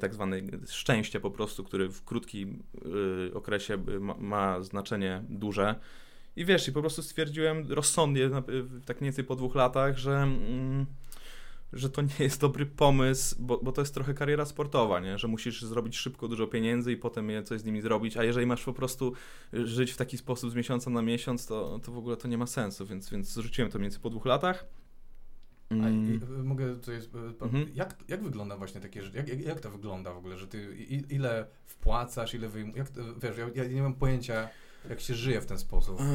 [0.00, 2.62] tak zwane szczęście po prostu, który w krótkim
[3.30, 5.74] y, okresie ma, ma znaczenie duże.
[6.36, 8.30] I wiesz, i po prostu stwierdziłem rozsądnie,
[8.86, 10.16] tak mniej więcej po dwóch latach, że...
[10.16, 10.86] Mm,
[11.72, 15.18] że to nie jest dobry pomysł, bo, bo to jest trochę kariera sportowa, nie?
[15.18, 18.46] że musisz zrobić szybko dużo pieniędzy i potem je coś z nimi zrobić, a jeżeli
[18.46, 19.12] masz po prostu
[19.52, 22.46] żyć w taki sposób z miesiąca na miesiąc, to, to w ogóle to nie ma
[22.46, 24.66] sensu, więc, więc zrzuciłem to mniej więcej po dwóch latach.
[25.70, 26.20] Mm.
[26.40, 26.96] A, mogę tutaj,
[27.40, 27.70] mhm.
[27.74, 30.76] jak, jak wygląda właśnie takie rzeczy, jak, jak, jak, to wygląda w ogóle, że ty
[31.10, 32.88] ile wpłacasz, ile wyjmujesz,
[33.22, 34.48] wiesz, ja, ja, nie mam pojęcia,
[34.88, 36.00] jak się żyje w ten sposób.
[36.00, 36.06] Eee,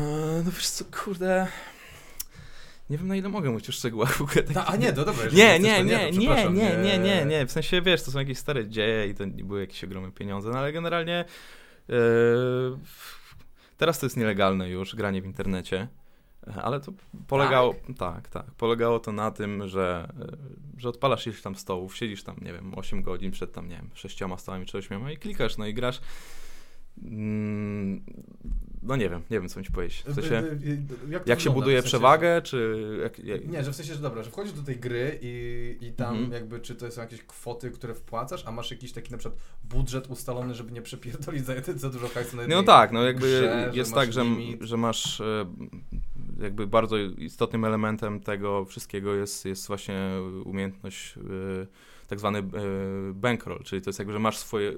[0.46, 1.48] no wiesz co, kurde...
[2.90, 4.44] Nie wiem na ile mogę mówić o szczegółach w ogóle.
[4.44, 5.26] Tak, a nie, to dobra.
[5.34, 7.46] Nie, nie, nie, nie, nie, nie, nie, nie.
[7.46, 10.50] W sensie wiesz, to są jakieś stare dzieje i to nie były jakieś ogromne pieniądze,
[10.50, 11.26] no ale generalnie
[11.88, 11.98] yy,
[13.78, 15.88] teraz to jest nielegalne już, granie w internecie.
[16.64, 16.94] Ale to
[17.28, 17.98] polegało, tak?
[17.98, 20.38] tak, tak, polegało to na tym, że, e,
[20.78, 23.90] że odpalasz ileś tam stołów, siedzisz tam, nie wiem, 8 godzin przed tam, nie wiem,
[23.94, 26.02] sześcioma stołami czy ośmioma i klikasz, no i grasz.
[27.02, 28.04] Mm,
[28.84, 30.04] no nie wiem, nie wiem co mi powiedzieć.
[30.08, 30.44] W sensie,
[31.10, 32.88] jak, jak się buduje w sensie, przewagę, czy...
[33.04, 33.48] Jak, jak...
[33.48, 36.32] Nie, że w sensie, że dobra, że wchodzisz do tej gry i, i tam mhm.
[36.32, 40.08] jakby, czy to są jakieś kwoty, które wpłacasz, a masz jakiś taki na przykład budżet
[40.08, 43.94] ustalony, żeby nie przepierdolić za, za dużo hajsu na No tak, no jakby grze, jest
[43.94, 44.26] tak, że,
[44.60, 45.46] że masz e,
[46.40, 50.12] jakby bardzo istotnym elementem tego wszystkiego jest, jest właśnie
[50.46, 51.22] umiejętność e,
[52.08, 52.44] tak zwany e,
[53.14, 54.74] bankroll, czyli to jest jakby, że masz swoje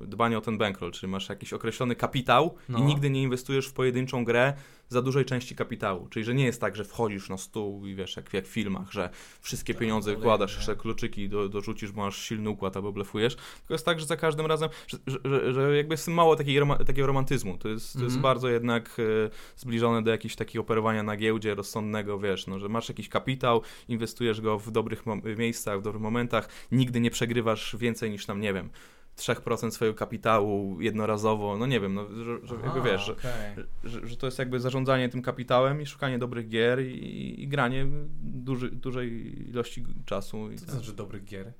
[0.00, 2.78] dbanie o ten bankroll, czyli masz jakiś określony kapitał no.
[2.78, 4.54] i nigdy nie inwestujesz w pojedynczą grę
[4.88, 6.08] za dużej części kapitału.
[6.08, 8.92] Czyli, że nie jest tak, że wchodzisz na stół i wiesz, jak, jak w filmach,
[8.92, 9.10] że
[9.40, 13.36] wszystkie tak, pieniądze wkładasz, jeszcze kluczyki do, dorzucisz, bo masz silny układ albo blefujesz.
[13.36, 17.06] Tylko jest tak, że za każdym razem, że, że, że jakby jest mało takiej, takiego
[17.06, 17.58] romantyzmu.
[17.58, 18.22] To jest, to jest mhm.
[18.22, 22.88] bardzo jednak e, zbliżone do jakichś takich operowania na giełdzie rozsądnego, wiesz, no, że masz
[22.88, 25.04] jakiś kapitał, inwestujesz go w dobrych
[25.38, 28.70] miejscach, w dobrych momentach, nigdy nie przegrywasz więcej niż tam, nie wiem,
[29.16, 33.32] 3% swojego kapitału jednorazowo, no nie wiem, no, że, że Aha, jakby wiesz, okay.
[33.56, 37.48] że, że, że, to jest jakby zarządzanie tym kapitałem i szukanie dobrych gier i, i
[37.48, 37.86] granie
[38.22, 40.48] duży, dużej ilości czasu.
[40.56, 41.52] Co to znaczy dobrych gier?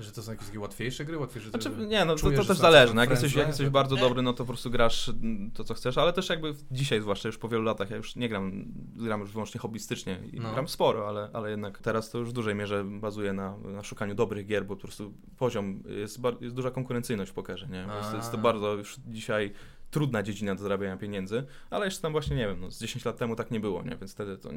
[0.00, 1.18] Że to są jakieś takie łatwiejsze gry?
[1.18, 2.94] Łatwiejsze, znaczy, nie, no czujesz, to, to też zależy.
[2.94, 5.10] No, jak jesteś, jak jesteś bardzo dobry, no to po prostu grasz
[5.54, 8.28] to, co chcesz, ale też jakby dzisiaj, zwłaszcza już po wielu latach, ja już nie
[8.28, 8.64] gram,
[8.96, 10.52] gram już wyłącznie hobbystycznie i no.
[10.52, 14.14] gram sporo, ale, ale jednak teraz to już w dużej mierze bazuje na, na szukaniu
[14.14, 17.86] dobrych gier, bo po prostu poziom, jest, jest duża konkurencyjność w pokerze, nie?
[17.98, 19.52] Jest, jest to bardzo już dzisiaj
[19.90, 23.16] trudna dziedzina do zarabiania pieniędzy, ale jeszcze tam właśnie, nie wiem, no, z 10 lat
[23.16, 23.96] temu tak nie było, nie?
[23.96, 24.50] Więc wtedy to,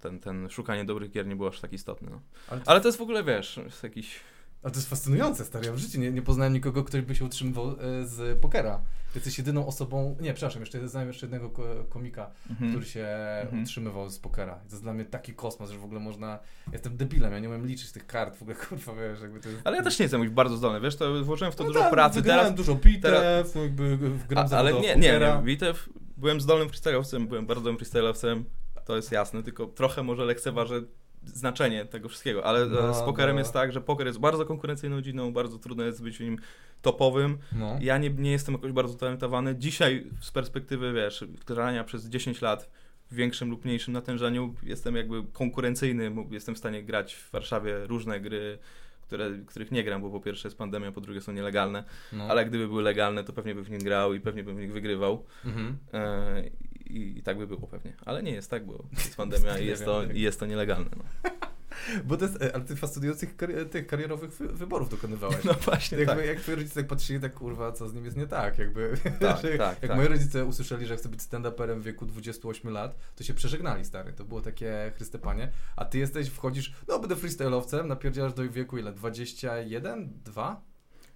[0.00, 2.20] ten, ten szukanie dobrych gier nie było aż tak istotne, no.
[2.48, 2.70] ale, to...
[2.70, 4.20] ale to jest w ogóle, wiesz, jest jakiś
[4.62, 5.66] ale to jest fascynujące, stary.
[5.66, 8.80] Ja w życiu nie, nie poznałem nikogo, ktoś by się utrzymywał e, z pokera.
[9.14, 11.50] Jesteś jedyną osobą, nie, przepraszam, jeszcze znałem jeszcze jednego
[11.88, 12.70] komika, mhm.
[12.70, 13.06] który się
[13.42, 13.62] mhm.
[13.62, 14.54] utrzymywał z pokera.
[14.54, 16.38] To jest dla mnie taki kosmos, że w ogóle można,
[16.72, 19.60] jestem debilem, ja nie umiem liczyć tych kart, w ogóle kurwa, wiesz, jakby to jest...
[19.64, 21.90] Ale ja też nie jestem bardzo zdolny, wiesz, to włożyłem w to no dużo tak,
[21.90, 22.22] pracy.
[22.22, 23.54] Teraz dużo bitew, teraz...
[23.54, 23.98] jakby
[24.28, 28.42] gram A, Ale nie, nie, nie, bitew, byłem zdolnym freestyle'owcem, byłem bardzo dobrym freestyle'owcem,
[28.84, 30.82] to jest jasne, tylko trochę może lekceważę
[31.24, 33.40] znaczenie tego wszystkiego, ale no, z pokerem no.
[33.40, 36.38] jest tak, że poker jest bardzo konkurencyjną dziedziną, bardzo trudno jest być w nim
[36.82, 37.38] topowym.
[37.52, 37.78] No.
[37.80, 39.56] Ja nie, nie jestem jakoś bardzo talentowany.
[39.56, 42.70] Dzisiaj z perspektywy, wiesz, grania przez 10 lat
[43.10, 48.20] w większym lub mniejszym natężeniu jestem jakby konkurencyjny, jestem w stanie grać w Warszawie różne
[48.20, 48.58] gry,
[49.02, 52.24] które, których nie gram, bo po pierwsze jest pandemia, po drugie są nielegalne, no.
[52.24, 54.72] ale gdyby były legalne, to pewnie bym w nich grał i pewnie bym w nich
[54.72, 55.24] wygrywał.
[55.44, 55.76] Mhm.
[55.94, 56.42] E,
[56.86, 57.92] i, i, tak by było pewnie.
[58.04, 60.90] Ale nie jest tak, bo jest pandemia i jest to, i jest to nielegalne.
[60.96, 61.30] No.
[62.04, 65.44] Bo to jest, e, ale ty fascynujących kari tych karierowych wy wyborów dokonywałeś.
[65.44, 66.26] No właśnie, jakby, tak.
[66.26, 68.94] Jak twoi rodzice tak patrzyli, tak kurwa, co z nim jest nie tak, jakby.
[69.20, 69.96] Tak, tak, jak tak.
[69.96, 74.12] moi rodzice usłyszeli, że chcę być stand-uperem w wieku 28 lat, to się przeżegnali, stary.
[74.12, 75.50] To było takie chrystepanie.
[75.76, 78.92] A ty jesteś, wchodzisz, no będę freestyle'owcem, napierdzielasz do wieku ile?
[78.92, 80.12] 21?
[80.24, 80.71] 2?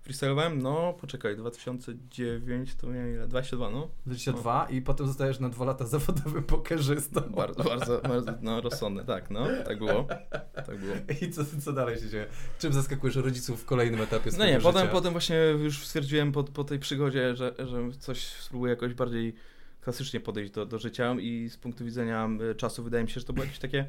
[0.07, 3.29] Freestylowałem, no poczekaj, 2009 to miałem ile?
[3.29, 3.89] 22, no.
[4.07, 4.77] 22 no.
[4.77, 7.21] i potem zostajesz na dwa lata zawodowym pokerzystą.
[7.21, 10.07] Bardzo, bardzo, bardzo, no rozsądne, tak, no, tak było,
[10.55, 10.95] tak było.
[11.23, 12.27] I co, co dalej się dzieje?
[12.59, 16.65] Czym zaskakujesz rodziców w kolejnym etapie No nie, potem, potem właśnie już stwierdziłem po, po
[16.65, 19.35] tej przygodzie, że, że coś spróbuję jakoś bardziej
[19.81, 23.33] klasycznie podejść do, do życia i z punktu widzenia czasu wydaje mi się, że to
[23.33, 23.87] było jakieś takie...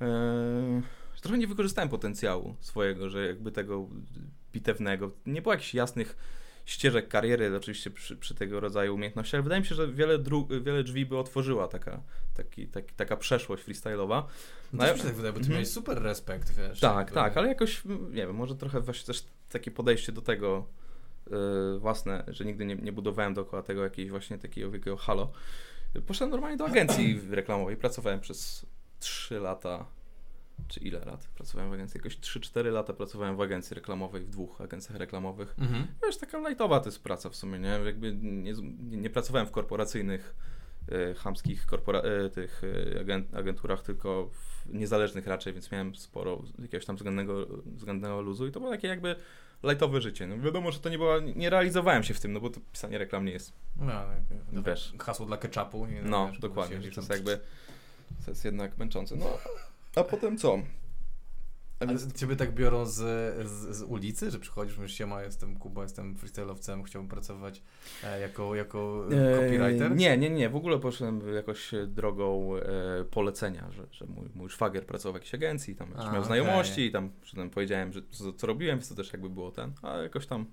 [0.00, 0.82] Yy,
[1.20, 3.88] trochę nie wykorzystałem potencjału swojego, że jakby tego
[4.52, 5.10] bitewnego.
[5.26, 6.16] Nie było jakichś jasnych
[6.68, 10.18] ścieżek kariery oczywiście przy, przy, tego rodzaju umiejętnościach, ale wydaje mi się, że wiele,
[10.60, 12.00] wiele drzwi by otworzyła taka,
[12.34, 14.22] taki, taki, taka przeszłość freestyle'owa.
[14.72, 15.52] No, no mi się tak wydaje, bo ty mm.
[15.52, 16.80] miałeś super respekt, wiesz.
[16.80, 17.14] Tak, jakby...
[17.14, 20.66] tak, ale jakoś, nie wiem, może trochę właśnie też takie podejście do tego
[21.30, 25.32] yy, własne, że nigdy nie, nie budowałem dookoła tego jakiejś właśnie takiego wielkiego halo.
[26.06, 28.66] Poszedłem normalnie do agencji reklamowej, pracowałem przez
[29.00, 29.86] 3 lata
[30.68, 31.98] czy ile lat pracowałem w agencji?
[31.98, 35.54] Jakoś 3-4 lata pracowałem w agencji reklamowej, w dwóch agencjach reklamowych.
[35.58, 35.86] Mhm.
[36.06, 37.68] Wiesz, taka lightowa to jest praca w sumie, nie?
[37.68, 40.34] Jakby nie, nie pracowałem w korporacyjnych,
[40.92, 42.62] e, chamskich korpora e, tych
[42.96, 48.46] e, agent, agenturach, tylko w niezależnych raczej, więc miałem sporo jakiegoś tam względnego, względnego luzu
[48.46, 49.16] i to było takie jakby
[49.62, 50.26] lightowe życie.
[50.26, 52.98] No wiadomo, że to nie było, nie realizowałem się w tym, no bo to pisanie
[52.98, 53.92] reklam nie jest, no,
[54.52, 54.94] no, wiesz.
[54.98, 55.86] Hasło dla ketchupu.
[55.86, 57.38] no, no wiesz, dokładnie, to jest jakby,
[58.24, 59.16] to jest jednak męczące.
[59.16, 59.38] No,
[59.98, 60.58] a potem co?
[61.80, 62.94] Ale ciebie tak biorą z,
[63.48, 67.62] z, z, ulicy, że przychodzisz, mówisz, siema, jestem Kuba, jestem freestyle'owcem, chciałbym pracować
[68.04, 69.96] e, jako, jako e, copywriter?
[69.96, 74.86] nie, nie, nie, w ogóle poszedłem jakoś drogą e, polecenia, że, że mój, mój szwagier
[74.86, 76.84] pracował w jakiejś agencji, tam A, miał znajomości okay.
[76.84, 79.96] i tam potem powiedziałem, że co, co robiłem, więc to też jakby było ten, a
[79.96, 80.46] jakoś tam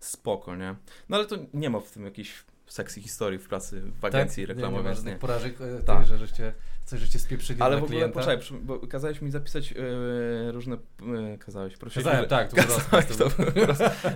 [0.00, 0.74] spoko, nie?
[1.08, 4.56] No ale to nie ma w tym jakiejś sexy historii w pracy w agencji tak?
[4.56, 4.94] reklamowej.
[4.94, 6.06] Nie, nie ma porażek, e, tak.
[6.06, 6.54] że żeście
[6.92, 11.76] coś żeście spieprzyli Ale w ogóle, poczekaj, bo kazałeś mi zapisać yy, różne, yy, kazałeś,
[11.76, 12.04] prosiłeś.
[12.04, 13.30] Kazałem, tak, to, kazałeś, to, to,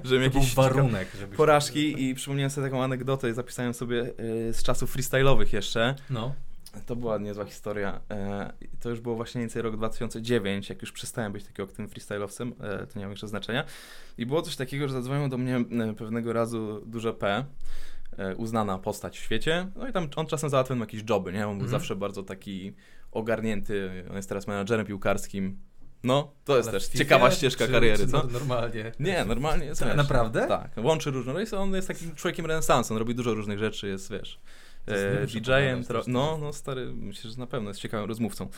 [0.08, 4.62] żebym jakiś warunek, żeby porażki i przypomniałem sobie taką anegdotę i zapisałem sobie yy, z
[4.62, 5.94] czasów freestyle'owych jeszcze.
[6.10, 6.34] No.
[6.86, 8.00] To była niezła historia.
[8.80, 12.52] To już było właśnie mniej więcej rok 2009, jak już przestałem być takim aktywnym freestyle'owcem,
[12.92, 13.64] to nie ma większego znaczenia.
[14.18, 15.64] I było coś takiego, że zadzwonił do mnie
[15.96, 17.44] pewnego razu duże P,
[18.36, 19.70] uznana postać w świecie.
[19.76, 21.48] No i tam on czasem załatwiał jakieś joby, nie?
[21.48, 21.70] On był mm.
[21.70, 22.74] zawsze bardzo taki
[23.12, 24.04] ogarnięty.
[24.10, 25.58] On jest teraz menadżerem piłkarskim.
[26.04, 28.26] No, to jest Ale też ciekawa ścieżka czy, kariery, czy co?
[28.26, 28.92] normalnie?
[29.00, 29.80] Nie, normalnie jest.
[29.80, 30.46] Tak, naprawdę?
[30.46, 31.34] Tak, łączy różne.
[31.52, 34.40] No on jest takim człowiekiem renesansu, on robi dużo różnych rzeczy, jest, wiesz,
[34.86, 38.48] e, DJ-em, no, no stary, myślę, że na pewno jest ciekawym rozmówcą.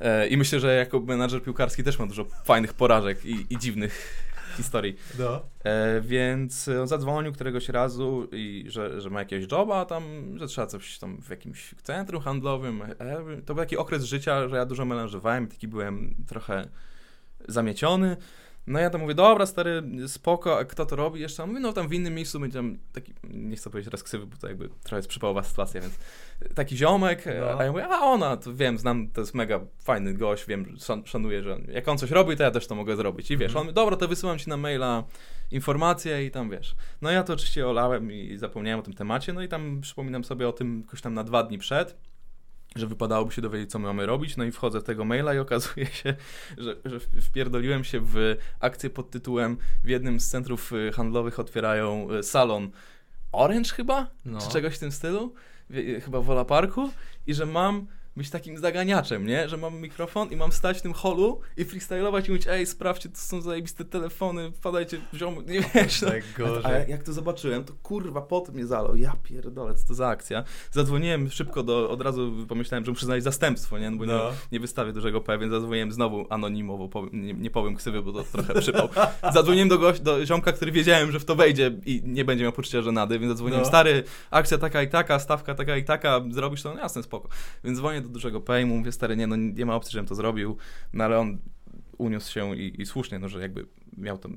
[0.00, 4.24] E, I myślę, że jako menadżer piłkarski też ma dużo fajnych porażek i, i dziwnych
[4.62, 4.96] historii.
[5.18, 5.42] No.
[5.64, 10.02] E, więc on zadzwonił któregoś razu i że, że ma jakiegoś joba tam,
[10.38, 12.82] że trzeba coś tam w jakimś centrum handlowym.
[12.82, 12.96] E,
[13.46, 16.68] to był taki okres życia, że ja dużo melanżowałem, taki byłem trochę
[17.48, 18.16] zamieciony.
[18.66, 21.46] No ja tam mówię, dobra stary, spoko, a kto to robi jeszcze?
[21.46, 24.48] Mówię, no tam w innym miejscu będzie taki, nie chcę powiedzieć raz ksywy, bo to
[24.48, 25.98] jakby trochę jest przypałowa sytuacja, więc
[26.54, 27.60] taki ziomek, no.
[27.60, 31.02] a ja mówię, a ona, to wiem, znam, to jest mega fajny gość, wiem, szan
[31.06, 33.30] szanuję, że jak on coś robi, to ja też to mogę zrobić.
[33.30, 33.68] I wiesz, mm.
[33.68, 35.04] on dobra, to wysyłam ci na maila
[35.50, 36.76] informacje i tam wiesz.
[37.02, 40.48] No ja to oczywiście olałem i zapomniałem o tym temacie, no i tam przypominam sobie
[40.48, 41.96] o tym jakoś tam na dwa dni przed
[42.76, 45.38] że wypadałoby się dowiedzieć, co my mamy robić, no i wchodzę w tego maila i
[45.38, 46.14] okazuje się,
[46.58, 52.08] że, że wpierdoliłem się w akcję pod tytułem w jednym z centrów y, handlowych otwierają
[52.12, 52.70] y, salon
[53.32, 54.06] Orange chyba?
[54.24, 54.40] No.
[54.40, 55.34] Czy czegoś w tym stylu?
[56.04, 56.90] Chyba w Wola Parku.
[57.26, 57.86] I że mam
[58.16, 59.48] być takim zaganiaczem, nie?
[59.48, 63.08] Że mam mikrofon i mam stać w tym holu i freestylować i mówić, ej, sprawdźcie,
[63.08, 66.02] to są zajebiste telefony, wpadajcie w ziomu, nie wiesz.
[66.02, 66.08] No.
[66.64, 70.08] A, a jak to zobaczyłem, to kurwa, pot mnie zalał, ja pierdolę, co to za
[70.08, 70.44] akcja.
[70.70, 73.90] Zadzwoniłem szybko do, od razu pomyślałem, że muszę znaleźć zastępstwo, nie?
[73.90, 74.12] No bo no.
[74.12, 78.12] nie, nie wystawię dużego P, więc zadzwoniłem znowu anonimowo, powiem, nie, nie powiem ksywy, bo
[78.12, 78.88] to trochę przypał.
[79.34, 82.52] Zadzwoniłem do, goś, do ziomka, który wiedziałem, że w to wejdzie i nie będzie miał
[82.52, 83.68] poczucia żenady, więc zadzwoniłem, no.
[83.68, 86.74] stary, akcja taka i taka, stawka taka i taka, zrobisz to?
[86.74, 87.28] No jasne, spoko.
[87.64, 90.56] Więc dzwonię do dużego paymu, mówię, stary, nie, no nie ma opcji, żebym to zrobił,
[90.92, 91.38] no ale on
[91.98, 94.28] uniósł się i, i słusznie, no, że jakby miał to,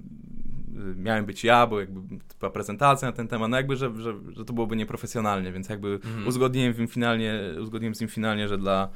[0.96, 4.46] miałem być ja, bo jakby była prezentacja na ten temat, no jakby, że, że, że
[4.46, 6.28] to byłoby nieprofesjonalnie, więc jakby mhm.
[6.28, 8.90] uzgodniłem, finalnie, uzgodniłem z nim finalnie, że dla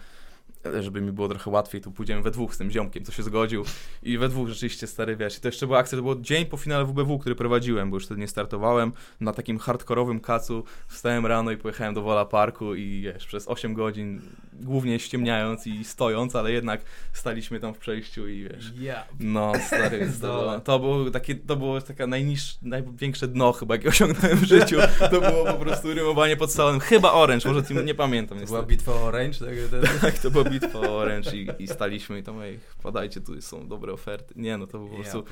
[0.80, 3.65] żeby mi było trochę łatwiej, to pójdziemy we dwóch z tym ziomkiem, co się zgodził.
[4.03, 5.38] I we dwóch rzeczywiście, stary, wiesz.
[5.38, 8.05] I to jeszcze była akcja, to był dzień po finale WBW, który prowadziłem, bo już
[8.05, 8.91] wtedy nie startowałem.
[9.20, 13.74] Na takim hardkorowym kacu wstałem rano i pojechałem do Wola Parku i wiesz, przez 8
[13.74, 14.22] godzin,
[14.53, 16.82] głównie ściemniając i stojąc, ale jednak
[17.13, 18.72] staliśmy tam w przejściu i wiesz.
[18.78, 19.07] Yeah.
[19.20, 23.89] No, stary, to, było, to było takie, to było taka najniższe, największe dno chyba, jakie
[23.89, 24.78] osiągnąłem w życiu.
[25.11, 26.80] To było po prostu rymowanie pod salem.
[26.80, 28.39] Chyba Orange, może nie pamiętam.
[28.39, 29.39] To była bitwa Orange?
[29.39, 33.68] Tak, tak to była bitwa Orange i, i staliśmy i tam, ej, podajcie, tu są
[33.68, 34.34] dobre oferty.
[34.38, 35.24] Nie, no to było po prostu...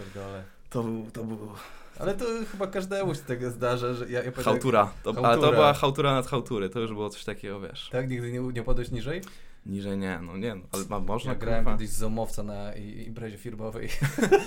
[0.70, 1.56] to, był, to było...
[2.00, 4.92] Ale to chyba każdemu się tego zdarza, że ja, ja Hałtura.
[5.04, 5.30] To, hałtura.
[5.30, 7.90] Ale to była hałtura nad hałtury, to już było coś takiego, wiesz.
[7.92, 8.10] Tak?
[8.10, 9.22] Nigdy nie, nie padłeś niżej?
[9.66, 11.32] Niżej nie, no nie, no, ale ma, można.
[11.32, 13.90] Ja grałem kiedyś z Zomowca na imprezie firmowej.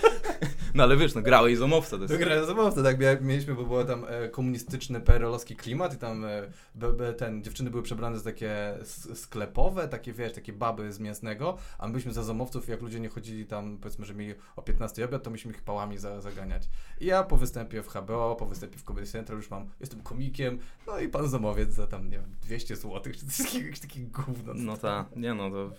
[0.74, 1.96] no ale wiesz, no grałeś Zomowca.
[1.96, 2.14] To jest...
[2.14, 6.42] No, grałem Zomowca, tak, mieliśmy, bo był tam e, komunistyczny, perelowski klimat i tam e,
[6.74, 8.74] be, be, ten, dziewczyny były przebrane za takie
[9.14, 13.08] sklepowe, takie wiesz, takie baby z mięsnego, a my byliśmy za Zomowców jak ludzie nie
[13.08, 16.68] chodzili tam, powiedzmy, że mieli o 15 obiad, to myśmy ich pałami za, zaganiać.
[17.00, 20.58] I ja po występie w HBO, po występie w Comedy Central już mam, jestem komikiem,
[20.86, 24.54] no i pan Zomowiec za tam, nie wiem, 200 zł, czy jakieś takie gówno.
[24.54, 25.70] No tak nie no, to...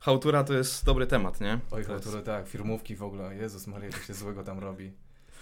[0.00, 1.58] Hałtura to jest dobry temat, nie?
[1.70, 2.26] Oj, hałtura, jest...
[2.26, 4.92] tak, firmówki w ogóle, Jezus Maria, co się złego tam robi.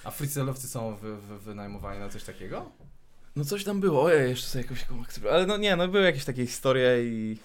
[0.04, 2.72] A freestylowcy są wy, wy, wynajmowani na coś takiego?
[3.36, 4.86] No coś tam było, ojej, jeszcze sobie jakąś...
[5.30, 7.38] Ale no nie, no były jakieś takie historie i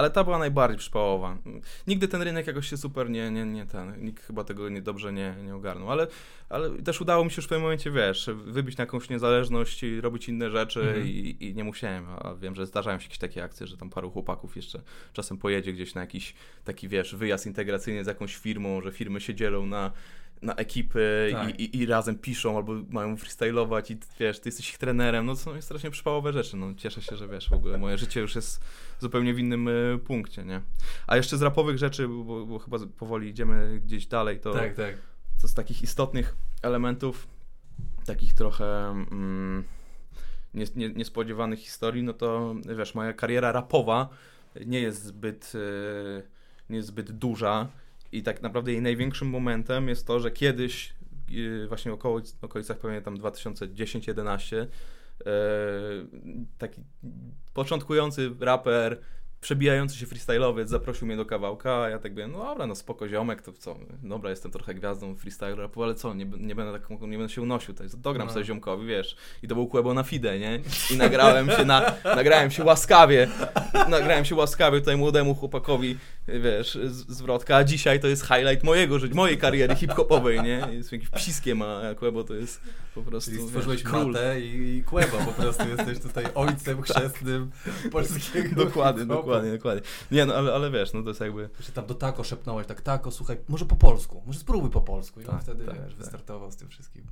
[0.00, 1.38] ale ta była najbardziej przypałowa.
[1.86, 5.12] Nigdy ten rynek jakoś się super nie, nie, nie ten, nikt chyba tego nie, dobrze
[5.12, 6.06] nie, nie ogarnął, ale,
[6.48, 10.00] ale też udało mi się już w pewnym momencie, wiesz, wybić na jakąś niezależność i
[10.00, 11.06] robić inne rzeczy mhm.
[11.06, 14.10] i, i nie musiałem, a wiem, że zdarzają się jakieś takie akcje, że tam paru
[14.10, 14.82] chłopaków jeszcze
[15.12, 16.34] czasem pojedzie gdzieś na jakiś
[16.64, 19.92] taki, wiesz, wyjazd integracyjny z jakąś firmą, że firmy się dzielą na
[20.42, 21.60] na ekipy tak.
[21.60, 25.34] i, i, i, razem piszą albo mają freestylować i wiesz, ty jesteś ich trenerem, no
[25.34, 28.34] to są strasznie przypałowe rzeczy, no cieszę się, że wiesz, w ogóle moje życie już
[28.34, 28.64] jest
[28.98, 30.60] zupełnie w innym y, punkcie, nie?
[31.06, 34.94] A jeszcze z rapowych rzeczy, bo, bo, chyba powoli idziemy gdzieś dalej, to, tak, tak.
[35.42, 37.28] to z takich istotnych elementów,
[38.06, 39.64] takich trochę mm,
[40.54, 44.08] nie, nie, niespodziewanych historii, no to wiesz, moja kariera rapowa
[44.66, 46.22] nie jest zbyt, y,
[46.70, 47.68] nie jest zbyt duża,
[48.12, 50.94] i tak naprawdę jej największym momentem jest to, że kiedyś,
[51.28, 54.66] yy, właśnie około, okolicach pamiętam 2010-11, yy,
[56.58, 56.82] taki
[57.54, 59.00] początkujący raper
[59.40, 63.08] przebijający się freestyle'owiec zaprosił mnie do kawałka, a ja tak byłem, no dobra, no spoko
[63.08, 66.90] ziomek, to co, dobra, jestem trochę gwiazdą freestyle rapu, ale co, nie, nie będę tak,
[66.90, 68.32] nie będę się unosił, to jest, dogram no.
[68.32, 70.60] sobie ziomkowi, wiesz, i to był Kłebo na fide, nie,
[70.90, 73.28] i nagrałem się na, nagrałem się łaskawie,
[73.88, 76.78] nagrałem się łaskawie tutaj młodemu chłopakowi, wiesz,
[77.08, 81.62] zwrotka, a dzisiaj to jest highlight mojego życia, mojej kariery hip-hopowej, nie, jest jakimś psiskiem,
[81.62, 82.60] a Kłebo to jest
[82.94, 87.50] po prostu, Czyli stworzyłeś wiesz, i, i Kłebo, po prostu jesteś tutaj ojcem chrzestnym
[87.90, 89.82] polskiego Dokładnie, dokładnie dokładnie, dokładnie.
[90.10, 91.50] Nie, no ale, ale wiesz, no to jest jakby...
[91.56, 95.20] Jeszcze tam do tako szepnąłeś, tak tako, słuchaj, może po polsku, może spróbuj po polsku.
[95.20, 95.96] I tak, on wtedy, tak, wiesz, tak.
[95.96, 97.04] wystartował z tym wszystkim.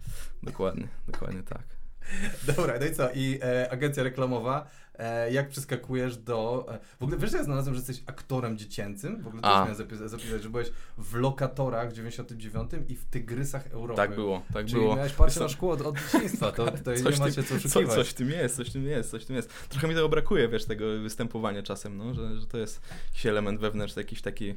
[0.43, 1.88] Dokładnie, dokładnie tak.
[2.57, 3.11] Dobra, no i co?
[3.15, 6.67] I e, agencja reklamowa, e, jak przeskakujesz do...
[6.69, 9.23] E, w ogóle wiesz, że ja znalazłem, że jesteś aktorem dziecięcym?
[9.23, 13.67] W ogóle też miałem zapisać, zapisać, że byłeś w Lokatorach w 99 i w Tygrysach
[13.67, 13.97] Europy.
[13.97, 14.97] Tak było, tak Czyli było.
[14.97, 17.89] miałeś parcie na szkło od, od dzieciństwa, to tutaj coś nie macie co oszukiwać.
[17.89, 19.69] Co, coś w tym jest, coś w tym jest, coś w tym jest.
[19.69, 23.61] Trochę mi tego brakuje, wiesz, tego występowania czasem, no, że, że to jest jakiś element
[23.61, 24.55] wewnętrzny, jakiś taki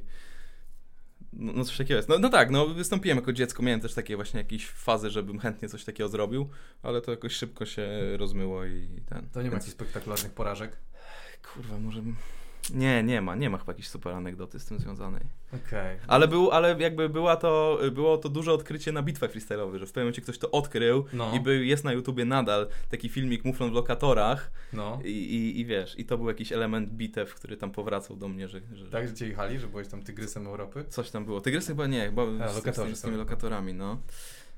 [1.33, 2.09] no, no coś takiego jest.
[2.09, 5.69] No, no tak, no wystąpiłem jako dziecko, miałem też takie właśnie jakieś fazy, żebym chętnie
[5.69, 6.49] coś takiego zrobił,
[6.83, 9.29] ale to jakoś szybko się rozmyło i ten.
[9.33, 10.77] To nie ma jakichś spektakularnych porażek?
[11.53, 12.01] Kurwa, może
[12.69, 15.21] nie, nie ma, nie ma chyba jakiejś super anegdoty z tym związanej.
[15.53, 15.97] Okay.
[16.07, 19.91] Ale, był, ale jakby była to, było to duże odkrycie na bitwach freestyle'owych, że w
[19.91, 21.31] pewnym momencie ktoś to odkrył no.
[21.35, 24.99] i by, jest na YouTubie nadal taki filmik Muflon w lokatorach no.
[25.03, 28.47] I, i, i wiesz, i to był jakiś element bitew, który tam powracał do mnie,
[28.47, 28.61] że...
[28.73, 30.85] że tak, że cię jechali, że byłeś tam tygrysem Europy?
[30.89, 31.41] Coś tam było.
[31.41, 33.97] Tygrysem chyba nie, chyba A, z, z, z, tymi lokatorami, no.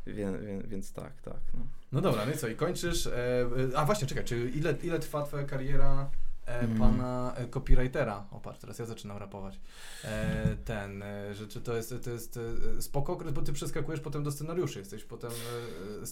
[0.07, 1.39] Więc, więc, więc tak, tak.
[1.53, 1.59] No.
[1.91, 3.07] no dobra, no i co, i kończysz.
[3.07, 6.77] E, a właśnie, czekaj, czy ile, ile trwa Twoja kariera e, mm.
[6.77, 8.25] pana e, copywritera?
[8.31, 9.59] O, teraz ja zaczynam rapować.
[10.03, 12.39] E, ten, e, że czy to jest, to jest
[12.79, 15.31] spoko, bo ty przeskakujesz potem do scenariuszy, jesteś potem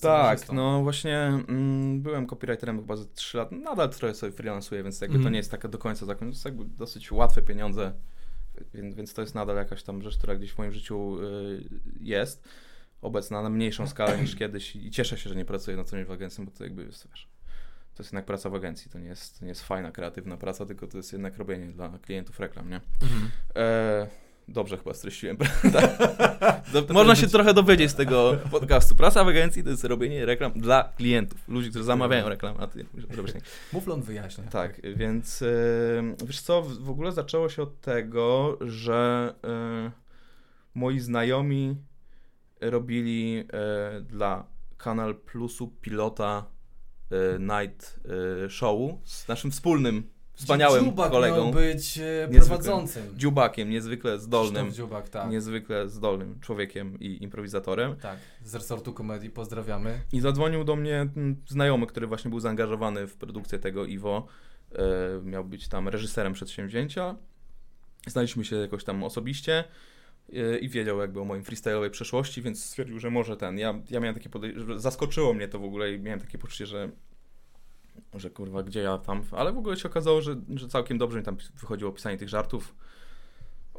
[0.02, 1.18] Tak, no właśnie
[1.48, 5.24] mm, byłem copywriterem chyba za 3 lata, nadal trochę sobie freelansuję, więc jakby mm.
[5.24, 5.34] to mhm.
[5.34, 7.94] nie jest taka do końca zakon, to jest jakby dosyć łatwe pieniądze,
[8.74, 11.64] więc, więc to jest nadal jakaś tam rzecz, która gdzieś w moim życiu y,
[12.00, 12.44] jest
[13.02, 16.06] obecna na mniejszą skalę niż kiedyś i cieszę się, że nie pracuję na co dzień
[16.06, 17.28] w agencji, bo to jakby jest, wiesz,
[18.02, 20.66] to jest jednak praca w agencji, to nie jest, to nie jest fajna, kreatywna praca,
[20.66, 22.82] tylko to jest jednak robienie dla klientów reklam, nie?
[23.02, 23.32] Mhm.
[23.56, 24.08] E,
[24.48, 25.98] dobrze chyba streściłem, prawda?
[26.94, 28.96] Można się trochę dowiedzieć z tego podcastu.
[28.96, 32.86] Praca w agencji to jest robienie reklam dla klientów, ludzi, którzy zamawiają reklam, a ty
[33.10, 33.42] robisz nie.
[33.74, 34.44] Muflon wyjaśnia.
[34.44, 35.46] Tak, więc e,
[36.26, 39.92] wiesz co, w ogóle zaczęło się od tego, że e,
[40.76, 41.76] moi znajomi
[42.62, 44.48] robili e, dla
[44.78, 46.46] Kanal Plusu pilota
[47.40, 48.00] Night
[48.46, 50.04] e, Show z naszym wspólnym,
[50.34, 51.44] wspaniałym Dziubak kolegą.
[51.44, 53.04] miał być e, prowadzącym.
[53.18, 54.72] Dziubakiem, niezwykle zdolnym.
[54.72, 55.30] Dziubak, tak.
[55.30, 57.96] Niezwykle zdolnym człowiekiem i improwizatorem.
[57.96, 60.02] Tak, z resortu komedii, pozdrawiamy.
[60.14, 61.10] I zadzwonił do mnie
[61.48, 64.28] znajomy, który właśnie był zaangażowany w produkcję tego Iwo.
[64.76, 67.16] E, miał być tam reżyserem przedsięwzięcia.
[68.08, 69.64] Znaliśmy się jakoś tam osobiście
[70.62, 73.58] i wiedział jakby o moim freestyle'owej przeszłości, więc stwierdził, że może ten.
[73.58, 76.90] Ja, ja miałem takie podejrzenie, zaskoczyło mnie to w ogóle i miałem takie poczucie, że
[78.14, 81.26] że kurwa, gdzie ja tam, ale w ogóle się okazało, że, że całkiem dobrze mi
[81.26, 82.76] tam wychodziło pisanie tych żartów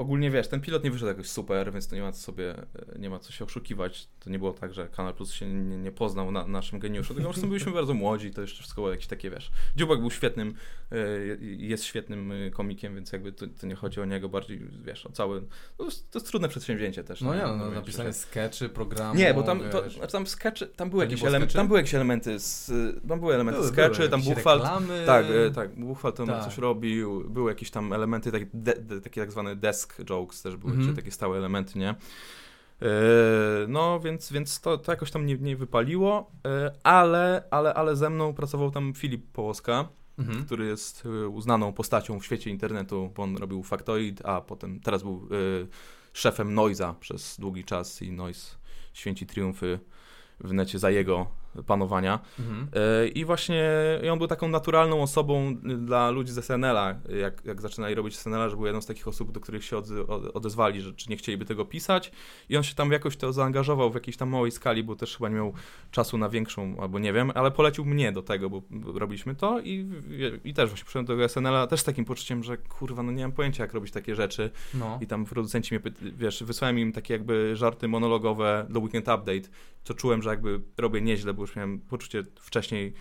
[0.03, 2.55] ogólnie wiesz, ten pilot nie wyszedł jakoś super, więc to nie ma co sobie,
[2.95, 4.09] e, nie ma co się oszukiwać.
[4.21, 7.29] To nie było tak, że Kanal Plus się nie, nie poznał na naszym geniuszu, tylko
[7.29, 9.51] po prostu byliśmy bardzo młodzi, to jeszcze wszystko było jakieś takie, wiesz.
[9.77, 10.55] Dziubak był świetnym,
[10.93, 10.97] e,
[11.41, 15.13] jest świetnym e, komikiem, więc jakby to, to nie chodzi o niego, bardziej, wiesz, o
[15.13, 15.43] cały,
[15.77, 17.21] to jest, to jest trudne przedsięwzięcie też.
[17.21, 20.91] No nie, no, no napisanie sketchy, programu, Nie, bo tam, to, znaczy tam sketchy, tam
[20.91, 22.71] były jakieś elementy, tam były jakieś elementy, z,
[23.09, 24.63] tam były elementy były, sketchy, były, tam Buchwald,
[25.07, 26.45] tak, tak, Buchwald tam tak.
[26.45, 30.43] coś robił, były jakieś tam elementy, takie, de, de, takie tak zwane desk desk jokes
[30.43, 30.97] też były, -hmm.
[30.97, 31.89] takie stałe elementy, nie?
[31.89, 31.97] E,
[33.69, 38.11] no, więc, więc to, to jakoś tam nie, nie wypaliło, e, ale, ale, ale ze
[38.11, 39.89] mną pracował tam Filip Połoska,
[40.19, 40.45] mhm.
[40.45, 45.03] który jest e, uznaną postacią w świecie internetu, bo on robił Factoid, a potem teraz
[45.03, 45.29] był
[46.13, 48.57] szefem Noiza przez długi czas i Noise
[48.93, 49.81] święci triumfy
[50.41, 52.21] w necie za jego panowania.
[52.39, 52.69] Mhm.
[52.75, 53.65] E, I właśnie
[54.13, 58.57] on był taką naturalną osobą dla ludzi z SNL-a, jak, jak zaczynali robić SNL-a, że
[58.57, 59.77] był jedną z takich osób, do których się
[60.35, 62.13] odezwali, że czy nie chcieliby tego pisać.
[62.49, 65.29] I on się tam jakoś to zaangażował w jakiejś tam małej skali, bo też chyba
[65.29, 65.53] nie miał
[65.91, 68.63] czasu na większą, albo nie wiem, ale polecił mnie do tego, bo
[68.95, 69.87] robiliśmy to i,
[70.45, 73.23] i też właśnie przyszedłem do tego SNL-a też z takim poczuciem, że kurwa, no nie
[73.23, 74.51] mam pojęcia, jak robić takie rzeczy.
[74.75, 74.99] No.
[75.01, 79.49] I tam producenci mnie, wiesz, wysłałem im takie jakby żarty monologowe do Weekend Update,
[79.85, 82.93] co czułem, że jakby robię nieźle, bo już miałem poczucie wcześniej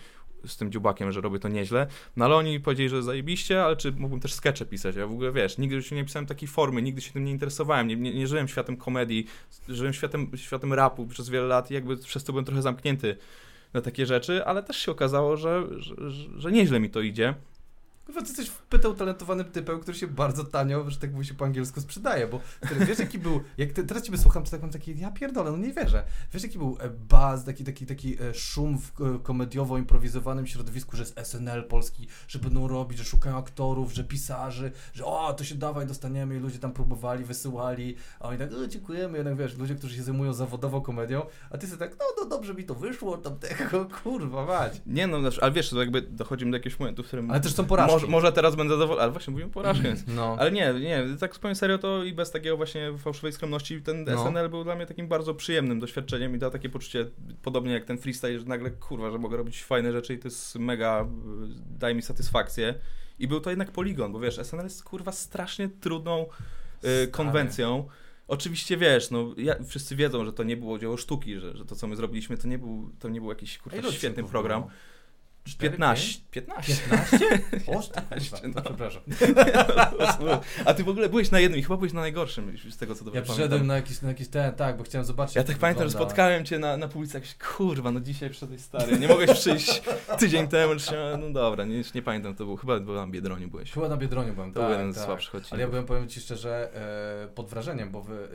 [0.46, 1.86] z tym dziubakiem, że robię to nieźle.
[2.16, 4.96] No ale oni powiedzieli, że zajebiście, ale czy mógłbym też skecze pisać?
[4.96, 7.88] Ja w ogóle, wiesz, nigdy się nie pisałem takiej formy, nigdy się tym nie interesowałem,
[7.88, 9.26] nie, nie, nie żyłem światem komedii,
[9.68, 13.16] żyłem światem, światem rapu przez wiele lat i jakby przez to byłem trochę zamknięty
[13.72, 15.94] na takie rzeczy, ale też się okazało, że, że,
[16.36, 17.34] że nieźle mi to idzie.
[18.06, 21.44] Chyba ty jesteś pytał talentowanym typem, który się bardzo tanio, że tak mówi się po
[21.44, 22.40] angielsku, sprzedaje, bo
[22.86, 25.56] wiesz jaki był, jak te, teraz ciebie słucham, to tak mam taki, ja pierdolę, no
[25.56, 26.04] nie wierzę.
[26.32, 31.02] Wiesz jaki był e, buzz, taki, taki, taki e, szum w e, komediowo-improwizowanym środowisku, że
[31.02, 35.54] jest SNL polski, że będą robić, że szukają aktorów, że pisarzy, że o, to się
[35.54, 39.74] dawaj, dostaniemy i ludzie tam próbowali, wysyłali, a oni tak, no dziękujemy, jednak wiesz, ludzie,
[39.74, 43.16] którzy się zajmują zawodowo komedią, a ty sobie tak, no, no dobrze mi to wyszło,
[43.16, 44.82] tam tego, kurwa, mać.
[44.86, 47.30] Nie no, ale wiesz, to jakby dochodzimy do jakiegoś momentu, w którym...
[47.30, 49.94] Ale też są porażki może, może teraz będę zadowolony, ale właśnie mówimy porażkę.
[50.08, 50.36] No.
[50.38, 54.24] Ale nie, nie, tak powiem serio, to i bez takiego właśnie fałszywej skromności ten no.
[54.24, 57.06] SNL był dla mnie takim bardzo przyjemnym doświadczeniem i dał takie poczucie,
[57.42, 60.58] podobnie jak ten freestyle, że nagle kurwa, że mogę robić fajne rzeczy i to jest
[60.58, 61.06] mega,
[61.78, 62.74] daje mi satysfakcję.
[63.18, 66.26] I był to jednak poligon, bo wiesz, SNL jest kurwa strasznie trudną
[67.04, 67.88] y, konwencją.
[68.28, 71.76] Oczywiście wiesz, no ja, wszyscy wiedzą, że to nie było dzieło sztuki, że, że to
[71.76, 74.64] co my zrobiliśmy to nie był, to nie był jakiś kurwa świetny program.
[75.44, 76.20] 15.
[76.30, 76.76] 15?
[76.90, 77.42] 15?
[77.66, 77.82] O,
[78.54, 78.62] no.
[78.62, 79.02] przepraszam.
[80.64, 83.04] A ty w ogóle byłeś na jednym i chyba byłeś na najgorszym z tego co
[83.04, 85.36] dobrze Ja przyszedłem na jakiś, na jakiś ten, tak, bo chciałem zobaczyć.
[85.36, 89.08] Ja tak pamiętam, że spotkałem cię na, na jakiś, kurwa, no dzisiaj przyszedłeś stary, nie
[89.08, 89.82] mogłeś przyjść
[90.20, 93.72] tydzień temu, czy, no dobra, nie, nie pamiętam, to był, chyba był na Biedroniu byłeś.
[93.72, 95.02] Chyba na Biedroniu byłem, to tak, był jeden tak.
[95.02, 95.52] z słabszych odcinków.
[95.52, 96.70] Ale ja byłem, powiem ci szczerze,
[97.24, 98.28] e, pod wrażeniem, bo wy,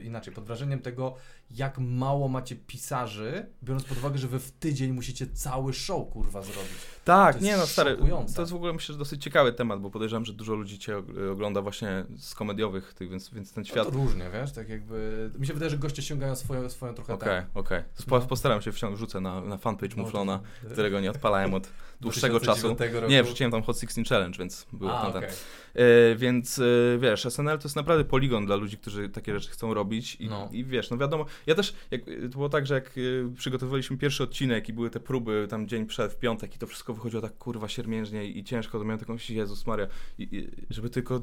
[0.00, 1.14] e, inaczej, pod wrażeniem tego,
[1.50, 6.42] jak mało macie pisarzy, biorąc pod uwagę, że wy w tydzień musicie cały show, kurwa,
[6.46, 6.96] zrobić.
[7.04, 7.96] Tak, nie no stary,
[8.36, 11.02] to jest w ogóle myślę, że dosyć ciekawy temat, bo podejrzewam, że dużo ludzi cię
[11.32, 13.84] ogląda właśnie z komediowych tych, więc, więc ten świat...
[13.84, 17.14] No to różnie, wiesz, tak jakby, mi się wydaje, że goście ściągają swoją, swoją trochę
[17.14, 17.78] Okej, okay, okej.
[17.78, 18.20] Okay.
[18.20, 18.26] No.
[18.26, 20.40] Postaram się wciągnąć, wrzucę na, na fanpage no, Muflona,
[20.72, 21.68] którego nie odpalałem od
[22.00, 22.68] dłuższego czasu.
[22.68, 23.08] Roku.
[23.08, 25.28] Nie, wrzuciłem tam Hot 16 Challenge, więc było A, okay.
[25.74, 26.62] E, więc e,
[26.98, 30.48] wiesz, SNL to jest naprawdę poligon dla ludzi, którzy takie rzeczy chcą robić i, no.
[30.52, 34.22] i wiesz, no wiadomo, ja też, jak, to było tak, że jak e, przygotowywaliśmy pierwszy
[34.22, 37.38] odcinek i były te próby tam dzień przed, w piątek i to wszystko wychodziło tak
[37.38, 39.86] kurwa siermiężnie i ciężko, to miałem taką, Jezus Maria,
[40.18, 41.20] i, i, żeby tylko,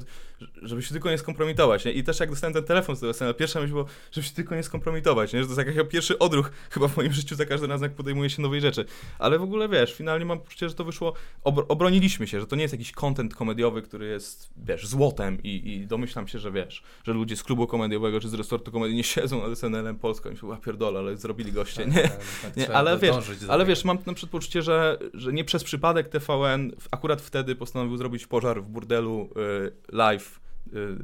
[0.62, 1.92] żeby się tylko nie skompromitować, nie?
[1.92, 4.54] I też jak dostałem ten telefon z tego SNL, pierwsza myśl było, żeby się tylko
[4.54, 5.42] nie skompromitować, nie?
[5.42, 8.30] Że to jest jakiś pierwszy odruch chyba w moim życiu za każdym razem, jak podejmuje
[8.30, 8.84] się nowej rzeczy.
[9.18, 11.12] Ale w ogóle wiesz, finalnie mam poczucie, że to wyszło,
[11.44, 15.86] obroniliśmy się, że to nie jest jakiś content komediowy, który jest, wiesz, złotem i, i
[15.86, 19.48] domyślam się, że wiesz, że ludzie z klubu komediowego czy z resortu komedii nie siedzą
[19.48, 22.02] nad SNL-em Polską i się pierdolę, ale zrobili goście, tak, nie?
[22.02, 23.16] Tak, tak, nie ale wiesz,
[23.48, 27.96] ale wiesz, mam na przykład poczucie, że, że nie przez przypadek TVN akurat wtedy postanowił
[27.96, 29.28] zrobić pożar w burdelu
[29.66, 30.43] y, live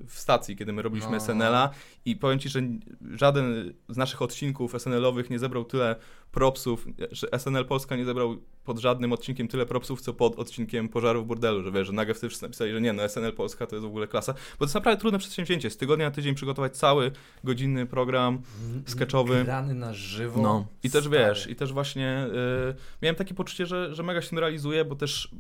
[0.06, 1.20] w stacji, kiedy my robiliśmy no.
[1.20, 1.70] SNL-a
[2.04, 2.62] i powiem Ci, że
[3.10, 5.96] żaden z naszych odcinków SNL-owych nie zebrał tyle
[6.32, 11.22] propsów, że SNL Polska nie zebrał pod żadnym odcinkiem tyle propsów, co pod odcinkiem Pożaru
[11.22, 13.86] w Burdelu, że wiesz, że nagle wszyscy napisali, że nie, no SNL Polska to jest
[13.86, 17.12] w ogóle klasa, bo to jest naprawdę trudne przedsięwzięcie, z tygodnia na tydzień przygotować cały
[17.44, 18.42] godzinny program
[18.86, 19.44] sketchowy.
[19.44, 20.42] Grany na żywo.
[20.42, 20.66] No.
[20.82, 22.26] I też wiesz, i też właśnie
[22.70, 25.30] y, miałem takie poczucie, że, że mega się realizuje, bo też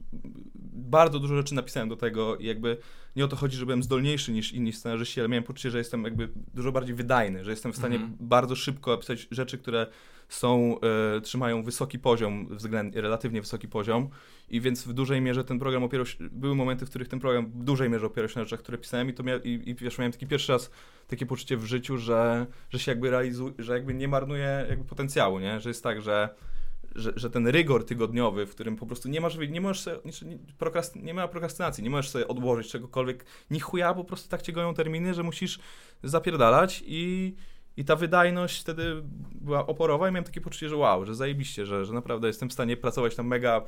[0.72, 2.76] bardzo dużo rzeczy napisałem do tego i jakby
[3.16, 6.04] nie o to chodzi, że byłem zdolniejszy niż inni scenarzyści, ale miałem poczucie, że jestem
[6.04, 8.16] jakby dużo bardziej wydajny, że jestem w stanie mm -hmm.
[8.20, 9.86] bardzo szybko opisać rzeczy, które
[10.28, 10.76] są,
[11.16, 14.08] e, trzymają wysoki poziom, względnie, relatywnie wysoki poziom
[14.48, 17.46] i więc w dużej mierze ten program opierał się, były momenty, w których ten program
[17.46, 19.98] w dużej mierze opierał się na rzeczach, które pisałem i to mia, i, i wiesz,
[19.98, 20.70] miałem taki pierwszy raz
[21.06, 25.38] takie poczucie w życiu, że, że się jakby realizuje, że jakby nie marnuje jakby potencjału,
[25.38, 25.60] nie?
[25.60, 26.28] Że jest tak, że
[26.94, 31.02] że, że ten rygor tygodniowy, w którym po prostu nie masz, nie możesz sobie, nie,
[31.02, 34.74] nie ma prokrastynacji, nie możesz sobie odłożyć czegokolwiek, ni chuja, po prostu tak cię goją
[34.74, 35.58] terminy, że musisz
[36.02, 37.34] zapierdalać i,
[37.76, 39.02] i ta wydajność wtedy
[39.34, 42.52] była oporowa i miałem takie poczucie, że wow, że zajebiście, że, że naprawdę jestem w
[42.52, 43.62] stanie pracować tam mega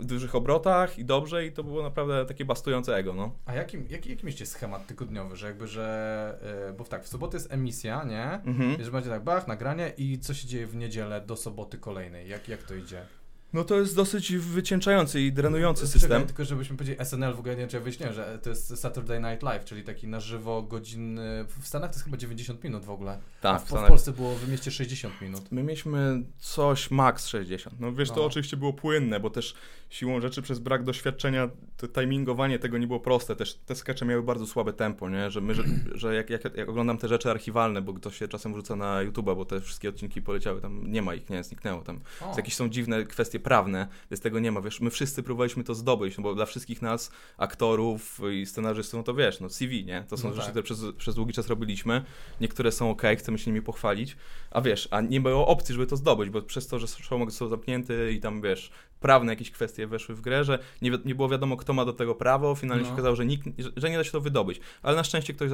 [0.00, 3.34] w dużych obrotach i dobrze i to było naprawdę takie bastujące ego, no.
[3.46, 7.36] A jakim, jaki, jaki mieście schemat tygodniowy, że jakby, że, yy, bo tak, w sobotę
[7.36, 8.32] jest emisja, nie?
[8.32, 8.84] Mhm.
[8.84, 12.48] Że będzie tak, bach, nagranie i co się dzieje w niedzielę do soboty kolejnej, jak,
[12.48, 13.06] jak to idzie?
[13.54, 16.10] No to jest dosyć wycieńczający i drenujący system.
[16.10, 17.80] Czekaj, tylko żebyśmy powiedzieli, SNL w ogóle nie czy
[18.12, 22.04] że to jest Saturday Night Live, czyli taki na żywo godzinny, w Stanach to jest
[22.04, 25.52] chyba 90 minut w ogóle, tak, w, w, w Polsce było w mieście 60 minut.
[25.52, 27.80] My mieliśmy coś max 60.
[27.80, 28.14] No wiesz, no.
[28.14, 29.54] to oczywiście było płynne, bo też
[29.90, 33.36] siłą rzeczy przez brak doświadczenia to timingowanie tego nie było proste.
[33.36, 35.30] Też te skecze miały bardzo słabe tempo, nie?
[35.30, 35.62] Że, my, że,
[35.94, 39.26] że jak, jak, jak, oglądam te rzeczy archiwalne, bo to się czasem wrzuca na YouTube,
[39.26, 42.00] bo te wszystkie odcinki poleciały, tam nie ma ich, nie, zniknęło tam.
[42.36, 44.60] Jakieś są dziwne kwestie prawne, więc tego nie ma.
[44.60, 49.02] Wiesz, my wszyscy próbowaliśmy to zdobyć, no bo dla wszystkich nas, aktorów i scenarzystów, no
[49.02, 50.04] to wiesz, no CV, nie?
[50.08, 50.50] To są no rzeczy, tak.
[50.50, 52.04] które przez, przez długi czas robiliśmy.
[52.40, 54.16] Niektóre są ok, chcemy się nimi pochwalić,
[54.50, 57.48] a wiesz, a nie było opcji, żeby to zdobyć, bo przez to, że show są
[57.48, 58.70] zamknięty i tam, wiesz,
[59.04, 62.14] prawne jakieś kwestie weszły w grę, że nie, nie było wiadomo, kto ma do tego
[62.14, 62.88] prawo, finalnie no.
[62.88, 64.60] się okazało, że, nikt, że nie da się to wydobyć.
[64.82, 65.50] Ale na szczęście ktoś,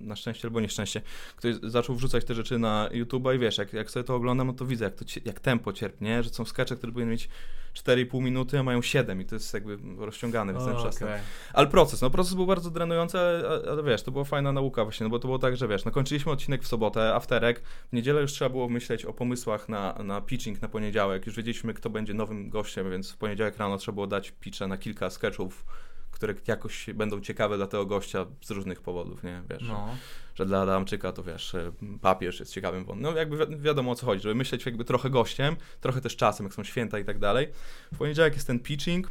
[0.00, 1.02] na szczęście albo nieszczęście,
[1.36, 4.52] ktoś zaczął wrzucać te rzeczy na YouTube i wiesz, jak, jak sobie to oglądam, no
[4.52, 7.28] to widzę, jak, to, jak tempo cierpnie, że są skacze, które powinny mieć
[7.74, 10.96] 4,5 minuty, a mają 7 i to jest jakby rozciągane w ten czas.
[10.96, 11.20] Okay.
[11.52, 15.04] Ale proces, no proces był bardzo drenujący, ale, ale, wiesz, to była fajna nauka właśnie,
[15.04, 18.20] no bo to było tak, że wiesz, no kończyliśmy odcinek w sobotę, afterek, w niedzielę
[18.20, 22.14] już trzeba było myśleć o pomysłach na, na pitching na poniedziałek, już wiedzieliśmy, kto będzie
[22.14, 25.64] nowym gościem, więc w poniedziałek rano trzeba było dać pitche na kilka sketchów,
[26.10, 29.62] które jakoś będą ciekawe dla tego gościa z różnych powodów, nie, wiesz.
[29.68, 29.88] No
[30.34, 33.02] że dla Adamczyka to wiesz, e, papież jest ciekawym wątkiem.
[33.02, 36.46] No jakby wi wiadomo o co chodzi, żeby myśleć jakby trochę gościem, trochę też czasem,
[36.46, 37.48] jak są święta i tak dalej.
[37.92, 39.10] W poniedziałek jest ten pitching,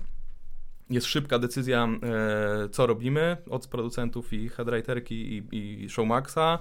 [0.90, 6.60] jest szybka decyzja, e, co robimy od producentów i headwriterki i, i Showmaxa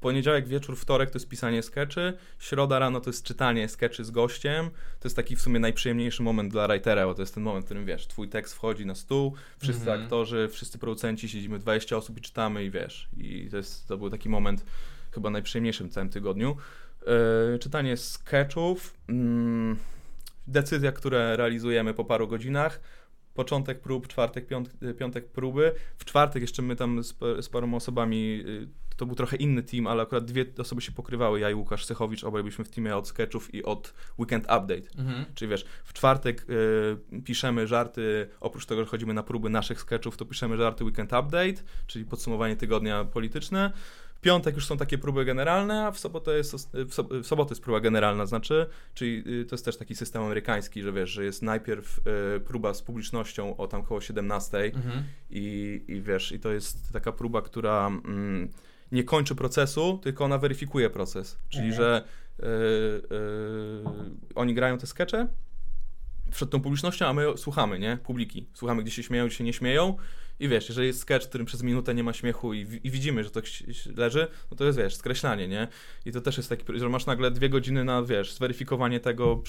[0.00, 4.70] poniedziałek wieczór, wtorek to jest pisanie skeczy, środa rano to jest czytanie skeczy z gościem.
[5.00, 7.68] To jest taki w sumie najprzyjemniejszy moment dla writera, bo to jest ten moment, w
[7.68, 10.02] którym wiesz, twój tekst wchodzi na stół, wszyscy mm -hmm.
[10.04, 13.08] aktorzy, wszyscy producenci, siedzimy 20 osób i czytamy i wiesz.
[13.16, 14.64] I to, jest, to był taki moment
[15.12, 16.56] chyba najprzyjemniejszy w całym tygodniu.
[17.52, 19.14] Yy, czytanie sketchów, yy,
[20.46, 22.80] decyzja, które realizujemy po paru godzinach,
[23.34, 24.46] początek prób, czwartek,
[24.98, 25.72] piątek próby.
[25.98, 28.68] W czwartek jeszcze my tam z, z paroma osobami y,
[29.00, 32.24] to był trochę inny team, ale akurat dwie osoby się pokrywały, ja i Łukasz Sychowicz,
[32.24, 34.98] obaj byliśmy w teamie od sketchów i od Weekend Update.
[34.98, 35.24] Mhm.
[35.34, 36.46] Czyli wiesz, w czwartek
[37.14, 41.12] y, piszemy żarty, oprócz tego, że chodzimy na próby naszych sketchów, to piszemy żarty Weekend
[41.12, 43.72] Update, czyli podsumowanie tygodnia polityczne.
[44.14, 47.52] W piątek już są takie próby generalne, a w sobotę jest, w, so, w sobotę
[47.52, 51.24] jest próba generalna, znaczy, czyli y, to jest też taki system amerykański, że wiesz, że
[51.24, 52.00] jest najpierw
[52.36, 55.04] y, próba z publicznością o tam koło 17 mhm.
[55.30, 58.48] i, i wiesz, i to jest taka próba, która mm,
[58.92, 61.82] nie kończy procesu, tylko ona weryfikuje proces, czyli mhm.
[61.82, 62.04] że
[62.38, 65.28] y, y, oni grają te skecze,
[66.30, 67.98] przed tą publicznością, a my słuchamy, nie?
[68.02, 68.46] Publiki.
[68.54, 69.96] Słuchamy, gdzie się śmieją, gdzie się nie śmieją.
[70.40, 73.24] I wiesz, jeżeli jest sketch, w którym przez minutę nie ma śmiechu i, i widzimy,
[73.24, 73.40] że to
[73.96, 75.68] leży, no to jest, wiesz, skreślanie, nie?
[76.06, 79.42] I to też jest taki, że masz nagle dwie godziny na, wiesz, zweryfikowanie tego,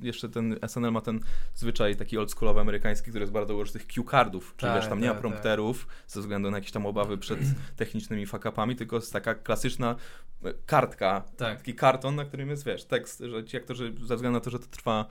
[0.00, 1.20] jeszcze ten SNL ma ten
[1.54, 5.00] zwyczaj taki oldschoolowy amerykański, który jest bardzo ułożony tych cue cardów, czyli tak, wiesz, tam
[5.00, 5.30] nie ma tak, tak.
[5.30, 5.94] prompterów tak.
[6.06, 7.38] ze względu na jakieś tam obawy przed
[7.76, 9.96] technicznymi fakapami, tylko jest taka klasyczna
[10.44, 11.58] e, kartka, tak.
[11.58, 14.58] taki karton, na którym jest, wiesz, tekst, że ci aktorzy, ze względu na to, że
[14.58, 15.06] to trwa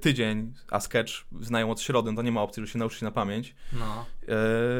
[0.00, 3.54] tydzień, a sketch znają od środy, to nie ma opcji, żeby się nauczyć na pamięć.
[3.72, 4.06] No.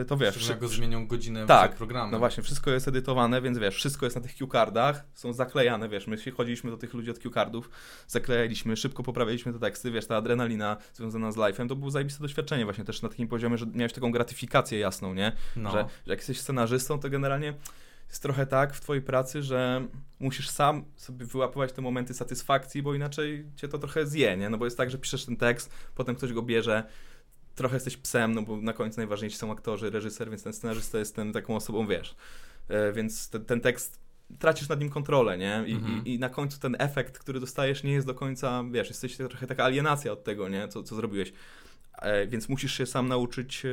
[0.00, 0.52] E, to wiesz.
[0.60, 2.10] Go zmienią godzinę tak, przed programem.
[2.10, 6.06] No właśnie, wszystko jest edytowane, więc wiesz, wszystko jest na tych cue-cardach, są zaklejane, wiesz,
[6.06, 7.62] my chodziliśmy do tych ludzi od cue-cardów,
[8.08, 12.64] zaklejaliśmy, szybko poprawialiśmy te teksty, wiesz, ta adrenalina związana z live'em, to było zajebiste doświadczenie
[12.64, 15.32] właśnie też na takim poziomie, że miałeś taką gratyfikację jasną, nie?
[15.56, 15.70] No.
[15.70, 17.54] Że, że jak jesteś scenarzystą, to generalnie
[18.12, 19.86] jest trochę tak w twojej pracy, że
[20.20, 24.50] musisz sam sobie wyłapywać te momenty satysfakcji, bo inaczej cię to trochę zje, nie?
[24.50, 26.84] No bo jest tak, że piszesz ten tekst, potem ktoś go bierze,
[27.54, 31.16] trochę jesteś psem, no bo na końcu najważniejsi są aktorzy, reżyser, więc ten scenarzysta jest
[31.16, 32.16] ten, taką osobą, wiesz.
[32.68, 34.00] E, więc ten, ten tekst
[34.38, 35.64] tracisz nad nim kontrolę, nie?
[35.66, 36.06] I, mhm.
[36.06, 39.46] i, I, na końcu ten efekt, który dostajesz, nie jest do końca, wiesz, jesteś trochę
[39.46, 40.68] taka alienacja od tego, nie?
[40.68, 41.32] Co, co zrobiłeś.
[41.99, 43.68] E, więc musisz się sam nauczyć e,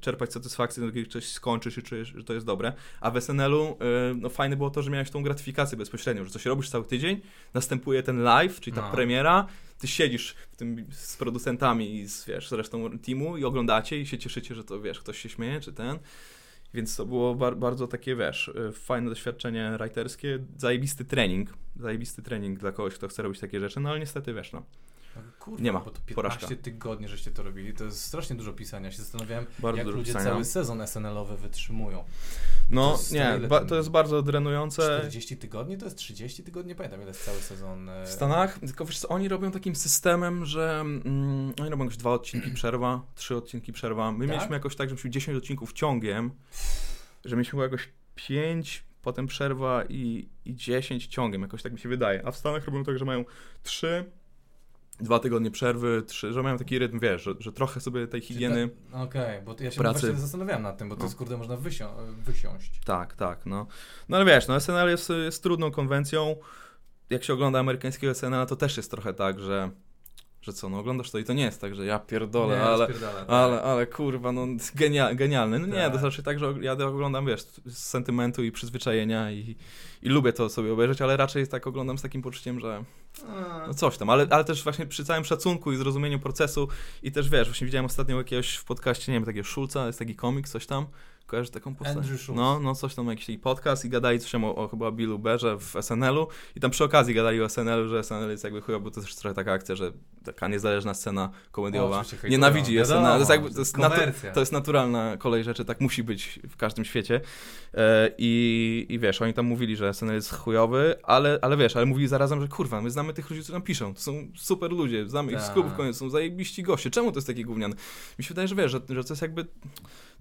[0.00, 2.72] czerpać satysfakcję, kiedy coś skończysz i czujesz, że to jest dobre.
[3.00, 3.74] A w SNL-u e,
[4.14, 7.20] no, fajne było to, że miałeś tą gratyfikację bezpośrednią, że coś robisz cały tydzień,
[7.54, 8.90] następuje ten live, czyli ta no.
[8.90, 9.46] premiera,
[9.78, 14.06] ty siedzisz w tym z producentami i z, wiesz, z resztą teamu i oglądacie i
[14.06, 15.98] się cieszycie, że to, wiesz, ktoś się śmieje, czy ten.
[16.74, 22.72] Więc to było bar bardzo takie, wiesz, fajne doświadczenie writerskie, zajebisty trening, zajebisty trening dla
[22.72, 24.62] kogoś, kto chce robić takie rzeczy, no ale niestety, wiesz, no,
[25.38, 25.78] Kurwa, nie ma.
[25.80, 26.62] Bo to 15 porażka.
[26.62, 27.74] tygodni, żeście to robili.
[27.74, 28.90] To jest strasznie dużo pisania.
[28.90, 30.30] Się zastanawiałem, Bardzo jak ludzie pisania.
[30.30, 32.04] cały sezon SNL-owy wytrzymują.
[32.70, 34.98] No, to nie, ba, to jest bardzo drenujące.
[34.98, 36.68] 40 tygodni to jest 30 tygodni?
[36.68, 37.88] Nie pamiętam, ile jest cały sezon.
[37.88, 41.96] E, w Stanach, tylko wiesz co, oni robią takim systemem, że mm, oni robią jakoś
[41.96, 44.12] dwa odcinki przerwa, trzy odcinki przerwa.
[44.12, 44.36] My tak?
[44.36, 46.30] mieliśmy jakoś tak, że mieliśmy 10 odcinków ciągiem,
[47.24, 52.26] że mieliśmy jakoś 5, potem przerwa i, i 10 ciągiem, jakoś tak mi się wydaje.
[52.26, 53.24] A w Stanach robią tak, że mają
[53.62, 54.04] 3,
[55.02, 58.70] dwa tygodnie przerwy, trzy, że mają taki rytm, wiesz, że, że trochę sobie tej higieny
[58.92, 60.00] Okej, okay, bo ja się pracy...
[60.00, 61.88] właśnie zastanawiałem nad tym, bo to jest, kurde, można wysią
[62.18, 62.80] wysiąść.
[62.84, 63.66] Tak, tak, no.
[64.08, 66.36] No ale wiesz, no SNL jest, jest trudną konwencją.
[67.10, 69.70] Jak się ogląda amerykańskiego SNL, to też jest trochę tak, że
[70.42, 72.86] że co, no oglądasz to i to nie jest tak, że ja pierdolę, nie, ale,
[72.86, 73.24] tak.
[73.28, 75.58] ale, ale kurwa, no genia, genialny.
[75.58, 75.92] No nie, tak.
[75.92, 79.56] to znaczy tak, że ja oglądam, wiesz, z sentymentu i przyzwyczajenia i,
[80.02, 82.84] i lubię to sobie obejrzeć, ale raczej tak oglądam z takim poczuciem, że
[83.66, 86.68] no coś tam, ale, ale też właśnie przy całym szacunku i zrozumieniu procesu
[87.02, 90.14] i też wiesz, właśnie widziałem ostatnio jakiegoś w podcaście, nie wiem, takiego Schulza, jest taki
[90.16, 90.86] komik, coś tam,
[91.26, 91.96] Kojarzysz taką postać?
[91.96, 92.36] Andrew Schultz.
[92.36, 95.76] No, no coś tam, jakiś podcast i gadali coś o, o chyba Billu Berze w
[95.82, 99.00] SNL-u i tam przy okazji gadali o SNL-u, że SNL jest jakby chujowy, bo to
[99.00, 99.92] też trochę taka akcja, że
[100.24, 103.02] taka niezależna scena komediowa o, nienawidzi SNL.
[103.02, 103.76] to jest, jakby, to, jest
[104.34, 107.20] to jest naturalna kolej rzeczy, tak musi być w każdym świecie.
[107.74, 111.86] E, i, I wiesz, oni tam mówili, że SNL jest chujowy, ale, ale wiesz, ale
[111.86, 115.08] mówili zarazem, że kurwa, my znamy tych ludzi, którzy tam piszą, to są super ludzie,
[115.08, 115.52] znamy ich z tak.
[115.52, 117.74] klubów koniec, są zajebiści goście, czemu to jest taki gówniany?
[118.18, 119.46] Mi się wydaje, że wiesz, że, że to jest jakby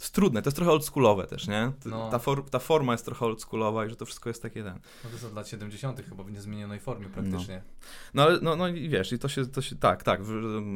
[0.02, 1.72] jest trudne, to jest trochę oldschoolowe też, nie?
[1.86, 2.10] No.
[2.10, 4.74] Ta, for, ta forma jest trochę oldschoolowa i że to wszystko jest takie ten.
[4.74, 6.02] No to jest od lat 70.
[6.10, 7.62] chyba w niezmienionej formie praktycznie.
[7.66, 7.82] No,
[8.14, 10.22] no ale no, no i wiesz, i to się, to się tak, tak,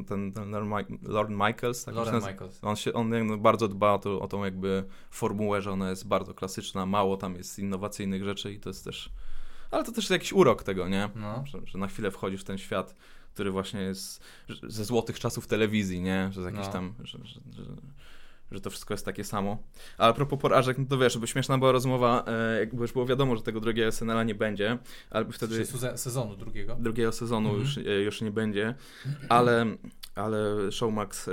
[0.07, 0.51] ten, ten
[1.01, 2.59] Lord Michaels, tak Lord Michaels.
[2.61, 6.33] On, się, on bardzo dba o, to, o tą jakby formułę, że ona jest bardzo
[6.33, 9.09] klasyczna, mało tam jest innowacyjnych rzeczy i to jest też,
[9.71, 11.09] ale to też jest jakiś urok tego, nie?
[11.15, 11.43] No.
[11.45, 12.95] Że, że na chwilę wchodzisz w ten świat,
[13.33, 14.23] który właśnie jest
[14.63, 16.29] ze złotych czasów telewizji, nie?
[16.31, 16.71] Że jakiś no.
[16.71, 17.63] tam, że, że, że
[18.55, 19.57] że to wszystko jest takie samo.
[19.97, 23.35] A propos porażek, no to wiesz, bo śmieszna była rozmowa, e, jakby już było wiadomo,
[23.35, 24.77] że tego drugiego SNL-a nie będzie,
[25.09, 25.65] ale wtedy...
[25.95, 26.75] sezonu drugiego?
[26.79, 27.59] Drugiego sezonu -hmm.
[27.59, 28.75] już, e, już nie będzie,
[29.29, 29.65] ale,
[30.15, 31.31] ale Showmax e,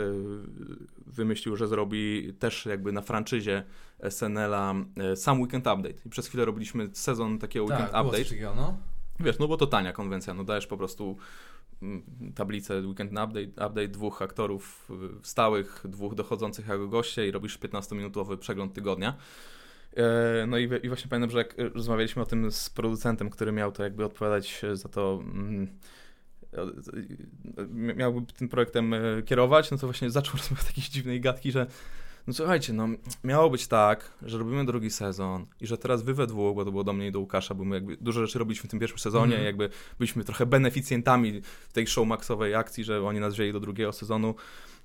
[1.07, 3.65] wymyślił, że zrobi też jakby na franczyzie
[4.11, 5.95] SNL-a e, sam Weekend Update.
[6.07, 8.25] I przez chwilę robiliśmy sezon takiego tak, Weekend Update.
[8.25, 8.79] Takiego, no.
[9.21, 11.17] Wiesz, no bo to tania konwencja, no dajesz po prostu
[12.35, 14.89] tablicę Weekend Update, update dwóch aktorów
[15.23, 19.17] stałych, dwóch dochodzących jako goście i robisz 15-minutowy przegląd tygodnia.
[19.97, 23.73] E, no i, i, właśnie pamiętam, że jak rozmawialiśmy o tym z producentem, który miał
[23.73, 25.69] to jakby odpowiadać za to, mm,
[27.97, 31.67] miałby tym projektem e, kierować, no to właśnie zaczął rozmawiać takiej dziwnej gadki, że
[32.27, 32.89] No słuchajcie, no
[33.25, 36.71] miało być tak, że robimy drugi sezon i że teraz wy we dwóch, bo to
[36.71, 38.99] było do mnie i do Łukasza, bo my jakby dużo rzeczy robiliśmy w tym pierwszym
[38.99, 39.47] sezonie, mm.
[39.47, 39.69] jakby
[39.99, 41.43] byliśmy trochę beneficjentami
[41.73, 44.35] tej showmaxowej akcji, że oni nas wzięli do drugiego sezonu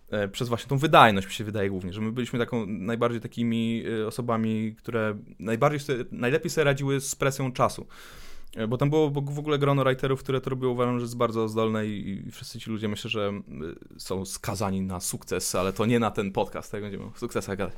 [0.10, 3.84] e, przez właśnie tą wydajność, mi się wydaje głównie, że my byliśmy taką najbardziej takimi
[4.02, 7.88] e, osobami, które najbardziej sobie, najlepiej sobie radziły z presją czasu.
[8.58, 11.48] E, bo tam było w ogóle grono writerów, które to robiło, uważam, że jest bardzo
[11.48, 13.32] zdolne i, wszyscy ci ludzie myślę, że
[13.98, 17.76] są skazani na sukces, ale to nie na ten podcast, tak będziemy o sukcesach gadać.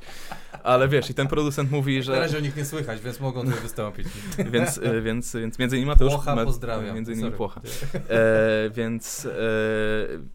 [0.62, 2.12] Ale wiesz, i ten producent mówi, że...
[2.12, 4.06] Na razie o nich nie słychać, więc mogą tutaj wystąpić.
[4.52, 6.12] więc, e, więc, więc między innymi Mateusz...
[6.12, 6.94] Płocha, pozdrawiam.
[6.94, 7.36] Między innymi Sorry.
[7.36, 7.60] Płocha.
[8.08, 9.32] E, więc, e,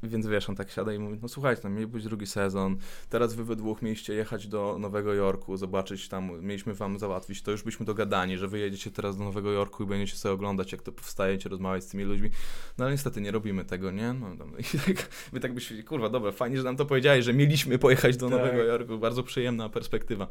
[0.04, 2.78] więc wiesz, on tak siada i mówi, no słuchajcie, tam mieli być drugi sezon,
[3.10, 7.52] teraz wy we dwóch mieliście jechać do Nowego Jorku, zobaczyć tam, mieliśmy wam załatwić, to
[7.52, 10.82] już byśmy dogadani, że wy jedziecie teraz do Nowego Jorku i będziecie sobie oglądać, jak
[10.82, 12.30] to powstajecie, rozmawiać z tymi ludźmi.
[12.78, 14.14] No ale niestety nie robimy tego, nie?
[14.14, 14.28] No,
[14.60, 18.18] I tak, my tak byśmy, kurwa, dobra, fajnie, że nam to powiedziałeś, że mieliśmy pojechać
[18.18, 18.38] do tak.
[18.40, 18.98] Nowego Jorku.
[18.98, 20.28] Bardzo przyjemna perspektywa.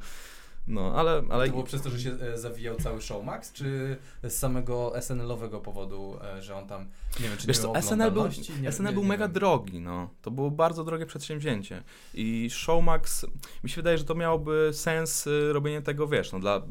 [0.69, 1.47] No, ale, ale...
[1.47, 5.61] To było przez to, że się e, zawijał cały show Max, czy z samego SNL-owego
[5.61, 6.87] powodu, e, że on tam,
[7.21, 8.25] nie wiem, czy Wiesz nie co, SNL był,
[8.61, 10.11] nie, SNL nie, był nie mega drogi, no.
[10.23, 11.83] To było bardzo drogie przedsięwzięcie.
[12.15, 13.27] I Showmax,
[13.65, 16.63] mi się wydaje, że to miałoby sens y, robienie tego, wiesz, no, dla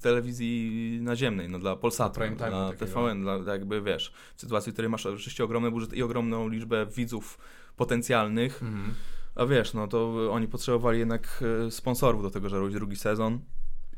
[0.00, 5.06] telewizji naziemnej, no, dla Polsatu, dla TVN, dla, jakby, wiesz, w sytuacji, w której masz
[5.06, 7.38] oczywiście ogromny budżet i ogromną liczbę widzów
[7.76, 8.94] potencjalnych, mhm
[9.38, 13.40] a wiesz, no to oni potrzebowali jednak e, sponsorów do tego, żeby robić drugi sezon.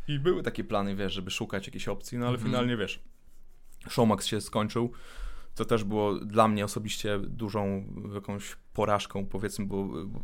[0.08, 2.46] I były takie plany, wiesz, żeby szukać jakiejś opcji, no ale mm.
[2.46, 3.02] finalnie wiesz,
[3.88, 4.92] Showmax się skończył.
[5.54, 7.84] To też było dla mnie osobiście dużą
[8.14, 10.20] jakąś porażką, powiedzmy, bo, bo,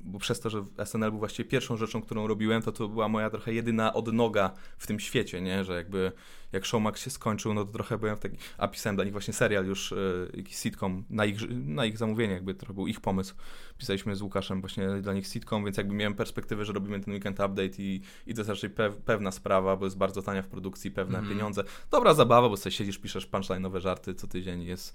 [0.00, 3.30] bo, przez to, że SNL był właściwie pierwszą rzeczą, którą robiłem, to to była moja
[3.30, 5.64] trochę jedyna odnoga w tym świecie, nie?
[5.64, 6.12] Że jakby
[6.52, 8.36] jak Showmax się skończył, no to trochę byłem w taki...
[8.58, 12.34] A pisałem dla nich właśnie serial już, y, jakiś sitcom na ich, na ich zamówienie,
[12.34, 13.34] jakby to był ich pomysł.
[13.78, 17.40] Pisaliśmy z Łukaszem właśnie dla nich sitcom, więc jakby miałem perspektywę, że robimy ten weekend
[17.40, 20.90] update i, i to jest raczej pew, pewna sprawa, bo jest bardzo tania w produkcji,
[20.90, 21.30] pewne mm.
[21.30, 21.64] pieniądze.
[21.90, 24.94] Dobra zabawa, bo sobie siedzisz, piszesz punchline'owe żarty co tydzień jest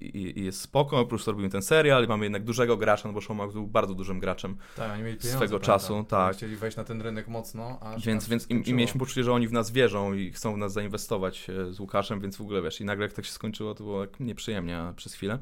[0.00, 3.14] i, i jest spoko, oprócz to robimy ten serial i mamy jednak dużego gracza, no
[3.14, 6.04] bo Showmax był bardzo dużym graczem tak, oni mieli pieniądze, swego czasu.
[6.08, 6.36] Tak.
[6.36, 9.52] Chcieli wejść na ten rynek mocno, Więc, więc i, i, mieliśmy poczucie, że oni w
[9.52, 12.84] nas wierzą i chcą w nas zainwestować e, z Łukaszem, więc w ogóle wiesz, i
[12.84, 15.38] nagle jak tak się skończyło, to było tak nieprzyjemnie przez chwilę.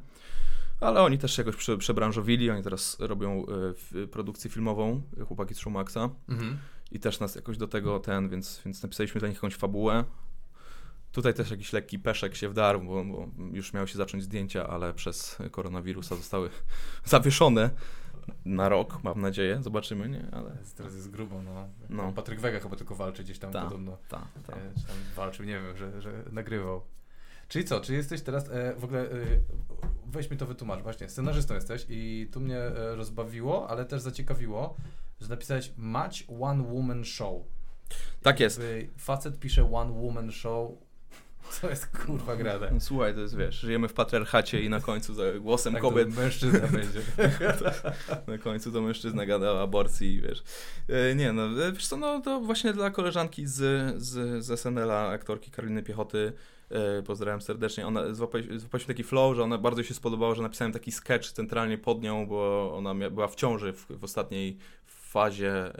[0.80, 3.44] Ale oni też się jakoś prze, przebranżowili, oni teraz robią
[3.94, 6.10] y, produkcję filmową, chłopaki z Showmaxa.
[6.28, 6.58] Mhm.
[6.92, 10.04] I też nas jakoś do tego ten, więc, więc napisaliśmy dla nich jakąś fabułę.
[11.12, 14.94] Tutaj też jakiś lekki peszek się wdarł, bo, bo już miały się zacząć zdjęcia, ale
[14.94, 16.50] przez koronawirusa zostały
[17.04, 17.70] zawieszone
[18.44, 19.58] na rok, mam nadzieję.
[19.62, 20.26] Zobaczymy, nie?
[20.32, 20.56] Ale...
[20.76, 21.68] Teraz jest grubo, no.
[21.88, 22.12] no.
[22.12, 23.98] Patryk Wega chyba tylko walczy gdzieś tam ta, podobno.
[24.08, 24.52] Tak, ta.
[24.52, 26.82] E, czy tam walczył, nie wiem, że, że nagrywał.
[27.48, 29.14] Czyli co, czy jesteś teraz, e, w ogóle, e,
[30.06, 34.76] weź mi to wytłumacz, właśnie, scenarzystą jesteś i tu mnie e, rozbawiło, ale też zaciekawiło,
[35.20, 37.42] że napisałeś Match One Woman Show.
[38.22, 38.62] Tak jest.
[38.98, 40.70] Facet pisze One Woman Show,
[41.50, 42.70] co jest kurwa grane?
[42.72, 46.16] No, słuchaj, to jest wiesz, żyjemy w patriarchacie i na końcu za głosem tak, kobiet.
[46.16, 47.00] mężczyzna będzie.
[48.26, 50.42] na końcu to mężczyzna gada o aborcji, wiesz.
[50.88, 53.56] E, nie, no e, wiesz co, no to właśnie dla koleżanki z,
[54.02, 56.32] z, z SNL-a, aktorki Karoliny Piechoty,
[56.70, 60.92] e, pozdrawiam serdecznie, ona złapaliśmy taki flow, że ona bardzo się spodobało, że napisałem taki
[60.92, 65.72] sketch centralnie pod nią, bo ona była w ciąży w, w ostatniej fazie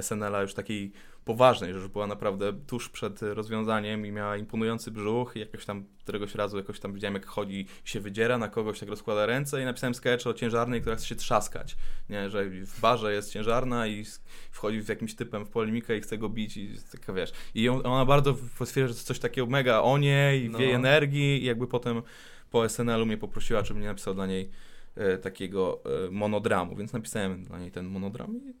[0.00, 0.92] SNL-a już takiej
[1.24, 5.84] poważnej, że już była naprawdę tuż przed rozwiązaniem i miała imponujący brzuch i jakoś tam
[5.98, 9.64] któregoś razu jakoś tam widziałem jak chodzi się wydziera na kogoś, tak rozkłada ręce i
[9.64, 11.76] napisałem sketch o ciężarnej, która chce się trzaskać,
[12.10, 14.04] nie, że w barze jest ciężarna i
[14.50, 18.04] wchodzi z jakimś typem w polemikę i chce go bić i taka wiesz, i ona
[18.04, 20.58] bardzo stwierdza, że to coś takiego mega o niej, no.
[20.58, 22.02] w jej energii i jakby potem
[22.50, 24.50] po SNL-u mnie poprosiła, żebym nie napisał dla niej
[24.96, 28.54] e, takiego e, monodramu, więc napisałem dla niej ten monodram i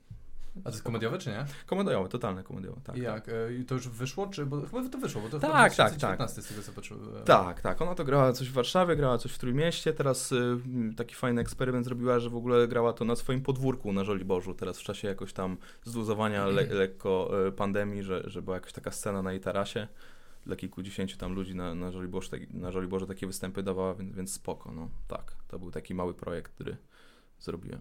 [0.60, 1.44] a to jest komediowe, czy nie?
[1.66, 2.96] Komediowe, totalne komediowe, tak.
[2.96, 3.24] I jak?
[3.24, 3.34] Tak.
[3.60, 6.30] E, to już wyszło, czy, bo chyba to wyszło, bo to tak, tak, tak.
[6.30, 7.24] z tego co poczułem.
[7.24, 7.82] Tak, tak.
[7.82, 10.58] Ona to grała coś w Warszawie, grała coś w Trójmieście, teraz y,
[10.96, 14.78] taki fajny eksperyment zrobiła, że w ogóle grała to na swoim podwórku na Żoliborzu, teraz
[14.78, 19.22] w czasie jakoś tam zluzowania le lekko y, pandemii, że, że była jakaś taka scena
[19.22, 19.88] na jej tarasie
[20.46, 24.72] dla kilkudziesięciu tam ludzi na, na, Żoliborzu, na Żoliborze takie występy dawała, więc, więc spoko,
[24.72, 25.36] no tak.
[25.48, 26.76] To był taki mały projekt, który
[27.40, 27.80] zrobiłem.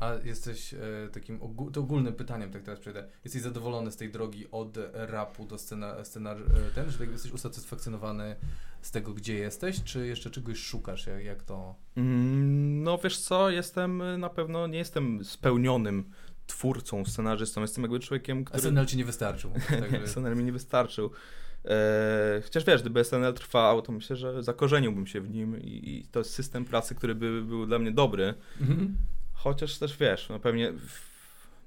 [0.00, 0.78] A jesteś e,
[1.12, 3.08] takim ogó to ogólnym pytaniem, tak teraz przejdę.
[3.24, 7.32] Jesteś zadowolony z tej drogi od rapu do scena, scenar e, ten, że tak jesteś
[7.32, 8.36] usatysfakcjonowany
[8.82, 11.74] z tego, gdzie jesteś, czy jeszcze czegoś szukasz, jak, jak to?
[11.96, 16.04] Mm, no wiesz co, jestem na pewno, nie jestem spełnionym
[16.46, 18.62] twórcą, scenarzystą, jestem jakby człowiekiem, który...
[18.62, 19.50] SNL ci nie wystarczył.
[19.90, 21.10] Tak SNL mi nie wystarczył.
[21.64, 26.04] Eee, chociaż wiesz, gdyby SNL trwał, to myślę, że zakorzeniłbym się w nim i, i
[26.04, 28.34] to jest system pracy, który by był dla mnie dobry.
[28.60, 28.96] Mhm.
[29.42, 30.72] Chociaż też wiesz, no pewnie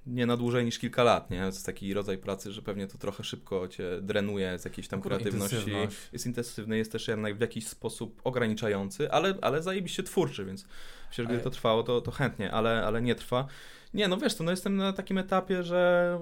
[0.07, 1.39] nie na dłużej niż kilka lat, nie?
[1.39, 4.99] To jest taki rodzaj pracy, że pewnie to trochę szybko cię drenuje z jakiejś tam
[4.99, 5.55] Akurat kreatywności.
[5.55, 5.97] intensywność.
[6.13, 10.65] Jest intensywny, jest też jednak w jakiś sposób ograniczający, ale, ale zajebiście twórczy, więc
[11.11, 13.47] że gdyby to trwało, to, to chętnie, ale, ale nie trwa.
[13.93, 16.19] Nie, no wiesz co, no jestem na takim etapie, że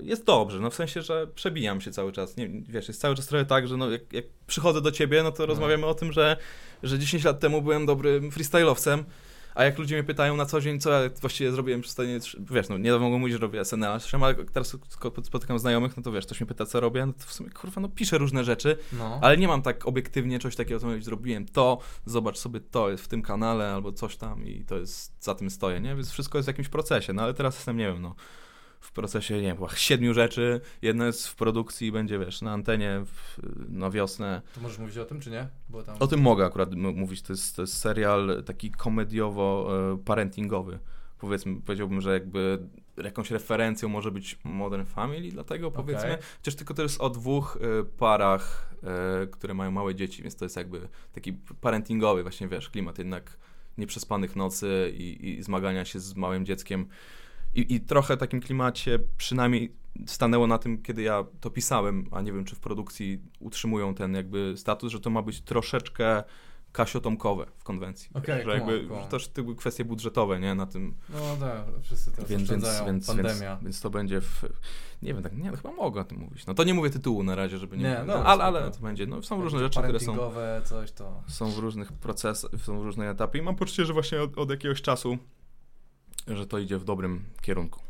[0.00, 2.36] y, jest dobrze, no w sensie, że przebijam się cały czas.
[2.36, 5.32] Nie, wiesz, jest cały czas trochę tak, że no, jak, jak przychodzę do ciebie, no
[5.32, 6.36] to rozmawiamy o tym, że,
[6.82, 9.04] że 10 lat temu byłem dobrym freestyle'owcem,
[9.54, 12.18] a jak ludzie mnie pytają na co dzień, co ja właściwie zrobiłem przez ostatnie,
[12.50, 14.76] wiesz, no nie mogą mówić, że robię SNL, ale jak teraz
[15.22, 17.80] spotykam znajomych, no to wiesz, ktoś mnie pyta, co robię, no to w sumie, kurwa,
[17.80, 19.18] no piszę różne rzeczy, No.
[19.22, 23.04] ale nie mam tak obiektywnie czegoś takiego, co mówić, zrobiłem to, zobacz sobie, to jest
[23.04, 25.94] w tym kanale, albo coś tam i to jest, za tym stoję, nie?
[25.96, 28.14] Więc wszystko jest w jakimś procesie, no ale teraz jestem, nie wiem, no,
[28.80, 32.52] w procesie, nie wiem, chyba siedmiu rzeczy, jedna jest w produkcji i będzie, wiesz, na
[32.52, 33.38] antenie w,
[33.68, 34.42] na wiosnę.
[34.54, 35.48] To możesz mówić o tym, czy nie?
[35.86, 35.96] Tam...
[36.00, 40.78] O tym mogę akurat mówić, to jest, to jest serial taki komediowo-parentingowy.
[41.18, 42.58] Powiedzmy, powiedziałbym, że jakby
[43.04, 47.84] jakąś referencją może być Modern Family, dlatego powiedzmy, chociaż tylko to jest o dwóch y,
[47.84, 48.74] parach,
[49.24, 53.36] y, które mają małe dzieci, więc to jest jakby taki parentingowy właśnie, wiesz, klimat jednak
[53.78, 56.86] nieprzespanych nocy i, i zmagania się z małym dzieckiem.
[57.54, 59.72] I, I trochę takim klimacie przynajmniej
[60.06, 64.14] stanęło na tym, kiedy ja to pisałem, a nie wiem, czy w produkcji utrzymują ten
[64.14, 66.22] jakby status, że to ma być troszeczkę
[66.72, 68.10] kasiotomkowe w konwencji.
[68.14, 72.10] Okej, że jakby, kumam, że też były kwestie budżetowe, nie, na tym, No tak, wszyscy
[72.10, 73.32] teraz więc, więc, więc, Pandemia.
[73.32, 74.44] więc, więc to będzie w,
[75.02, 76.46] nie wiem, tak, nie, no chyba mogę o tym mówić.
[76.46, 79.06] No to nie mówię tytułu na razie, żeby nie, Nie, no, ale, ale to będzie,
[79.06, 80.16] no są różne rzeczy, które są
[80.64, 81.22] coś to...
[81.26, 84.50] są w różnych procesach, są w różnych etapie i mam poczucie, że właśnie od, od
[84.50, 85.18] jakiegoś czasu,
[86.26, 87.80] że to idzie w dobrym kierunku.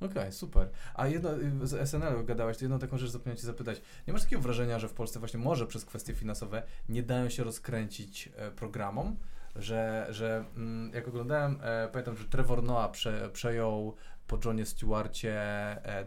[0.00, 0.68] Okej, super.
[0.94, 3.82] A jedno, y, z SNL gadałeś, to jedną taką rzecz zapomniałem cię zapytać.
[4.06, 7.44] Nie masz takiego wrażenia, że w Polsce właśnie może przez kwestie finansowe nie dają się
[7.44, 9.16] rozkręcić e, programom,
[9.56, 13.96] że, że mm, jak oglądałem, e, pamiętam, że Trevor Noah prze, przejął
[14.26, 15.32] po Johnie Stewarcie
[15.84, 16.04] e,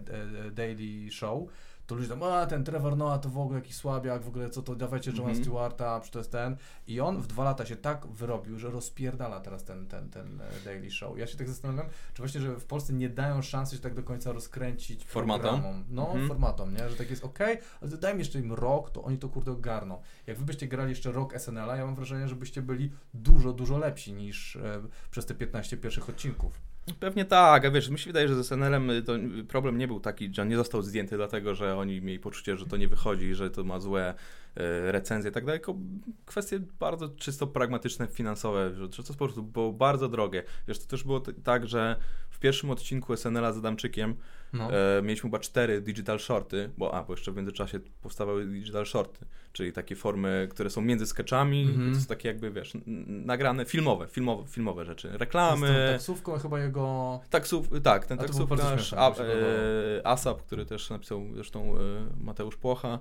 [0.52, 1.50] Daily Show,
[1.88, 4.62] to ludzie tam, a ten Trevor Noah to w ogóle jakiś słabiak, w ogóle co
[4.62, 5.44] to, dawajcie Johna Mhm.
[5.44, 6.58] Stewarta, czy to jest ten.
[6.88, 10.66] I on w dwa lata się tak wyrobił, że rozpierdala teraz ten, ten, ten e,
[10.66, 11.18] Daily Show.
[11.18, 14.04] Ja się tak zastanawiam, czy właśnie, że w Polsce nie dają szansy się tak do
[14.04, 15.42] końca rozkręcić Formatom?
[15.42, 15.84] programom.
[15.90, 16.28] No, Mhm.
[16.28, 16.90] formatom, nie?
[16.90, 19.52] Że tak jest okej, ale to daj mi jeszcze im rok, to oni to kurde
[19.52, 20.02] ogarną.
[20.28, 23.78] Jak wy byście grali jeszcze rok SNL-a, ja mam wrażenie, że byście byli dużo, dużo
[23.78, 24.82] lepsi niż e,
[25.12, 26.62] przez te 15 pierwszych odcinków.
[27.00, 29.04] Pewnie tak, a wiesz, mi się wydaje, że z SNL-em y,
[29.48, 32.66] problem nie był taki, że on nie został zdjęty dlatego, że oni mieli poczucie, że
[32.66, 35.80] to nie wychodzi, że to ma złe y, recenzje i tak dalej, tylko
[36.26, 40.44] kwestie bardzo czysto pragmatyczne, finansowe, że, to po prostu było bardzo drogie.
[40.68, 41.96] Wiesz, to też było tak, że
[42.44, 44.16] pierwszym odcinku SNL-a z Adamczykiem
[44.54, 44.70] No.
[44.74, 49.26] e, mieliśmy chyba cztery digital shorty, bo a, bo jeszcze w międzyczasie powstawały digital shorty,
[49.54, 51.94] czyli takie formy, które są między sketchami, Mhm.
[51.94, 52.74] to są takie jakby, wiesz,
[53.08, 57.20] nagrane, filmowe, filmowe, filmowe rzeczy, Z reklamy, taksówką chyba jego...
[57.30, 61.80] Taksów, tak, ten taksówkarz, a, e, ASAP, który też napisał zresztą e,
[62.24, 63.00] Mateusz Płocha,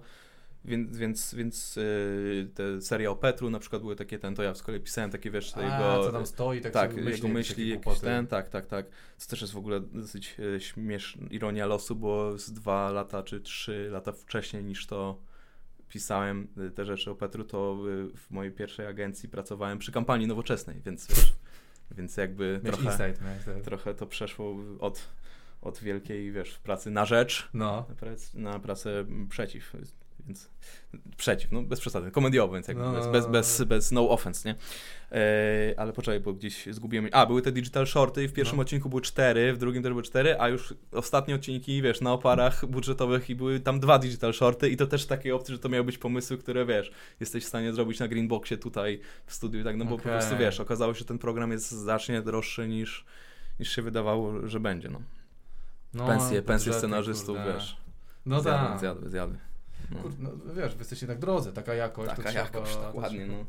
[0.65, 4.55] więc, więc, więc e, te seria o Petru na przykład były takie, ten, to ja
[4.55, 7.29] z kolei pisałem takie, wiesz, A, jego, co tam stoi, tak, tak, sobie jego myśli,
[7.29, 8.87] myśli, jakiś ten, tak, tak, tak,
[9.17, 13.41] co też jest w ogóle dosyć e, śmieszna ironia losu, bo z dwa lata czy
[13.41, 15.19] trzy lata wcześniej niż to
[15.89, 17.77] pisałem e, te rzeczy o Petru, to
[18.17, 21.33] w mojej pierwszej agencji pracowałem przy kampanii nowoczesnej, więc wiesz,
[21.91, 23.63] więc jakby trochę insight, tak.
[23.63, 25.09] trochę to przeszło od,
[25.63, 27.87] od wielkiej, wiesz, pracy na rzecz No.
[27.89, 29.73] na, prac, na pracę przeciw.
[30.27, 30.51] Więc
[31.17, 33.67] przeciw, no bez przesady, komediowo, więc jakby No, bez, no, bez, no, bez, no.
[33.67, 34.55] bez no offense, nie?
[35.13, 37.09] E, ale poczekaj, bo gdzieś zgubiłem.
[37.13, 38.63] A, były te digital shorty i w pierwszym No.
[38.63, 42.67] odcinku były cztery, w drugim też były cztery, a już ostatnie odcinki, wiesz, na oparach
[42.67, 45.85] budżetowych i były tam dwa digital shorty i to też takie opcje, że to miały
[45.85, 49.77] być pomysły, które, wiesz, jesteś w stanie zrobić na Greenboxie tutaj w studiu i tak,
[49.77, 50.13] no bo po Okej.
[50.13, 53.05] prostu, wiesz, okazało się, że ten program jest znacznie droższy niż,
[53.61, 55.01] niż się wydawało, że będzie, no.
[55.95, 57.55] no pensje, pensje scenarzystów, kurde.
[57.55, 57.77] wiesz,
[58.27, 58.81] No tak.
[58.81, 59.39] zjadły, zjadły.
[59.95, 60.03] No.
[60.03, 62.11] Kurde, no, wiesz, wy jesteście tak drodzy, taka jakość.
[62.11, 63.45] Taka trzeba, jakość, dokładnie, no.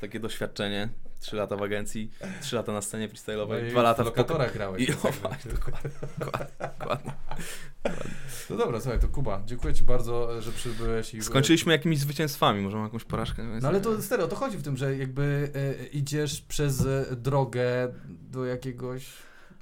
[0.00, 0.88] Takie doświadczenie,
[1.20, 2.10] trzy lata w agencji,
[2.40, 4.82] trzy lata na scenie No freestyle'owej, i dwa lata w lokatorach grałeś.
[4.82, 5.90] I więc o, dokładnie, dokładnie,
[6.78, 7.12] dokładnie.
[8.50, 11.22] No dobra, słuchaj, to Kuba, dziękuję Ci bardzo, że przybyłeś i...
[11.22, 13.42] Skończyliśmy jakimiś zwycięstwami, może jakąś porażkę?
[13.62, 16.84] No ale to serio, to chodzi w tym, że jakby e, idziesz przez
[17.16, 19.12] drogę do jakiegoś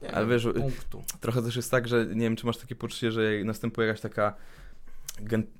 [0.02, 1.04] nie Ale wiesz, punktu.
[1.20, 4.34] Trochę też jest tak, że nie wiem, czy masz takie poczucie, że następuje jakaś taka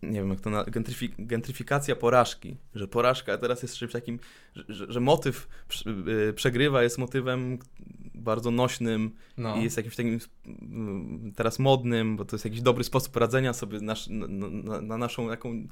[0.03, 4.19] nie wiem jak to na, gentryfi, gentryfikacja porażki, że porażka teraz jest czymś takim,
[4.69, 5.49] że, że, motyw
[6.29, 7.59] y, przegrywa jest motywem
[8.15, 9.57] bardzo nośnym No.
[9.57, 13.81] i jest jakimś takim mm, teraz modnym, bo to jest jakiś dobry sposób radzenia sobie
[13.81, 15.67] nasz, na, na, na naszą taką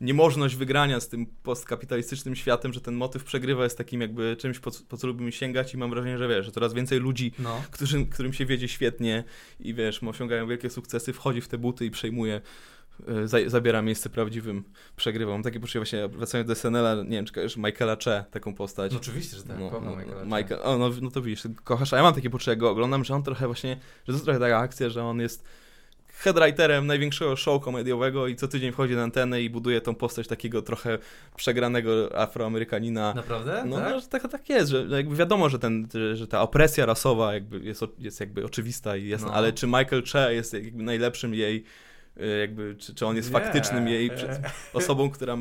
[0.00, 4.70] niemożność wygrania z tym postkapitalistycznym światem, że ten motyw przegrywa jest takim jakby czymś, po,
[4.88, 7.62] po co lubimy sięgać i mam wrażenie, że wiesz, że coraz więcej ludzi, no.
[7.70, 9.24] którym, którym się wiedzie świetnie
[9.60, 12.40] i wiesz, osiągają wielkie sukcesy, wchodzi w te buty i przejmuje
[13.46, 14.64] zabiera miejsce prawdziwym
[14.96, 15.34] przegrywom.
[15.34, 18.92] Mam takie poczucie właśnie, wracając do SNL-a, nie wiem, czy kojarzysz Michaela Che, taką postać.
[18.92, 21.92] No oczywiście, że tak, no, kocham no, Michaela Michael, o, no, no to widzisz, kochasz,
[21.92, 24.24] a ja mam takie poczucie, jak go oglądam, że on trochę właśnie, że to jest
[24.24, 25.44] trochę taka akcja, że on jest
[26.18, 30.62] headwriterem największego show komediowego i co tydzień wchodzi na antenę i buduje tą postać takiego
[30.62, 30.98] trochę
[31.36, 33.14] przegranego afroamerykanina.
[33.14, 33.62] Naprawdę?
[33.66, 33.90] No, tak?
[33.90, 37.60] no że tak, tak jest, że jakby wiadomo, że, ten, że ta opresja rasowa jakby
[37.60, 39.34] jest, jest jakby oczywista i jasna, no.
[39.34, 41.64] ale czy Michael Che jest jakby najlepszym jej
[42.40, 44.10] jakby, czy, czy on jest faktycznym jej
[44.72, 45.38] osobą, która,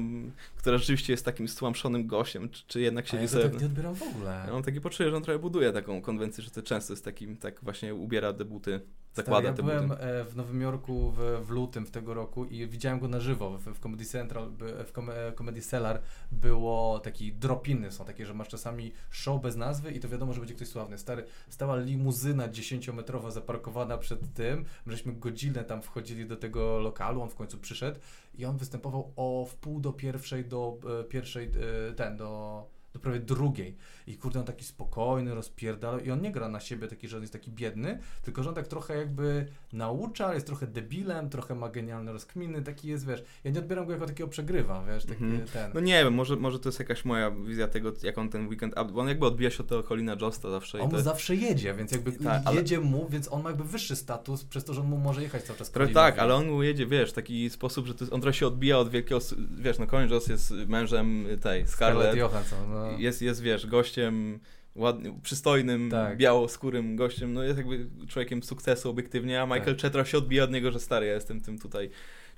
[0.58, 3.50] która rzeczywiście jest takim stłamszonym gościem, czy, czy jednak siedzi ja sobie...
[3.50, 4.44] tak nie odbieram w ogóle.
[4.48, 7.38] Ja mam takie poczucie, że on trochę buduje taką konwencję, że to często jest takim,
[7.38, 8.82] tak właśnie ubiera debuty
[9.18, 10.02] zakłada tak, ja byłem buty.
[10.02, 13.58] E, w Nowym Jorku w, w, lutym w tego roku i widziałem go na żywo
[13.58, 16.02] w, w Comedy Central, w e, Comedy Cellar
[16.32, 20.40] było taki dropiny są takie, że masz czasami show bez nazwy i to wiadomo, że
[20.40, 20.98] będzie ktoś sławny.
[20.98, 27.30] Stary, stała limuzyna 10-metrowa zaparkowana przed tym, żeśmy godzinę tam wchodzili do tego lokalu, on
[27.30, 28.00] w końcu przyszedł
[28.36, 31.52] i on występował o wpół do pierwszej, do e, pierwszej,
[31.96, 32.64] ten, do
[32.98, 33.78] do prawie drugiej.
[34.08, 37.24] I kurde, on taki spokojny, rozpierdala i on nie gra na siebie taki, że on
[37.24, 41.70] jest taki biedny, tylko że on tak trochę jakby naucza, jest trochę debilem, trochę ma
[41.70, 45.50] genialne rozkminy, taki jest, wiesz, ja nie odbieram go jako takiego przegrywa, wiesz, taki -hmm.
[45.54, 45.72] ten.
[45.74, 48.76] No nie wiem, może, może to jest jakaś moja wizja tego, jak on ten weekend,
[48.94, 50.80] bo on jakby odbija się od tego Colina Josta zawsze.
[50.80, 51.02] On to...
[51.02, 52.56] zawsze jedzie, więc jakby tak, ale...
[52.56, 55.44] jedzie mu, więc on ma jakby wyższy status przez to, że on mu może jechać
[55.44, 55.72] cały czas.
[55.72, 58.48] Trochę tak, ale on mu jedzie, wiesz, w taki sposób, że to, on trochę się
[58.48, 59.20] odbija od wielkiego,
[59.58, 61.68] wiesz, no Colin Jost jest mężem tej Scarlett.
[61.68, 62.87] Scarlett Johansson, no.
[62.98, 64.40] Jest, jest, wiesz, gościem
[64.76, 66.18] ładnym, przystojnym, tak.
[66.18, 69.82] białoskórym gościem, no jest jakby człowiekiem sukcesu obiektywnie, a Michael tak.
[69.82, 71.90] Chetra się odbija od niego, że stary, ja jestem tym tutaj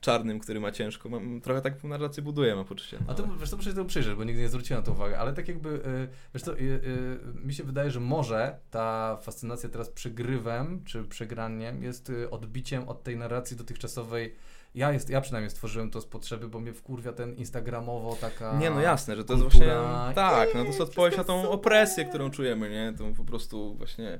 [0.02, 1.10] czarnym, który ma ciężko.
[1.10, 2.98] Mam, trochę tak narrację buduję, mam poczucie.
[3.00, 3.06] No.
[3.12, 5.34] A to, wiesz, to muszę to przyjrzeć, bo nigdy nie zwróciłem na to uwagę, ale
[5.34, 9.90] tak jakby, y, wiesz co, y, y, mi się wydaje, że może ta fascynacja teraz
[9.90, 14.36] przegrywem, czy przegraniem jest odbiciem od tej narracji dotychczasowej
[14.76, 18.58] ja, jest, ja przynajmniej stworzyłem to z potrzeby, bo mnie wkurwia ten instagramowo taka.
[18.58, 19.68] Nie, no jasne, że to jest właśnie.
[20.16, 22.94] Tak, no to jest odpowiedź na tą opresję, którą czujemy, nie?
[22.98, 24.20] Tą po prostu właśnie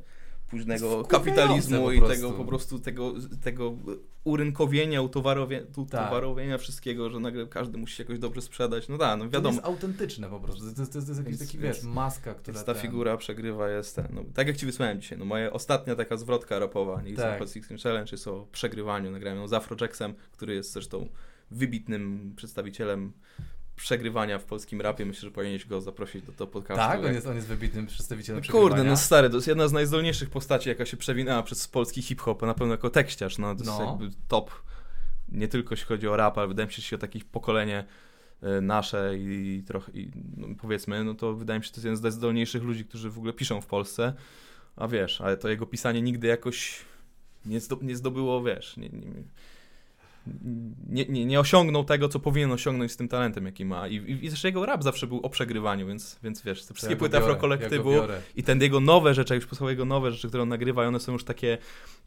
[0.50, 3.14] późnego kapitalizmu i tego po prostu tego,
[3.44, 3.74] tego
[4.24, 6.62] urynkowienia, utowarowienia, utowarowienia tak.
[6.62, 8.88] wszystkiego, że nagle każdy musi się jakoś dobrze sprzedać.
[8.88, 9.50] No tak, no wiadomo.
[9.50, 10.62] To jest autentyczne po prostu.
[10.62, 12.54] To jest, to jest, to jest jakiś taki, wiesz, maska, która...
[12.54, 12.82] Więc ta ten...
[12.82, 16.60] figura przegrywa jest ten, no, tak jak Ci wysłałem dzisiaj, no moja ostatnia taka zwrotka
[16.60, 17.42] rapowa, nie tak.
[17.84, 21.10] Challenge jest o przegrywaniu, nagrałem ją z Afro Jacksem, który jest zresztą
[21.52, 23.14] wybitnym przedstawicielem
[23.80, 25.06] przegrywania w polskim rapie.
[25.06, 26.84] Myślę, że powinieneś go zaprosić do, do podcastu.
[26.84, 29.72] Tak, on jest, on jest wybitnym przedstawicielem no, Kurde, no stary, to jest jedna z
[29.72, 33.72] najzdolniejszych postaci, jaka się przewinęła przez polski hip-hop, na pewno jako tekściarz, no to no.
[33.72, 34.52] jest jakby top.
[35.30, 37.86] Nie tylko jeśli chodzi o rap, ale wydaje mi się, że o takich pokolenie
[38.44, 41.86] y, nasze i trochę, i, no, powiedzmy, no to wydaje mi się, że to jest
[41.86, 44.14] jeden z najzdolniejszych ludzi, którzy w ogóle piszą w Polsce.
[44.76, 46.86] A wiesz, ale to jego pisanie nigdy jakoś
[47.82, 49.24] nie zdobyło, wiesz, nie, nie,
[50.90, 53.88] nie, nie, nie, osiągnął tego, co powinien osiągnąć z tym talentem, jaki ma.
[53.88, 56.94] I, i, i zresztą jego rap zawsze był o przegrywaniu, więc, więc wiesz, te wszystkie
[56.94, 60.44] ja płyty afrokolektywu ja i ten jego nowe rzeczy, już posłuchał jego nowe rzeczy, które
[60.44, 61.58] on nagrywa, i one są już takie,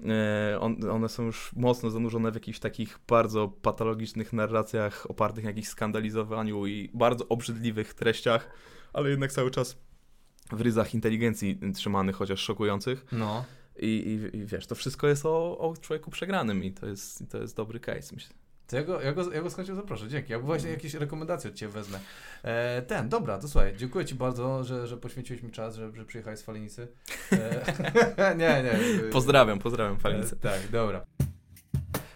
[0.06, 5.50] e, on, one są już mocno zanurzone w jakichś takich bardzo patologicznych narracjach opartych na
[5.50, 8.50] jakimś skandalizowaniu i bardzo obrzydliwych treściach,
[8.92, 9.76] ale jednak cały czas
[10.52, 13.06] w ryzach inteligencji trzymanych, chociaż szokujących.
[13.12, 13.44] No.
[13.82, 17.26] I, i, I, wiesz, to wszystko jest o, o człowieku przegranym i to jest, i
[17.26, 18.34] to jest dobry case, myślę.
[18.66, 20.32] To ja go, ja, go, ja go chęcią zaproszę, dzięki.
[20.32, 20.78] Ja właśnie mm.
[20.78, 22.00] jakieś rekomendacje od Ciebie wezmę.
[22.42, 26.04] E, ten, dobra, to słuchaj, dziękuję Ci bardzo, że, że poświęciłeś mi czas, że, że
[26.04, 26.88] przyjechałeś z Falenicy.
[27.32, 28.78] E, nie, nie.
[29.12, 30.36] Pozdrawiam, pozdrawiam Falenicę.
[30.36, 31.06] E, tak, dobra.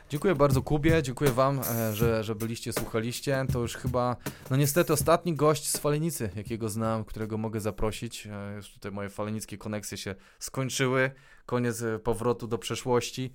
[0.08, 3.46] Dziękuję bardzo Kubie, dziękuję Wam, e, że, że byliście, słuchaliście.
[3.52, 4.16] To już chyba,
[4.50, 8.26] no niestety ostatni gość z Falenicy, jakiego znam, którego mogę zaprosić.
[8.26, 11.10] E, już tutaj moje falenickie koneksje się skończyły
[11.46, 13.32] koniec e, powrotu do przeszłości,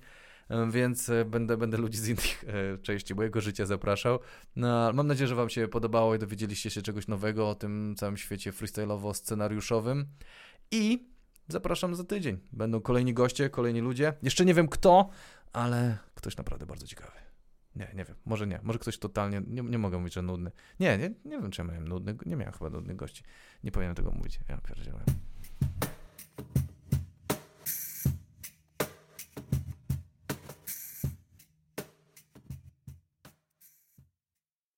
[0.48, 2.44] e, więc e, będę, będę ludzi z innych
[2.82, 4.18] części mojego życia zapraszał.
[4.56, 8.16] No, mam nadzieję, że Wam się podobało i dowiedzieliście się czegoś nowego o tym całym
[8.16, 10.04] świecie freestyle'owo-scenariuszowym.
[10.70, 11.08] I
[11.48, 12.38] zapraszam za tydzień.
[12.52, 14.12] Będą kolejni goście, kolejni ludzie.
[14.22, 15.08] Jeszcze nie wiem kto,
[15.52, 17.12] ale ktoś naprawdę bardzo ciekawy.
[17.76, 20.50] Nie, nie wiem, może nie, może ktoś totalnie, nie, nie mogę mówić, że nudny.
[20.80, 23.22] Nie, nie, nie wiem, czy ja miałem nudny, nie miałem chyba nudnych gości.
[23.64, 25.06] Nie powinienem tego mówić, ja pierdzielałem.